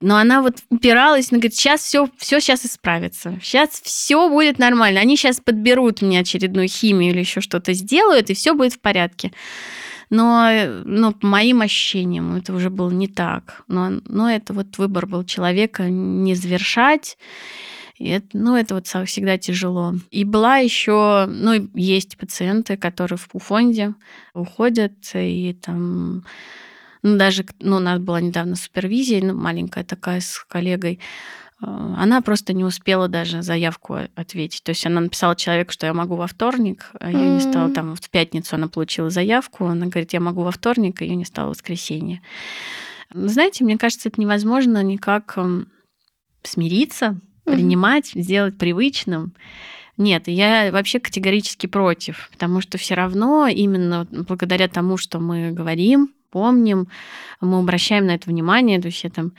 Но 0.00 0.16
она 0.16 0.42
вот 0.42 0.56
упиралась, 0.68 1.30
она 1.30 1.38
говорит, 1.38 1.54
сейчас 1.54 1.82
все, 1.82 2.08
все 2.18 2.40
сейчас 2.40 2.66
исправится, 2.66 3.38
сейчас 3.40 3.80
все 3.80 4.28
будет 4.28 4.58
нормально. 4.58 4.98
Они 4.98 5.16
сейчас 5.16 5.38
подберут 5.38 6.02
мне 6.02 6.18
очередную 6.18 6.66
химию 6.66 7.12
или 7.12 7.20
еще 7.20 7.40
что-то 7.40 7.72
сделают, 7.72 8.30
и 8.30 8.34
все 8.34 8.52
будет 8.52 8.72
в 8.72 8.80
порядке. 8.80 9.30
Но, 10.10 10.50
но 10.84 11.12
по 11.12 11.26
моим 11.26 11.62
ощущениям 11.62 12.36
это 12.36 12.52
уже 12.54 12.70
было 12.70 12.90
не 12.90 13.08
так. 13.08 13.64
Но, 13.68 14.00
но 14.06 14.30
это 14.30 14.52
вот 14.52 14.78
выбор 14.78 15.06
был 15.06 15.24
человека 15.24 15.88
не 15.88 16.34
завершать. 16.34 17.16
И 17.96 18.08
это, 18.08 18.26
ну, 18.32 18.56
это 18.56 18.74
вот 18.74 18.86
всегда 18.86 19.38
тяжело. 19.38 19.94
И 20.10 20.24
была 20.24 20.58
еще, 20.58 21.26
ну, 21.28 21.68
есть 21.74 22.16
пациенты, 22.18 22.76
которые 22.76 23.18
в 23.18 23.28
фонде 23.38 23.94
уходят, 24.34 24.94
и 25.14 25.56
там 25.62 26.24
ну, 27.04 27.18
даже, 27.18 27.44
ну, 27.60 27.76
у 27.76 27.80
нас 27.80 28.00
была 28.00 28.20
недавно 28.22 28.56
супервизия, 28.56 29.22
ну, 29.22 29.34
маленькая 29.34 29.84
такая 29.84 30.20
с 30.20 30.42
коллегой. 30.48 31.00
А, 31.60 32.02
она 32.02 32.20
просто 32.20 32.52
не 32.52 32.64
успела 32.64 33.08
даже 33.08 33.42
заявку 33.42 33.98
ответить. 34.14 34.62
То 34.62 34.70
есть 34.70 34.84
она 34.86 35.00
написала 35.00 35.36
человеку, 35.36 35.72
что 35.72 35.86
я 35.86 35.94
могу 35.94 36.16
во 36.16 36.26
вторник, 36.26 36.90
а 37.00 37.10
ее 37.10 37.18
mm-hmm. 37.18 37.34
не 37.34 37.40
стало 37.40 37.70
там 37.70 37.94
в 37.94 38.10
пятницу 38.10 38.56
она 38.56 38.68
получила 38.68 39.10
заявку, 39.10 39.66
она 39.66 39.86
говорит, 39.86 40.12
я 40.12 40.20
могу 40.20 40.42
во 40.42 40.50
вторник, 40.50 41.00
а 41.00 41.04
ее 41.04 41.16
не 41.16 41.24
стало 41.24 41.48
в 41.48 41.50
воскресенье. 41.50 42.22
Знаете, 43.12 43.64
мне 43.64 43.78
кажется, 43.78 44.08
это 44.08 44.20
невозможно 44.20 44.82
никак 44.82 45.38
смириться, 46.42 47.06
mm-hmm. 47.06 47.52
принимать, 47.52 48.06
сделать 48.14 48.58
привычным. 48.58 49.34
Нет, 49.96 50.26
я 50.26 50.70
вообще 50.72 50.98
категорически 50.98 51.68
против, 51.68 52.28
потому 52.32 52.60
что 52.60 52.78
все 52.78 52.94
равно 52.94 53.46
именно 53.46 54.08
благодаря 54.10 54.66
тому, 54.66 54.96
что 54.96 55.20
мы 55.20 55.52
говорим, 55.52 56.12
помним, 56.30 56.88
мы 57.40 57.60
обращаем 57.60 58.06
на 58.06 58.16
это 58.16 58.28
внимание, 58.28 58.80
то 58.80 58.86
есть 58.86 59.04
я 59.04 59.10
там 59.10 59.32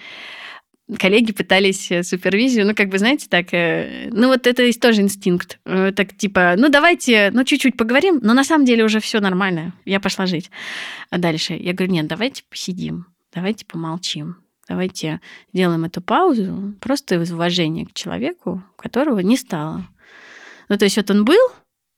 коллеги 1.00 1.32
пытались 1.32 1.92
э, 1.92 2.04
супервизию, 2.04 2.66
ну, 2.66 2.76
как 2.76 2.90
бы, 2.90 2.98
знаете, 2.98 3.28
так, 3.30 3.54
э, 3.54 4.10
ну, 4.12 4.28
вот 4.28 4.46
это 4.48 4.72
тоже 4.80 5.02
инстинкт. 5.02 5.60
Э, 5.66 5.92
так, 5.92 6.16
типа, 6.16 6.56
ну, 6.58 6.70
давайте, 6.70 7.32
ну, 7.34 7.44
чуть-чуть 7.44 7.78
поговорим, 7.78 8.20
но 8.22 8.34
на 8.34 8.44
самом 8.44 8.66
деле 8.66 8.84
уже 8.84 9.00
все 9.00 9.20
нормально, 9.20 9.74
я 9.86 10.00
пошла 10.00 10.26
жить. 10.26 10.52
А 11.10 11.18
дальше 11.18 11.54
я 11.54 11.74
говорю, 11.74 11.94
нет, 11.94 12.08
давайте 12.08 12.44
посидим, 12.50 13.08
давайте 13.34 13.66
помолчим, 13.66 14.38
давайте 14.68 15.22
сделаем 15.54 15.86
эту 15.86 16.02
паузу 16.02 16.76
просто 16.80 17.16
из 17.16 17.32
уважения 17.32 17.86
к 17.86 17.94
человеку, 17.94 18.64
которого 18.78 19.20
не 19.20 19.38
стало. 19.38 19.88
Ну, 20.70 20.78
то 20.78 20.86
есть 20.86 20.98
вот 20.98 21.10
он 21.10 21.26
был, 21.26 21.52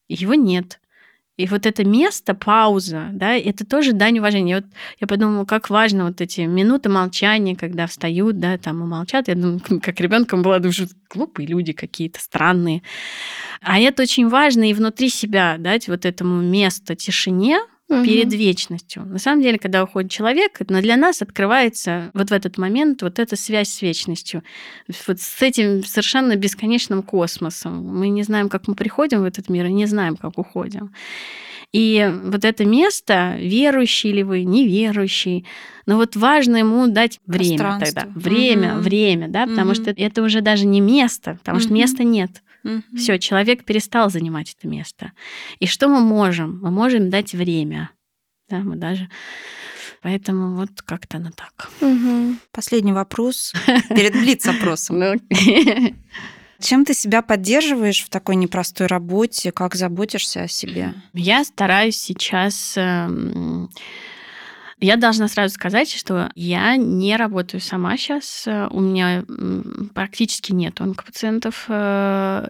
его 0.07 0.33
нет. 0.33 0.79
И 1.37 1.45
вот 1.45 1.67
это 1.67 1.85
место, 1.85 2.33
пауза, 2.33 3.09
да, 3.13 3.35
это 3.35 3.63
тоже 3.63 3.93
дань 3.93 4.17
уважения. 4.17 4.55
Вот 4.55 4.65
я 4.99 5.05
подумала, 5.05 5.45
как 5.45 5.69
важно 5.69 6.07
вот 6.07 6.19
эти 6.19 6.41
минуты 6.41 6.89
молчания, 6.89 7.55
когда 7.55 7.85
встают, 7.85 8.39
да, 8.39 8.57
там 8.57 8.83
и 8.83 8.87
молчат. 8.87 9.27
Я 9.27 9.35
думаю, 9.35 9.61
как 9.81 9.99
ребенком 9.99 10.41
была, 10.41 10.57
думаю, 10.57 10.89
глупые 11.09 11.47
люди 11.47 11.73
какие-то, 11.73 12.19
странные. 12.19 12.81
А 13.61 13.79
это 13.79 14.01
очень 14.01 14.27
важно 14.27 14.67
и 14.67 14.73
внутри 14.73 15.09
себя 15.09 15.57
дать 15.59 15.87
вот 15.87 16.05
этому 16.05 16.41
место 16.41 16.95
тишине, 16.95 17.59
угу. 17.89 18.03
перед 18.03 18.33
вечностью. 18.33 19.05
На 19.05 19.19
самом 19.19 19.41
деле, 19.41 19.57
когда 19.57 19.83
уходит 19.83 20.11
человек, 20.11 20.59
но 20.69 20.81
для 20.81 20.97
нас 20.97 21.21
открывается 21.21 22.11
вот 22.13 22.29
в 22.29 22.33
этот 22.33 22.57
момент 22.57 23.01
вот 23.01 23.19
эта 23.19 23.35
связь 23.35 23.69
с 23.69 23.81
вечностью, 23.81 24.43
вот 25.07 25.19
с 25.19 25.41
этим 25.41 25.83
совершенно 25.83 26.35
бесконечным 26.35 27.03
космосом. 27.03 27.85
Мы 27.85 28.09
не 28.09 28.23
знаем, 28.23 28.49
как 28.49 28.67
мы 28.67 28.75
приходим 28.75 29.21
в 29.21 29.25
этот 29.25 29.49
мир, 29.49 29.65
и 29.65 29.73
не 29.73 29.85
знаем, 29.85 30.15
как 30.15 30.37
уходим. 30.37 30.93
И 31.73 32.13
вот 32.23 32.45
это 32.45 32.65
место, 32.65 33.35
верующий 33.37 34.11
ли 34.13 34.23
вы, 34.23 34.43
неверующий, 34.43 35.45
но 35.85 35.97
вот 35.97 36.15
важно 36.15 36.57
ему 36.57 36.87
дать 36.87 37.19
время 37.25 37.79
тогда. 37.79 38.07
Время, 38.15 38.75
угу. 38.75 38.83
время, 38.83 39.27
да, 39.27 39.45
потому 39.45 39.71
угу. 39.71 39.75
что 39.75 39.91
это 39.91 40.23
уже 40.23 40.41
даже 40.41 40.65
не 40.65 40.79
место, 40.79 41.37
потому 41.39 41.57
угу. 41.57 41.63
что 41.65 41.73
места 41.73 42.03
нет. 42.03 42.41
Угу. 42.67 42.97
Все, 42.97 43.17
человек 43.17 43.63
перестал 43.63 44.09
занимать 44.09 44.55
это 44.57 44.67
место. 44.67 45.13
И 45.59 45.67
что 45.67 45.87
мы 45.87 46.01
можем? 46.01 46.59
Мы 46.61 46.71
можем 46.71 47.09
дать 47.09 47.33
время. 47.33 47.89
Да, 48.49 48.59
мы 48.59 48.75
даже 48.75 49.09
Поэтому 50.01 50.55
вот 50.55 50.81
как-то 50.83 51.17
на 51.19 51.31
так. 51.31 51.69
Угу. 51.81 52.35
Последний 52.51 52.93
вопрос 52.93 53.53
перед 53.89 54.13
блиц-опросом. 54.13 54.99
Ну, 54.99 55.15
Чем 56.59 56.85
ты 56.85 56.93
себя 56.93 57.21
поддерживаешь 57.21 58.03
в 58.03 58.09
такой 58.09 58.35
непростой 58.35 58.87
работе? 58.87 59.51
Как 59.51 59.75
заботишься 59.75 60.43
о 60.43 60.47
себе? 60.47 60.93
Я 61.13 61.43
стараюсь 61.43 61.97
сейчас 61.97 62.73
эм, 62.77 63.69
я 64.79 64.95
должна 64.95 65.27
сразу 65.27 65.53
сказать, 65.53 65.91
что 65.91 66.29
я 66.35 66.75
не 66.77 67.15
работаю 67.15 67.61
сама 67.61 67.97
сейчас. 67.97 68.47
У 68.69 68.79
меня 68.79 69.25
практически 69.95 70.51
нет 70.51 70.79
онкопациентов. 70.79 71.65
Э, 71.67 72.47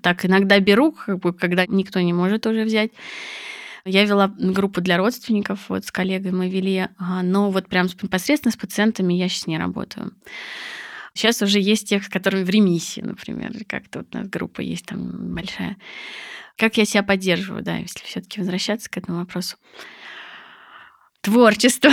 так, 0.00 0.24
иногда 0.24 0.58
беру, 0.60 0.92
как 0.92 1.18
бы, 1.18 1.34
когда 1.34 1.66
никто 1.66 2.00
не 2.00 2.14
может 2.14 2.46
уже 2.46 2.64
взять. 2.64 2.90
Я 3.84 4.04
вела 4.04 4.28
группу 4.38 4.80
для 4.80 4.96
родственников, 4.96 5.68
вот 5.68 5.84
с 5.84 5.90
коллегой 5.90 6.32
мы 6.32 6.50
вели, 6.50 6.88
а, 6.98 7.22
но 7.22 7.50
вот 7.50 7.68
прям 7.68 7.86
непосредственно 8.02 8.52
с 8.52 8.56
пациентами 8.56 9.14
я 9.14 9.28
сейчас 9.28 9.46
не 9.46 9.58
работаю. 9.58 10.12
Сейчас 11.14 11.42
уже 11.42 11.58
есть 11.58 11.88
тех, 11.88 12.04
с 12.04 12.08
которыми 12.08 12.44
в 12.44 12.50
ремиссии, 12.50 13.00
например, 13.00 13.52
как-то 13.66 14.00
вот 14.00 14.14
у 14.14 14.18
нас 14.18 14.28
группа 14.28 14.60
есть 14.60 14.86
там 14.86 15.34
большая. 15.34 15.76
Как 16.56 16.76
я 16.76 16.84
себя 16.84 17.02
поддерживаю, 17.02 17.62
да, 17.62 17.76
если 17.76 18.00
все-таки 18.04 18.40
возвращаться 18.40 18.90
к 18.90 18.96
этому 18.96 19.18
вопросу. 19.18 19.56
Творчество. 21.20 21.90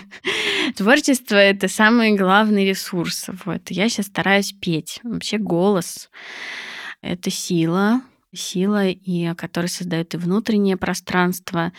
Творчество— 0.76 1.36
это 1.36 1.68
самый 1.68 2.16
главный 2.16 2.68
ресурс. 2.68 3.26
Вот. 3.44 3.70
Я 3.70 3.88
сейчас 3.88 4.06
стараюсь 4.06 4.52
петь. 4.52 5.00
Вообще 5.02 5.38
голос— 5.38 6.10
это 7.02 7.30
сила, 7.30 8.02
сила, 8.34 8.88
и, 8.88 9.34
которая 9.34 9.68
создает 9.68 10.14
и 10.14 10.18
внутреннее 10.18 10.76
пространство, 10.76 11.72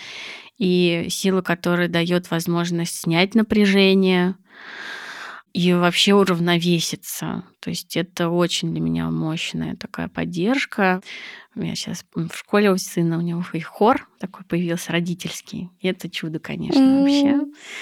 и 0.58 1.08
сила, 1.10 1.42
которая 1.42 1.88
дает 1.88 2.32
возможность 2.32 2.96
снять 3.02 3.36
напряжение, 3.36 4.36
и 5.54 5.74
вообще 5.74 6.14
уравновеситься. 6.14 7.44
То 7.60 7.70
есть 7.70 7.98
это 7.98 8.30
очень 8.30 8.72
для 8.72 8.82
меня 8.82 9.10
мощная 9.10 9.76
такая 9.76 10.08
поддержка. 10.08 11.02
У 11.56 11.62
меня 11.62 11.76
сейчас 11.76 12.06
в 12.14 12.34
школе 12.34 12.72
у 12.72 12.78
сына, 12.78 13.18
у 13.18 13.22
него 13.22 13.44
и 13.54 13.60
хор 13.60 14.08
такой 14.20 14.46
появился 14.46 14.92
родительский. 14.92 15.70
И 15.82 15.88
это 15.88 16.10
чудо, 16.10 16.40
конечно, 16.40 16.80
mm, 16.80 17.02
вообще. 17.02 17.40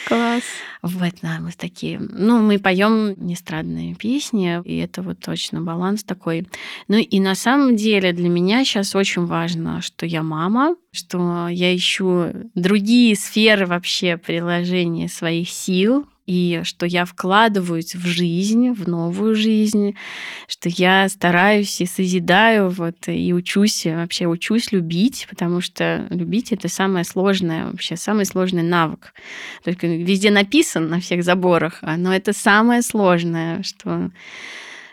Класс. 0.07 0.43
Вот, 0.81 1.13
да, 1.21 1.39
мы 1.41 1.51
такие... 1.51 1.99
Ну, 1.99 2.41
мы 2.41 2.59
поем 2.59 3.13
нестрадные 3.17 3.93
песни, 3.93 4.61
и 4.63 4.77
это 4.77 5.01
вот 5.01 5.19
точно 5.19 5.61
баланс 5.61 6.03
такой. 6.03 6.47
Ну 6.87 6.97
и 6.97 7.19
на 7.19 7.35
самом 7.35 7.75
деле 7.75 8.13
для 8.13 8.29
меня 8.29 8.63
сейчас 8.63 8.95
очень 8.95 9.25
важно, 9.25 9.81
что 9.81 10.05
я 10.05 10.23
мама, 10.23 10.75
что 10.91 11.47
я 11.49 11.75
ищу 11.75 12.31
другие 12.55 13.15
сферы 13.15 13.67
вообще 13.67 14.17
приложения 14.17 15.09
своих 15.09 15.49
сил, 15.49 16.07
и 16.27 16.61
что 16.63 16.85
я 16.85 17.05
вкладываюсь 17.05 17.95
в 17.95 18.05
жизнь, 18.05 18.71
в 18.71 18.87
новую 18.87 19.33
жизнь, 19.33 19.95
что 20.47 20.69
я 20.69 21.07
стараюсь 21.09 21.81
и 21.81 21.85
созидаю, 21.85 22.69
вот, 22.69 23.07
и 23.07 23.33
учусь, 23.33 23.85
вообще 23.85 24.27
учусь 24.27 24.71
любить, 24.71 25.25
потому 25.29 25.61
что 25.61 26.05
любить— 26.09 26.51
это 26.51 26.67
самое 26.67 27.05
сложное, 27.05 27.65
вообще 27.65 27.95
самый 27.95 28.25
сложный 28.25 28.63
навык. 28.63 29.13
Только 29.63 29.87
везде 29.87 30.29
написан 30.29 30.89
на 30.89 30.99
всех 30.99 31.23
заборах, 31.23 31.79
но 31.81 32.13
это 32.13 32.33
самое 32.33 32.81
сложное, 32.81 33.63
что 33.63 34.11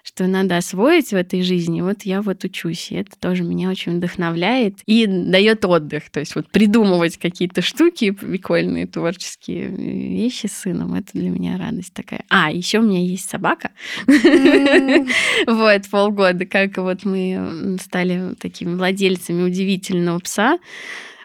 что 0.04 0.26
надо 0.26 0.58
освоить 0.58 1.10
в 1.10 1.14
этой 1.14 1.42
жизни, 1.42 1.80
вот 1.80 2.02
я 2.02 2.20
вот 2.20 2.44
учусь. 2.44 2.92
И 2.92 2.96
это 2.96 3.18
тоже 3.18 3.42
меня 3.42 3.70
очень 3.70 3.96
вдохновляет 3.96 4.76
и 4.84 5.06
дает 5.06 5.64
отдых. 5.64 6.10
То 6.10 6.20
есть 6.20 6.34
вот 6.34 6.48
придумывать 6.50 7.16
какие-то 7.16 7.62
штуки 7.62 8.10
прикольные, 8.10 8.86
творческие 8.86 9.68
вещи 9.68 10.46
с 10.46 10.52
сыном, 10.52 10.94
это 10.94 11.08
для 11.14 11.30
меня 11.30 11.56
радость 11.56 11.94
такая. 11.94 12.24
А, 12.28 12.50
еще 12.52 12.80
у 12.80 12.82
меня 12.82 13.00
есть 13.00 13.28
собака. 13.28 13.70
Вот, 15.46 15.88
полгода, 15.90 16.44
как 16.46 16.76
вот 16.76 17.04
мы 17.04 17.78
стали 17.80 18.34
такими 18.34 18.74
владельцами 18.74 19.42
удивительного 19.42 20.18
пса 20.18 20.58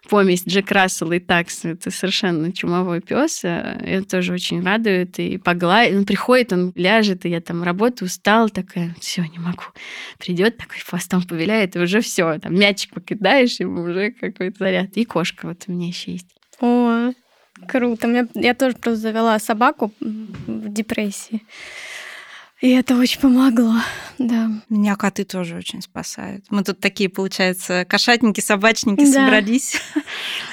помесь 0.10 0.43
Джек 0.45 0.72
Рассел 0.72 1.12
и 1.12 1.20
Такс. 1.20 1.66
Это 1.66 1.91
совершенно 1.91 2.51
чумовой 2.51 2.99
пес. 3.01 3.41
Это 3.43 4.03
тоже 4.03 4.34
очень 4.34 4.64
радует. 4.64 5.20
И 5.20 5.38
погладит. 5.38 5.95
Он 5.95 6.05
приходит, 6.05 6.51
он 6.51 6.74
ляжет, 6.76 7.26
и 7.26 7.30
я 7.30 7.41
там 7.41 7.64
работаю, 7.64 8.07
устал, 8.07 8.49
такая, 8.49 8.95
все, 8.99 9.22
не 9.22 9.39
могу. 9.39 9.64
Придет 10.18 10.57
такой 10.57 10.80
хвостом 10.80 11.22
повеляет, 11.24 11.76
и 11.76 11.80
уже 11.80 12.01
все, 12.01 12.39
там 12.39 12.55
мячик 12.55 12.93
покидаешь, 12.93 13.60
ему 13.60 13.84
уже 13.84 14.12
какой-то 14.12 14.57
заряд. 14.60 14.89
И 14.95 15.05
кошка 15.05 15.47
вот 15.47 15.64
у 15.68 15.72
меня 15.72 15.88
еще 15.88 16.14
есть. 16.14 16.28
О, 16.60 17.12
круто. 17.68 18.07
Я, 18.07 18.28
я 18.34 18.53
тоже 18.53 18.76
просто 18.76 19.01
завела 19.01 19.39
собаку 19.39 19.93
в 19.99 20.70
депрессии. 20.70 21.43
И 22.62 22.72
это 22.72 22.97
очень 22.97 23.22
помогло, 23.22 23.76
да. 24.18 24.51
Меня 24.68 24.97
коты 24.97 25.24
тоже 25.24 25.55
очень 25.55 25.82
спасают. 25.82 26.43
Мы 26.49 26.64
тут 26.64 26.82
такие, 26.82 27.10
получается, 27.10 27.86
кошатники, 27.88 28.41
собачники 28.41 29.05
да. 29.05 29.12
собрались. 29.12 29.82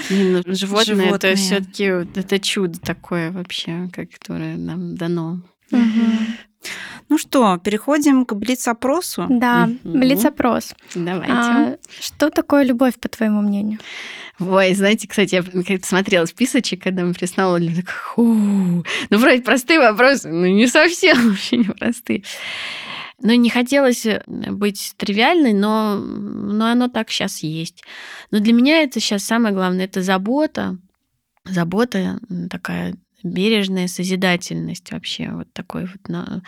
Ну, 0.08 0.40
животные, 0.46 1.06
Животные. 1.06 1.32
это 1.32 1.34
все 1.34 1.58
таки 1.58 1.84
это 1.84 2.38
чудо 2.38 2.78
такое 2.78 3.32
вообще, 3.32 3.88
которое 3.92 4.56
нам 4.56 4.94
дано. 4.94 5.40
Угу. 5.72 6.70
Ну 7.08 7.18
что, 7.18 7.56
переходим 7.58 8.24
к 8.24 8.34
блиц-опросу. 8.34 9.26
Да, 9.28 9.68
угу. 9.82 9.98
блиц-опрос. 9.98 10.74
Давайте. 10.94 11.32
А, 11.32 11.76
что 12.00 12.30
такое 12.30 12.64
любовь, 12.64 12.94
по 13.00 13.08
твоему 13.08 13.40
мнению? 13.40 13.80
Ой, 14.38 14.74
знаете, 14.74 15.08
кстати, 15.08 15.36
я 15.36 15.42
как-то 15.42 15.86
смотрела 15.86 16.26
списочек, 16.26 16.82
когда 16.82 17.04
мы 17.04 17.14
приснули, 17.14 17.74
так, 17.74 18.12
ну, 18.16 18.82
вроде 19.10 19.42
простые 19.42 19.78
вопросы, 19.78 20.28
но 20.28 20.46
не 20.46 20.66
совсем 20.66 21.16
вообще 21.30 21.56
не 21.58 21.64
простые. 21.64 22.22
Ну, 23.20 23.32
не 23.32 23.48
хотелось 23.48 24.04
э, 24.04 24.22
быть 24.26 24.92
тривиальной, 24.98 25.54
но, 25.54 25.96
но 25.96 26.66
оно 26.66 26.88
так 26.88 27.10
сейчас 27.10 27.38
есть. 27.42 27.82
Но 28.30 28.40
для 28.40 28.52
меня 28.52 28.82
это 28.82 29.00
сейчас 29.00 29.24
самое 29.24 29.54
главное, 29.54 29.86
это 29.86 30.02
забота, 30.02 30.76
забота 31.44 32.20
такая 32.50 32.94
бережная 33.22 33.88
созидательность 33.88 34.92
вообще, 34.92 35.30
вот 35.30 35.50
такой 35.54 35.86
вот 35.86 36.08
на, 36.08 36.42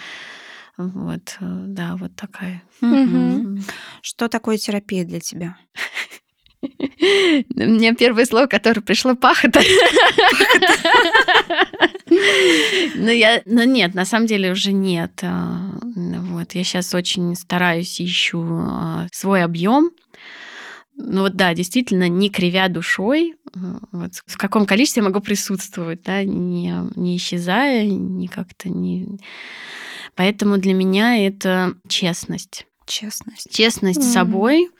вот, 0.76 1.36
э, 1.40 1.64
да, 1.68 1.96
вот 1.96 2.14
такая. 2.16 2.62
Угу. 2.82 3.60
Что 4.02 4.28
такое 4.28 4.58
терапия 4.58 5.04
для 5.04 5.20
тебя? 5.20 5.56
Меня 7.54 7.94
первое 7.94 8.24
слово, 8.24 8.46
которое 8.46 8.80
пришло, 8.80 9.14
пахота. 9.14 9.60
Ну, 12.94 13.10
я, 13.10 13.42
ну 13.44 13.64
нет, 13.64 13.94
на 13.94 14.06
самом 14.06 14.26
деле 14.26 14.50
уже 14.50 14.72
нет. 14.72 15.20
А, 15.22 15.60
вот, 15.82 16.54
я 16.54 16.64
сейчас 16.64 16.94
очень 16.94 17.34
стараюсь, 17.36 18.00
ищу 18.00 18.42
а, 18.42 19.06
свой 19.12 19.44
объем. 19.44 19.90
Ну 20.96 21.22
вот 21.22 21.36
да, 21.36 21.54
действительно, 21.54 22.08
не 22.08 22.30
кривя 22.30 22.68
душой, 22.68 23.36
вот, 23.92 24.12
в 24.26 24.36
каком 24.38 24.66
количестве 24.66 25.00
я 25.00 25.08
могу 25.08 25.20
присутствовать, 25.20 26.02
да, 26.02 26.24
не, 26.24 26.74
не 26.96 27.16
исчезая, 27.18 27.86
не 27.86 28.26
как-то 28.26 28.68
не... 28.68 29.20
Поэтому 30.16 30.56
для 30.58 30.72
меня 30.72 31.26
это 31.26 31.74
честность. 31.88 32.66
Честность. 32.86 33.54
Честность 33.54 34.00
mm. 34.00 34.02
с 34.02 34.12
собой 34.12 34.70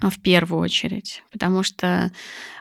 в 0.00 0.20
первую 0.20 0.60
очередь. 0.60 1.22
Потому 1.32 1.62
что 1.62 2.10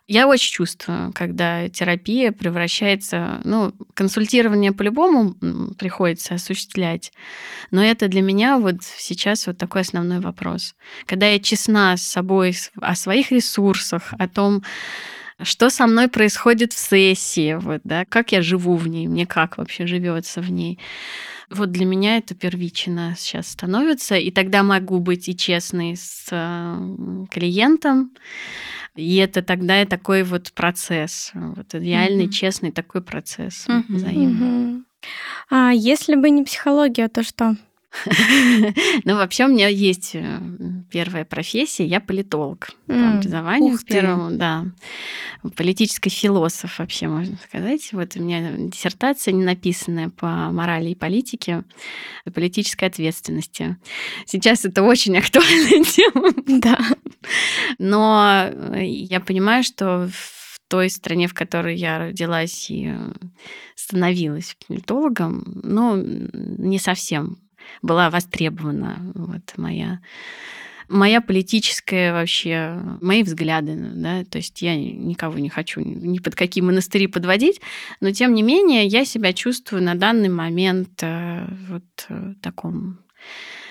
я 0.07 0.27
очень 0.27 0.53
чувствую, 0.53 1.11
когда 1.13 1.67
терапия 1.69 2.31
превращается... 2.31 3.41
Ну, 3.43 3.73
консультирование 3.93 4.71
по-любому 4.71 5.35
приходится 5.77 6.35
осуществлять. 6.35 7.11
Но 7.71 7.83
это 7.83 8.07
для 8.07 8.21
меня 8.21 8.57
вот 8.57 8.77
сейчас 8.83 9.47
вот 9.47 9.57
такой 9.57 9.81
основной 9.81 10.19
вопрос. 10.19 10.75
Когда 11.05 11.27
я 11.27 11.39
честна 11.39 11.97
с 11.97 12.03
собой 12.03 12.55
о 12.79 12.95
своих 12.95 13.31
ресурсах, 13.31 14.13
о 14.17 14.27
том, 14.29 14.63
что 15.41 15.69
со 15.69 15.85
мной 15.88 16.07
происходит 16.07 16.73
в 16.73 16.79
сессии, 16.79 17.55
вот, 17.55 17.81
да, 17.83 18.05
как 18.05 18.31
я 18.31 18.41
живу 18.41 18.75
в 18.75 18.88
ней, 18.88 19.07
мне 19.07 19.25
как 19.25 19.57
вообще 19.57 19.85
живется 19.85 20.41
в 20.41 20.49
ней. 20.49 20.79
Вот 21.50 21.72
для 21.72 21.86
меня 21.86 22.18
это 22.18 22.36
первично 22.36 23.16
сейчас 23.18 23.48
становится, 23.50 24.16
и 24.16 24.32
тогда 24.32 24.64
могу 24.64 25.00
быть 25.00 25.30
и 25.30 25.36
честной 25.36 25.95
с 25.95 26.28
клиентом, 27.32 28.12
и 28.95 29.16
это 29.16 29.41
тогда 29.41 29.82
и 29.82 29.86
такой 29.86 30.24
вот 30.24 30.52
процесс, 30.52 31.32
вот 31.34 31.74
реальный, 31.74 32.26
mm-hmm. 32.26 32.32
честный 32.32 32.72
такой 32.72 33.02
процесс 33.02 33.66
mm-hmm. 33.68 33.84
взаимный. 33.88 34.48
Mm-hmm. 34.48 34.84
А 35.50 35.72
если 35.72 36.16
бы 36.16 36.30
не 36.30 36.43
психология, 36.43 37.08
то 37.08 37.24
что? 37.24 37.56
Ну, 39.04 39.16
вообще 39.16 39.45
у 39.45 39.50
меня 39.50 39.68
есть 39.68 40.12
э, 40.14 40.39
первая 40.91 41.26
профессия, 41.26 41.86
я 41.86 42.00
политолог 42.00 42.70
по 42.86 42.93
образованию 42.93 43.78
первому, 43.86 44.32
да. 44.32 44.66
Политический 45.56 46.10
философ 46.10 46.80
вообще, 46.80 47.08
можно 47.08 47.38
сказать. 47.38 47.89
Вот 47.93 48.16
у 48.16 48.22
меня 48.22 48.52
диссертация 48.58 49.32
не 49.34 49.43
написанная 49.43 50.10
по 50.10 50.28
морали 50.52 50.89
и 50.89 50.95
политике, 50.95 51.64
и 52.26 52.30
политической 52.30 52.86
ответственности. 52.86 53.78
Сейчас 54.26 54.66
это 54.66 54.84
очень 54.84 55.18
актуальная 55.18 55.84
тема. 55.84 56.34
Да. 56.48 56.80
Но 57.78 58.50
э, 58.50 58.86
я 58.86 59.20
понимаю, 59.20 59.64
что 59.64 60.10
в 60.12 60.60
той 60.68 60.89
стране, 60.89 61.28
в 61.28 61.34
которой 61.34 61.76
я 61.78 62.00
родилась 62.00 62.70
и 62.70 62.88
э, 62.88 63.12
становилась 63.76 64.58
политологом, 64.68 65.62
ну, 65.64 65.95
не 65.95 66.80
совсем 66.80 67.38
была 67.82 68.09
востребована 68.09 69.11
вот 69.15 69.53
моя 69.57 69.99
моя 70.89 71.22
политическая 71.22 72.13
вообще, 72.13 72.80
мои 73.01 73.24
взгляды, 73.24 73.76
да, 73.76 74.24
то 74.24 74.38
есть 74.38 74.61
я 74.61 74.76
никого 74.76 75.38
не 75.38 75.49
хочу 75.49 75.82
ни 75.82 76.20
под 76.20 76.36
какие 76.36 76.63
монастыри 76.63 77.07
подводить, 77.07 77.61
но 77.99 78.11
тем 78.11 78.34
не 78.34 78.41
менее 78.41 78.86
я 78.86 79.03
себя 79.03 79.34
чувствую 79.34 79.84
на 79.84 79.95
данный 79.95 80.30
момент 80.30 81.01
э, 81.01 81.45
вот 81.68 81.84
в 82.07 82.36
таком 82.41 82.99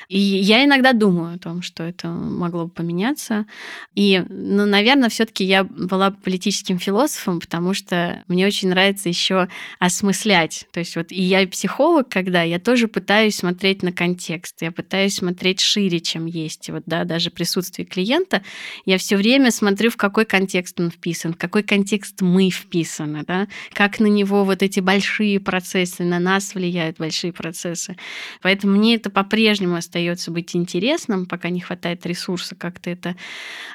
и 0.09 0.18
я 0.18 0.64
иногда 0.64 0.92
думаю 0.92 1.34
о 1.34 1.38
том, 1.38 1.62
что 1.62 1.82
это 1.82 2.09
могло 2.09 2.66
бы 2.66 2.70
поменяться. 2.70 3.46
И, 3.94 4.22
ну, 4.28 4.64
наверное, 4.64 5.09
все-таки 5.09 5.44
я 5.44 5.64
была 5.64 6.11
политическим 6.11 6.78
философом, 6.78 7.40
потому 7.40 7.74
что 7.74 8.22
мне 8.28 8.46
очень 8.46 8.68
нравится 8.68 9.09
еще 9.09 9.48
осмыслять. 9.78 10.66
То 10.72 10.80
есть 10.80 10.96
вот 10.96 11.11
и 11.11 11.20
я 11.20 11.46
психолог, 11.48 12.09
когда 12.09 12.42
я 12.42 12.61
тоже 12.61 12.86
пытаюсь 12.86 13.36
смотреть 13.36 13.82
на 13.82 13.92
контекст, 13.92 14.62
я 14.62 14.70
пытаюсь 14.70 15.16
смотреть 15.16 15.61
шире, 15.61 16.00
чем 16.00 16.26
есть. 16.26 16.70
Вот, 16.70 16.84
да, 16.86 17.04
даже 17.04 17.30
присутствие 17.30 17.84
клиента, 17.84 18.42
я 18.84 18.98
все 18.98 19.16
время 19.16 19.50
смотрю, 19.50 19.90
в 19.90 19.96
какой 19.96 20.24
контекст 20.24 20.78
он 20.80 20.90
вписан, 20.90 21.34
в 21.34 21.36
какой 21.36 21.62
контекст 21.62 22.20
мы 22.20 22.50
вписаны, 22.50 23.24
да, 23.26 23.48
как 23.72 23.98
на 23.98 24.07
него 24.07 24.44
вот 24.44 24.62
эти 24.62 24.80
большие 24.80 25.40
процессы, 25.40 26.04
на 26.04 26.20
нас 26.20 26.54
влияют 26.54 26.98
большие 26.98 27.32
процессы. 27.32 27.96
Поэтому 28.40 28.76
мне 28.76 28.94
это 28.94 29.11
по-прежнему 29.11 29.74
остается 29.74 29.95
остается 29.97 30.30
быть 30.30 30.55
интересным, 30.55 31.24
пока 31.26 31.49
не 31.49 31.61
хватает 31.61 32.05
ресурса 32.05 32.55
как-то 32.55 32.90
это 32.90 33.16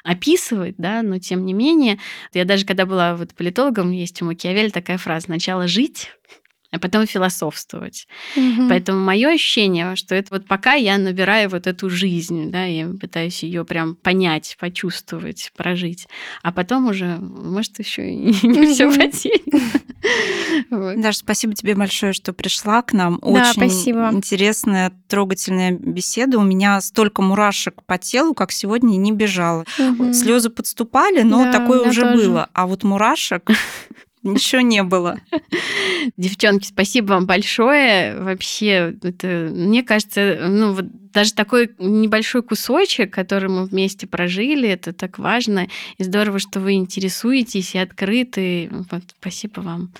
описывать, 0.04 0.76
да, 0.78 1.02
но 1.02 1.18
тем 1.18 1.44
не 1.44 1.52
менее, 1.52 1.98
я 2.32 2.44
даже 2.44 2.64
когда 2.64 2.86
была 2.86 3.16
вот 3.16 3.34
политологом, 3.34 3.90
есть 3.90 4.22
у 4.22 4.26
Макиавелли 4.26 4.70
такая 4.70 4.98
фраза 4.98 5.26
«сначала 5.26 5.66
жить, 5.66 6.12
а 6.72 6.78
потом 6.78 7.06
философствовать. 7.06 8.08
Угу. 8.34 8.68
Поэтому 8.68 8.98
мое 8.98 9.34
ощущение, 9.34 9.94
что 9.94 10.14
это 10.14 10.28
вот 10.30 10.46
пока 10.46 10.72
я 10.72 10.98
набираю 10.98 11.50
вот 11.50 11.66
эту 11.66 11.90
жизнь, 11.90 12.50
да, 12.50 12.64
я 12.64 12.88
пытаюсь 12.88 13.42
ее 13.42 13.64
прям 13.64 13.94
понять, 13.94 14.56
почувствовать, 14.58 15.52
прожить, 15.54 16.08
а 16.42 16.50
потом 16.50 16.88
уже, 16.88 17.18
может, 17.18 17.78
еще 17.78 18.10
и 18.10 18.46
не 18.46 18.72
все 18.72 18.90
потеряно. 18.90 19.70
Даша, 20.96 21.18
спасибо 21.18 21.54
тебе 21.54 21.74
большое, 21.74 22.12
что 22.12 22.32
пришла 22.32 22.82
к 22.82 22.92
нам. 22.92 23.18
Очень 23.22 23.52
спасибо. 23.52 24.10
интересная, 24.12 24.92
трогательная 25.08 25.72
беседа. 25.72 26.38
У 26.38 26.42
меня 26.42 26.80
столько 26.80 27.22
мурашек 27.22 27.82
по 27.84 27.98
телу, 27.98 28.34
как 28.34 28.50
сегодня, 28.50 28.96
не 28.96 29.12
бежало. 29.12 29.64
Слезы 30.12 30.50
подступали, 30.50 31.22
но 31.22 31.52
такое 31.52 31.88
уже 31.88 32.14
было. 32.14 32.48
А 32.52 32.66
вот 32.66 32.82
мурашек 32.82 33.50
Ничего 34.22 34.60
не 34.60 34.82
было. 34.82 35.18
Девчонки, 36.16 36.66
спасибо 36.66 37.12
вам 37.12 37.26
большое. 37.26 38.20
Вообще, 38.20 38.94
это, 39.02 39.50
мне 39.52 39.82
кажется, 39.82 40.38
ну 40.48 40.72
вот 40.72 40.86
даже 41.12 41.34
такой 41.34 41.70
небольшой 41.78 42.42
кусочек, 42.42 43.12
который 43.12 43.50
мы 43.50 43.64
вместе 43.64 44.06
прожили, 44.06 44.68
это 44.68 44.92
так 44.92 45.18
важно. 45.18 45.66
И 45.98 46.04
здорово, 46.04 46.38
что 46.38 46.60
вы 46.60 46.74
интересуетесь 46.74 47.74
и 47.74 47.78
открыты. 47.78 48.68
Вот, 48.70 49.02
спасибо 49.20 49.60
вам. 49.60 49.92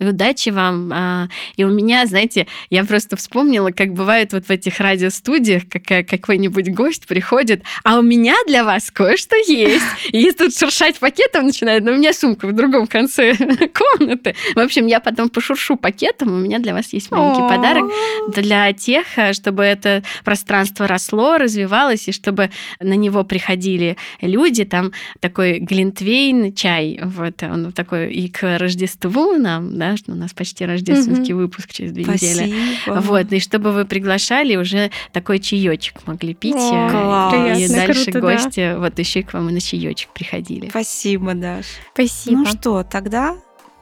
Удачи 0.00 0.50
вам. 0.50 0.92
А, 0.92 1.28
и 1.56 1.64
у 1.64 1.70
меня, 1.70 2.06
знаете, 2.06 2.46
я 2.70 2.84
просто 2.84 3.16
вспомнила, 3.16 3.70
как 3.70 3.94
бывает 3.94 4.32
вот 4.32 4.46
в 4.46 4.50
этих 4.50 4.78
радиостудиях, 4.78 5.64
как 5.68 6.06
какой-нибудь 6.06 6.72
гость 6.72 7.06
приходит, 7.06 7.64
а 7.82 7.98
у 7.98 8.02
меня 8.02 8.36
для 8.46 8.64
вас 8.64 8.92
кое-что 8.92 9.36
есть. 9.36 9.84
И 10.12 10.30
тут 10.30 10.56
шуршать 10.56 10.98
пакетом 11.00 11.46
начинает, 11.46 11.82
но 11.82 11.92
у 11.92 11.96
меня 11.96 12.12
сумка 12.12 12.46
в 12.46 12.52
другом 12.52 12.86
конце 12.86 13.34
комнаты. 13.98 14.36
В 14.54 14.60
общем, 14.60 14.86
я 14.86 15.00
потом 15.00 15.30
пошуршу 15.30 15.76
пакетом, 15.76 16.32
у 16.32 16.38
меня 16.38 16.60
для 16.60 16.74
вас 16.74 16.92
есть 16.92 17.10
маленький 17.10 17.48
подарок 17.48 17.90
для 18.36 18.72
тех, 18.72 19.06
чтобы 19.32 19.64
это 19.64 20.04
пространство 20.24 20.86
росло, 20.86 21.38
развивалось, 21.38 22.06
и 22.06 22.12
чтобы 22.12 22.50
на 22.78 22.94
него 22.94 23.24
приходили 23.24 23.96
люди. 24.20 24.64
Там 24.64 24.92
такой 25.18 25.58
глинтвейн 25.58 26.54
чай, 26.54 27.00
вот 27.02 27.42
он 27.42 27.72
такой 27.72 28.12
и 28.12 28.28
к 28.28 28.58
Рождеству 28.58 29.36
нам, 29.36 29.76
да, 29.76 29.87
что 29.96 30.12
у 30.12 30.14
нас 30.14 30.32
почти 30.32 30.64
рождественский 30.64 31.34
угу. 31.34 31.42
выпуск 31.42 31.72
через 31.72 31.92
две 31.92 32.04
Спасибо. 32.04 32.44
недели. 32.44 32.54
Вот, 32.86 33.32
и 33.32 33.40
чтобы 33.40 33.72
вы 33.72 33.84
приглашали, 33.84 34.56
уже 34.56 34.90
такой 35.12 35.38
чаечек 35.38 36.06
могли 36.06 36.34
пить. 36.34 36.56
О, 36.56 37.30
э, 37.32 37.60
и 37.60 37.68
дальше 37.68 38.10
круто, 38.10 38.20
гости 38.20 38.72
да. 38.72 38.78
вот 38.78 38.98
еще 38.98 39.22
к 39.22 39.32
вам 39.32 39.48
и 39.48 39.52
на 39.52 39.60
чаечек 39.60 40.10
приходили. 40.10 40.68
Спасибо, 40.68 41.34
Даш. 41.34 41.66
Спасибо. 41.94 42.38
Ну 42.38 42.46
что, 42.46 42.82
тогда 42.82 43.36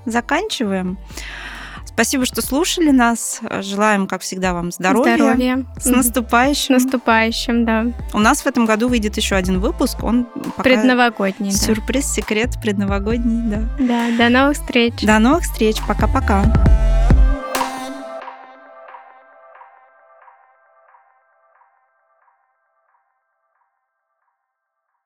заканчиваем. 0.05 0.99
Спасибо, 1.97 2.27
что 2.27 2.43
слушали 2.43 2.91
нас. 2.91 3.41
Желаем, 3.63 4.07
как 4.07 4.21
всегда, 4.21 4.53
вам 4.53 4.71
здоровья. 4.71 5.17
Здоровья. 5.17 5.65
С 5.81 5.87
наступающим. 5.87 6.79
С 6.79 6.83
наступающим, 6.83 7.65
да. 7.65 7.87
У 8.13 8.19
нас 8.19 8.43
в 8.43 8.47
этом 8.47 8.67
году 8.67 8.89
выйдет 8.89 9.17
еще 9.17 9.35
один 9.35 9.61
выпуск. 9.61 10.05
Он 10.05 10.25
пока... 10.25 10.63
Предновогодний. 10.63 11.53
Сюрприз, 11.53 12.05
да. 12.05 12.13
секрет 12.13 12.51
предновогодний, 12.61 13.51
да. 13.51 13.63
Да, 13.79 14.11
до 14.19 14.29
новых 14.29 14.59
встреч. 14.59 14.93
До 15.05 15.19
новых 15.19 15.45
встреч. 15.45 15.79
Пока-пока. 15.89 16.45